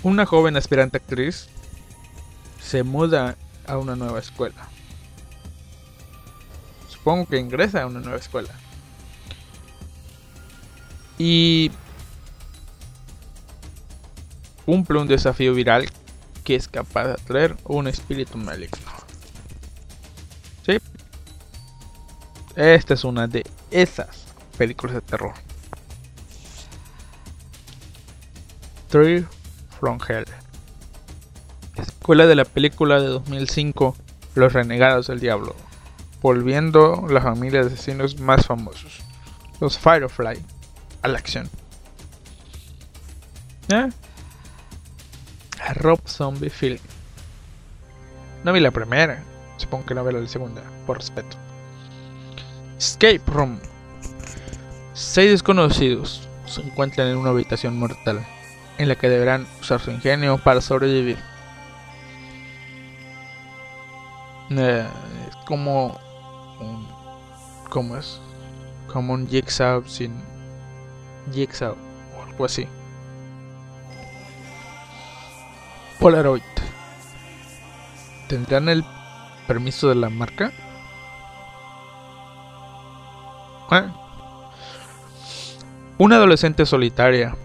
[0.03, 1.49] Una joven aspirante actriz
[2.61, 4.69] se muda a una nueva escuela.
[6.91, 8.53] Supongo que ingresa a una nueva escuela.
[11.16, 11.70] Y
[14.66, 15.89] cumple un desafío viral
[16.45, 18.98] que es capaz de atraer un espíritu maligno.
[22.59, 24.25] Esta es una de esas
[24.57, 25.33] películas de terror.
[28.89, 29.25] Three
[29.79, 30.25] from Hell.
[31.77, 33.95] Escuela de la película de 2005
[34.35, 35.55] Los Renegados del Diablo.
[36.21, 39.03] Volviendo la familia de asesinos más famosos.
[39.61, 40.45] Los Firefly
[41.03, 41.49] a la acción.
[43.69, 43.89] ¿Eh?
[45.65, 46.81] A Rob Zombie Film.
[48.43, 49.23] No vi la primera.
[49.59, 51.37] Supongo que no veré la segunda, por respeto.
[52.79, 53.59] Escape Room.
[54.95, 58.25] Seis desconocidos se encuentran en una habitación mortal
[58.79, 61.19] en la que deberán usar su ingenio para sobrevivir.
[64.51, 64.87] Eh,
[65.29, 65.99] es como
[66.61, 66.87] un,
[67.69, 68.21] ¿cómo es?
[68.87, 70.15] Como un jigsaw sin
[71.33, 71.77] jigsaw
[72.17, 72.69] o algo así.
[75.99, 76.43] Polaroid.
[78.29, 78.85] ¿Tendrán el
[79.49, 80.53] permiso de la marca?
[83.70, 83.86] Ah.
[85.99, 87.36] Una adolescente solitaria,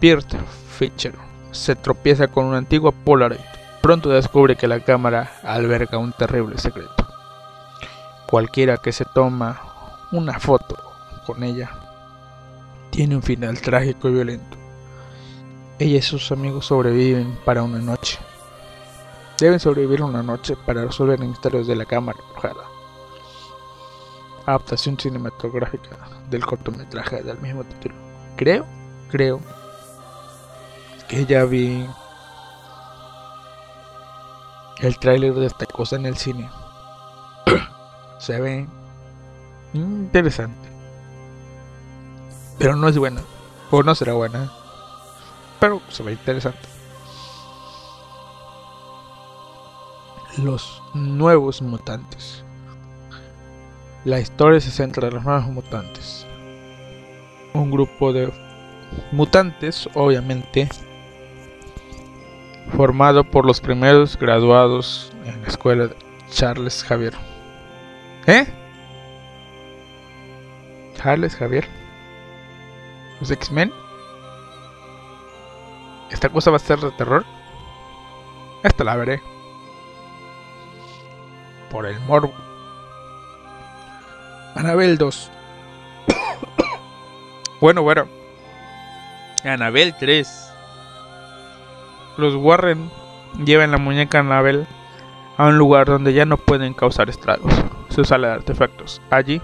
[0.00, 0.24] Bird
[0.78, 1.14] Fischer,
[1.50, 3.40] se tropieza con una antigua Polaroid.
[3.82, 7.06] Pronto descubre que la cámara alberga un terrible secreto.
[8.26, 9.60] Cualquiera que se toma
[10.12, 10.76] una foto
[11.26, 11.70] con ella
[12.90, 14.56] tiene un final trágico y violento.
[15.78, 18.18] Ella y sus amigos sobreviven para una noche.
[19.38, 22.69] Deben sobrevivir una noche para resolver misterios de la cámara embrujada.
[24.50, 25.96] Adaptación cinematográfica
[26.28, 27.94] del cortometraje del mismo título.
[28.36, 28.66] Creo,
[29.08, 29.40] creo
[31.08, 31.86] que ya vi
[34.80, 36.50] el tráiler de esta cosa en el cine.
[38.18, 38.66] Se ve
[39.72, 40.68] interesante.
[42.58, 43.22] Pero no es buena.
[43.70, 44.50] O no será buena.
[45.60, 46.68] Pero se ve interesante.
[50.38, 52.42] Los nuevos mutantes.
[54.04, 56.26] La historia se centra en los nuevos mutantes.
[57.52, 58.32] Un grupo de
[59.12, 60.68] mutantes, obviamente,
[62.74, 65.96] formado por los primeros graduados en la escuela de
[66.30, 67.12] Charles Javier.
[68.26, 68.46] ¿Eh?
[70.94, 71.68] Charles Javier.
[73.20, 73.70] Los X-Men.
[76.10, 77.26] ¿Esta cosa va a ser de terror?
[78.62, 79.20] Esta la veré.
[81.70, 82.49] Por el morbo.
[84.60, 85.30] Anabel 2.
[87.62, 88.06] bueno, bueno.
[89.42, 90.52] Anabel 3.
[92.18, 92.90] Los Warren
[93.42, 94.66] llevan la muñeca Anabel
[95.38, 97.54] a un lugar donde ya no pueden causar estragos.
[97.88, 99.00] Su sala de artefactos.
[99.08, 99.40] Allí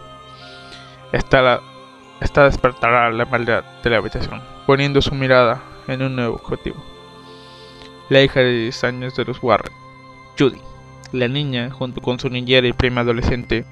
[1.12, 1.60] está la
[2.20, 6.76] está despertará la maldad de la habitación, poniendo su mirada en un nuevo objetivo.
[8.10, 9.72] La hija de 10 años de los Warren,
[10.38, 10.60] Judy.
[11.12, 13.64] La niña, junto con su niñera y prima adolescente,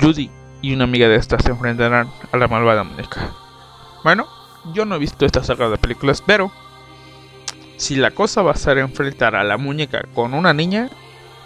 [0.00, 3.32] Judy y una amiga de esta se enfrentarán a la malvada muñeca.
[4.04, 4.26] Bueno,
[4.74, 6.50] yo no he visto esta saga de películas, pero
[7.76, 10.90] si la cosa va a ser enfrentar a la muñeca con una niña,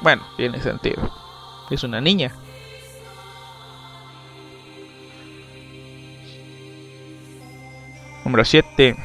[0.01, 1.11] bueno, tiene sentido.
[1.71, 2.33] Es una niña.
[8.25, 8.97] Número 7.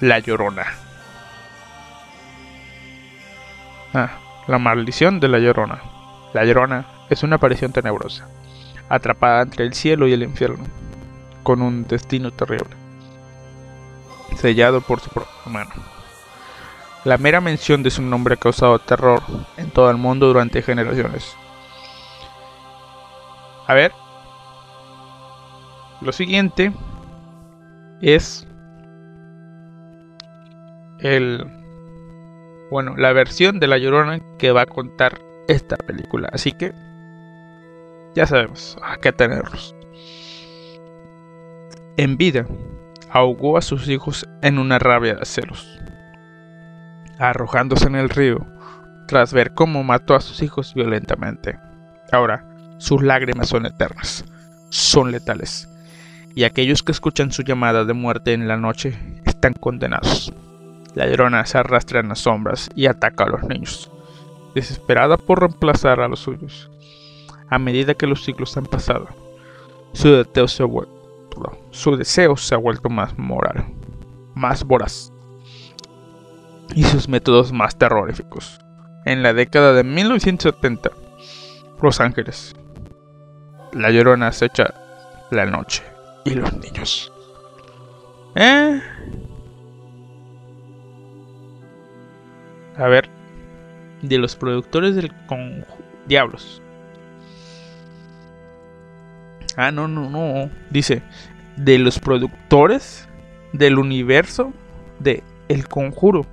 [0.00, 0.66] La Llorona.
[3.94, 5.80] Ah, la maldición de la Llorona.
[6.34, 8.28] La Llorona es una aparición tenebrosa,
[8.88, 10.64] atrapada entre el cielo y el infierno,
[11.42, 12.74] con un destino terrible,
[14.36, 15.70] sellado por su propia mano.
[17.04, 19.22] La mera mención de su nombre ha causado terror
[19.56, 21.36] en todo el mundo durante generaciones.
[23.66, 23.92] A ver.
[26.00, 26.72] Lo siguiente
[28.02, 28.46] es
[30.98, 31.46] el
[32.70, 36.28] bueno, la versión de La Llorona que va a contar esta película.
[36.32, 36.72] Así que
[38.16, 39.76] ya sabemos a qué tenerlos.
[41.98, 42.46] En vida,
[43.10, 45.66] ahogó a sus hijos en una rabia de celos,
[47.18, 48.44] arrojándose en el río
[49.06, 51.58] tras ver cómo mató a sus hijos violentamente.
[52.10, 52.44] Ahora,
[52.78, 54.24] sus lágrimas son eternas,
[54.70, 55.68] son letales,
[56.34, 60.32] y aquellos que escuchan su llamada de muerte en la noche están condenados.
[60.94, 63.90] La llorona se arrastra en las sombras y ataca a los niños,
[64.54, 66.70] desesperada por reemplazar a los suyos.
[67.48, 69.08] A medida que los siglos han pasado,
[69.92, 73.66] su deseo se ha vuelto, su deseo se ha vuelto más moral,
[74.34, 75.12] más voraz,
[76.74, 78.58] y sus métodos más terroríficos.
[79.04, 80.90] En la década de 1970,
[81.80, 82.56] Los Ángeles,
[83.72, 84.74] la llorona acecha
[85.30, 85.82] la noche
[86.24, 87.12] y los niños.
[88.34, 88.80] ¿Eh?
[92.76, 93.08] A ver,
[94.02, 95.12] de los productores del
[96.06, 96.62] Diablos.
[99.56, 100.50] Ah, no, no, no.
[100.70, 101.02] Dice,
[101.56, 103.08] de los productores
[103.52, 104.52] del universo
[104.98, 106.26] de El Conjuro.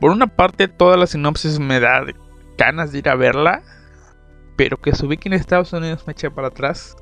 [0.00, 2.04] Por una parte, toda la sinopsis me da
[2.58, 3.62] ganas de ir a verla.
[4.56, 6.96] Pero que se ubique en Estados Unidos me echa para atrás.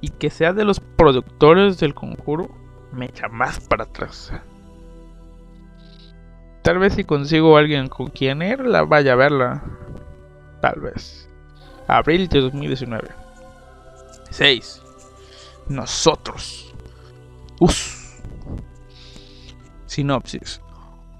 [0.00, 2.48] Y que sea de los productores del conjuro
[2.92, 4.32] me echa más para atrás.
[6.62, 9.62] Tal vez si consigo alguien con quien ir, la vaya a verla.
[10.60, 11.28] Tal vez.
[11.86, 13.08] Abril de 2019.
[14.30, 14.82] 6.
[15.68, 16.74] Nosotros.
[17.60, 18.18] Us.
[19.86, 20.60] Sinopsis.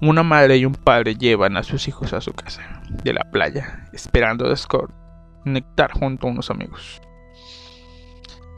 [0.01, 3.89] Una madre y un padre llevan a sus hijos a su casa de la playa,
[3.91, 7.01] esperando desconectar junto a unos amigos.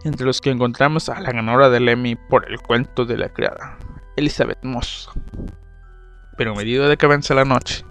[0.04, 3.78] Entre los que encontramos a la ganadora del Emmy por el cuento de la criada,
[4.18, 5.10] Elizabeth Moss.
[6.38, 7.86] Pero a medida de que avanza la noche,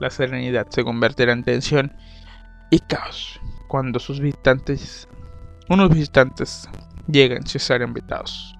[0.00, 1.92] la serenidad se convertirá en tensión
[2.70, 5.08] y caos cuando sus visitantes,
[5.68, 6.68] unos visitantes,
[7.06, 8.54] llegan sin ser invitados.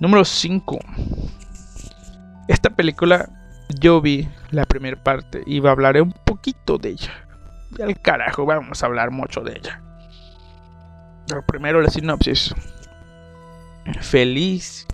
[0.00, 0.78] Número 5.
[2.48, 3.28] Esta película
[3.80, 7.12] yo vi la primera parte y hablaré un poquito de ella.
[7.78, 9.80] Y al carajo, vamos a hablar mucho de ella.
[11.26, 12.54] Pero primero la sinopsis.
[14.00, 14.86] Feliz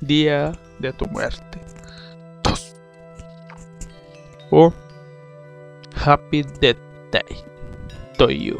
[0.00, 1.60] día de tu muerte.
[2.42, 2.74] Dos.
[4.50, 4.72] O
[6.04, 6.78] Happy Death
[7.10, 7.44] Day
[8.16, 8.56] to you.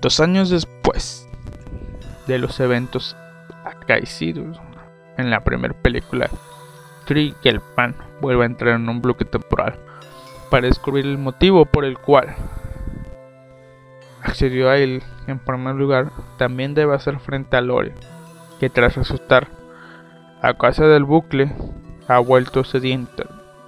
[0.00, 1.26] Dos años después
[2.26, 3.16] de los eventos
[3.64, 4.60] acaecidos
[5.16, 6.28] en la primera película,
[7.74, 9.78] Pan vuelve a entrar en un bloque temporal
[10.50, 12.34] para descubrir el motivo por el cual
[14.22, 17.94] accedió a él en primer lugar, también debe hacer frente a Lore,
[18.58, 19.48] que tras resultar
[20.42, 21.52] a causa del bucle
[22.08, 23.24] ha vuelto sedienta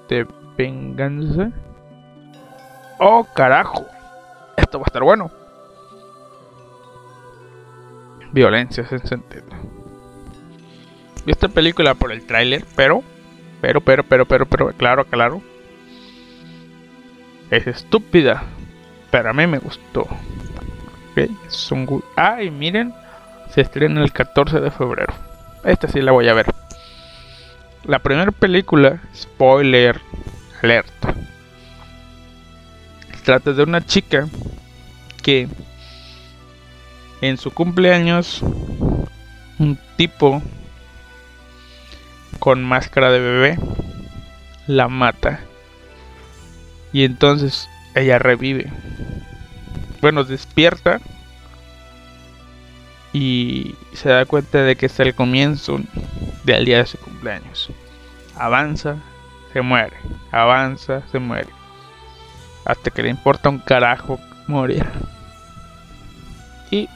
[0.09, 0.27] de
[0.57, 1.51] venganza.
[2.99, 3.87] ¡Oh, carajo!
[4.57, 5.31] Esto va a estar bueno.
[8.33, 9.45] Violencia sin sentido.
[11.25, 13.03] Vi esta película por el tráiler, pero,
[13.61, 15.43] pero, pero, pero, pero, pero, claro, claro.
[17.51, 18.45] Es estúpida,
[19.13, 20.09] pero a mí me gustó.
[21.71, 22.93] Un gu- Ah, miren,
[23.55, 25.13] se estrena el 14 de febrero.
[25.63, 26.47] Esta sí la voy a ver.
[27.85, 30.01] La primera película, spoiler
[30.63, 30.89] alert,
[33.25, 34.27] trata de una chica
[35.23, 35.47] que
[37.21, 38.43] en su cumpleaños
[39.59, 40.43] un tipo
[42.39, 43.59] con máscara de bebé
[44.67, 45.41] la mata
[46.93, 48.71] y entonces ella revive.
[50.01, 51.01] Bueno despierta
[53.13, 55.81] y se da cuenta de que es el comienzo
[56.45, 57.71] del día de su cumpleaños.
[58.37, 58.97] Avanza
[59.53, 59.97] se muere.
[60.31, 61.49] Avanza se muere.
[62.65, 64.87] Hasta que le importa un carajo morir.
[66.71, 66.89] Y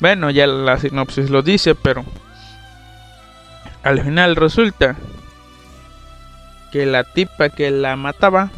[0.00, 2.04] bueno, ya la sinopsis lo dice, pero
[3.82, 4.96] al final resulta
[6.70, 8.50] que la tipa que la mataba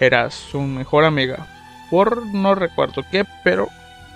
[0.00, 1.46] era su mejor amiga.
[1.90, 3.68] Por no recuerdo qué, pero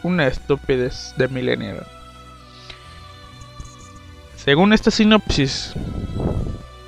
[0.02, 1.86] una estupidez de millennial.
[4.36, 5.72] Según esta sinopsis,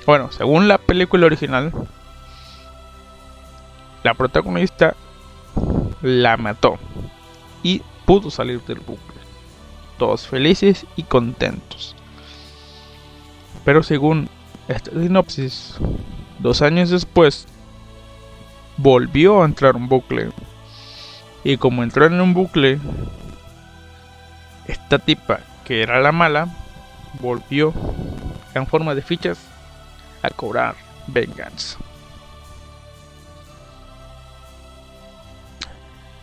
[0.05, 1.71] bueno, según la película original,
[4.03, 4.95] la protagonista
[6.01, 6.77] la mató
[7.63, 9.15] y pudo salir del bucle
[9.97, 11.95] todos felices y contentos.
[13.63, 14.29] Pero según
[14.67, 15.75] esta sinopsis,
[16.39, 17.47] dos años después,
[18.77, 20.31] volvió a entrar un bucle.
[21.43, 22.79] Y como entró en un bucle,
[24.67, 26.47] esta tipa, que era la mala,
[27.19, 27.73] volvió
[28.53, 29.39] en forma de fichas
[30.21, 30.75] a cobrar
[31.07, 31.77] venganza.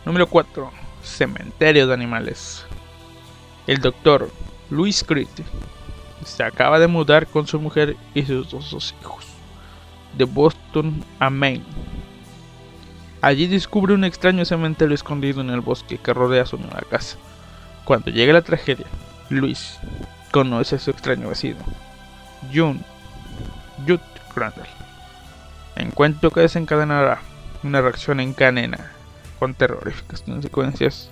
[0.05, 0.69] Número 4.
[1.01, 2.65] Cementerio de animales.
[3.65, 4.29] El doctor
[4.69, 5.27] Luis Creed
[6.25, 9.25] se acaba de mudar con su mujer y sus dos hijos
[10.17, 11.63] de Boston a Maine.
[13.23, 17.15] Allí descubre un extraño cementerio escondido en el bosque que rodea su nueva casa.
[17.85, 18.85] Cuando llega la tragedia,
[19.29, 19.79] Luis
[20.31, 21.59] conoce a su extraño vecino,
[22.53, 22.81] June
[23.87, 24.01] Judd
[24.33, 24.67] Crandall.
[25.77, 27.21] Encuentro que desencadenará
[27.63, 28.91] una reacción en cadena
[29.39, 31.09] con terroríficas consecuencias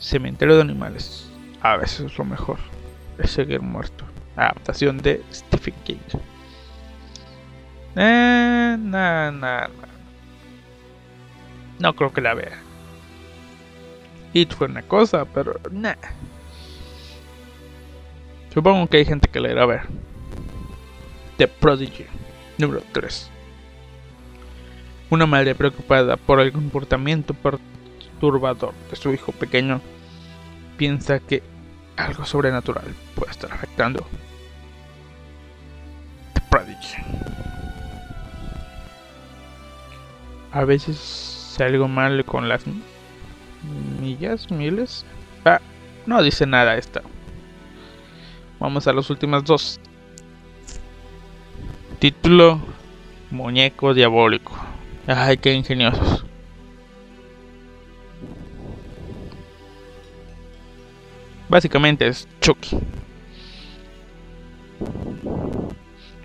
[0.00, 1.28] Cementerio de animales.
[1.60, 2.58] A veces es lo mejor.
[3.18, 4.04] Es seguir muerto.
[4.34, 5.98] Adaptación de Stephen King.
[7.94, 9.68] Eh, nah, nah.
[11.78, 12.58] No creo que la vea.
[14.34, 15.96] It fue una cosa, pero nah.
[18.52, 19.82] Supongo que hay gente que la irá a ver.
[21.38, 22.06] The Prodigy.
[22.58, 23.30] Número 3.
[25.10, 29.80] Una madre preocupada por el comportamiento perturbador de su hijo pequeño
[30.76, 31.42] piensa que
[31.96, 34.06] algo sobrenatural puede estar afectando.
[36.34, 37.31] The Prodigy.
[40.52, 42.64] A veces algo mal con las
[44.00, 45.04] millas, miles.
[45.44, 45.60] Ah,
[46.06, 47.02] no dice nada esta.
[48.58, 49.80] Vamos a las últimas dos.
[51.98, 52.60] Título
[53.30, 54.52] Muñeco Diabólico.
[55.06, 56.24] Ay, qué ingeniosos.
[61.48, 62.78] Básicamente es Chucky.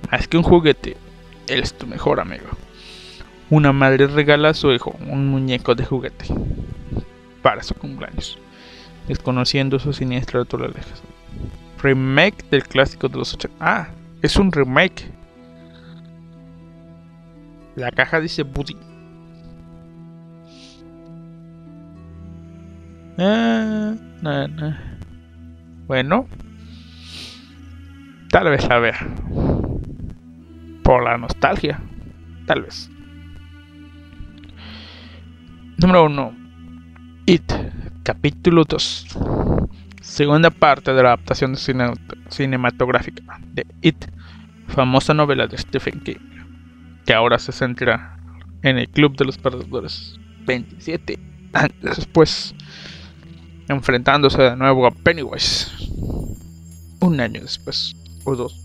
[0.10, 0.96] Más que un juguete,
[1.48, 2.48] él es tu mejor amigo.
[3.50, 6.26] Una madre regala a su hijo un muñeco de juguete
[7.42, 8.38] para su cumpleaños,
[9.08, 10.96] desconociendo su siniestra naturaleza.
[11.82, 13.56] Remake del clásico de los 80.
[13.60, 13.88] Ah,
[14.22, 15.10] es un remake.
[17.76, 18.76] La caja dice Buddy.
[23.18, 24.78] Ah, no.
[25.88, 26.28] Bueno,
[28.30, 29.08] tal vez la vea.
[30.84, 31.80] Por la nostalgia,
[32.46, 32.90] tal vez.
[35.80, 36.36] Número 1.
[37.28, 37.54] It,
[38.02, 39.16] capítulo 2.
[40.02, 41.56] Segunda parte de la adaptación
[42.30, 44.06] cinematográfica de It,
[44.70, 46.16] famosa novela de Stephen King,
[47.06, 48.18] que ahora se centra
[48.64, 51.20] en el Club de los Perdedores 27
[51.54, 52.56] años después,
[53.68, 55.72] enfrentándose de nuevo a Pennywise
[57.02, 57.96] un año después,
[58.26, 58.64] o dos.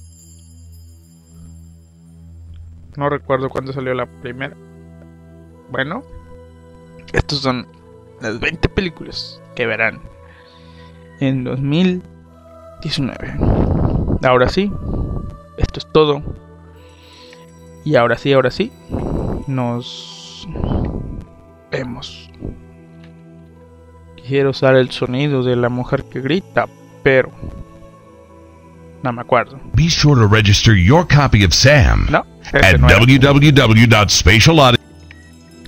[2.96, 4.56] No recuerdo cuándo salió la primera.
[5.70, 6.02] Bueno,
[7.12, 7.66] Estos son
[8.20, 10.00] las 20 películas que verán
[11.20, 13.34] en 2019.
[14.22, 14.72] Ahora sí,
[15.58, 16.22] esto es todo.
[17.84, 18.72] Y ahora sí, ahora sí,
[19.46, 20.48] nos
[21.70, 22.30] vemos.
[24.26, 26.66] Quiero usar el sonido de la mujer que grita,
[27.02, 27.30] pero
[29.02, 29.58] no me acuerdo.
[29.74, 32.86] Be sure to register your copy of Sam No, at no.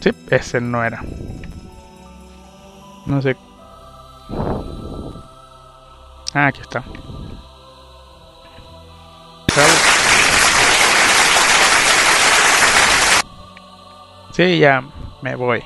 [0.05, 1.03] Sí, ese no era.
[3.07, 3.39] No sé.
[6.35, 6.85] Ah, aquí está.
[14.33, 14.85] Sí, ya
[15.23, 15.63] me voy.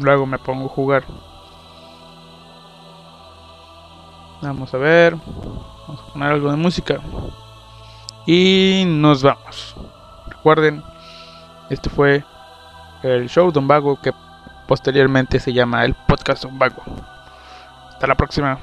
[0.00, 1.04] Luego me pongo a jugar.
[4.42, 5.14] Vamos a ver.
[5.14, 6.98] Vamos a poner algo de música.
[8.26, 9.76] Y nos vamos.
[10.26, 10.82] Recuerden,
[11.70, 12.24] este fue
[13.06, 14.12] el show Don Vago que
[14.66, 16.82] posteriormente se llama el podcast Don Vago.
[17.90, 18.58] Hasta la próxima.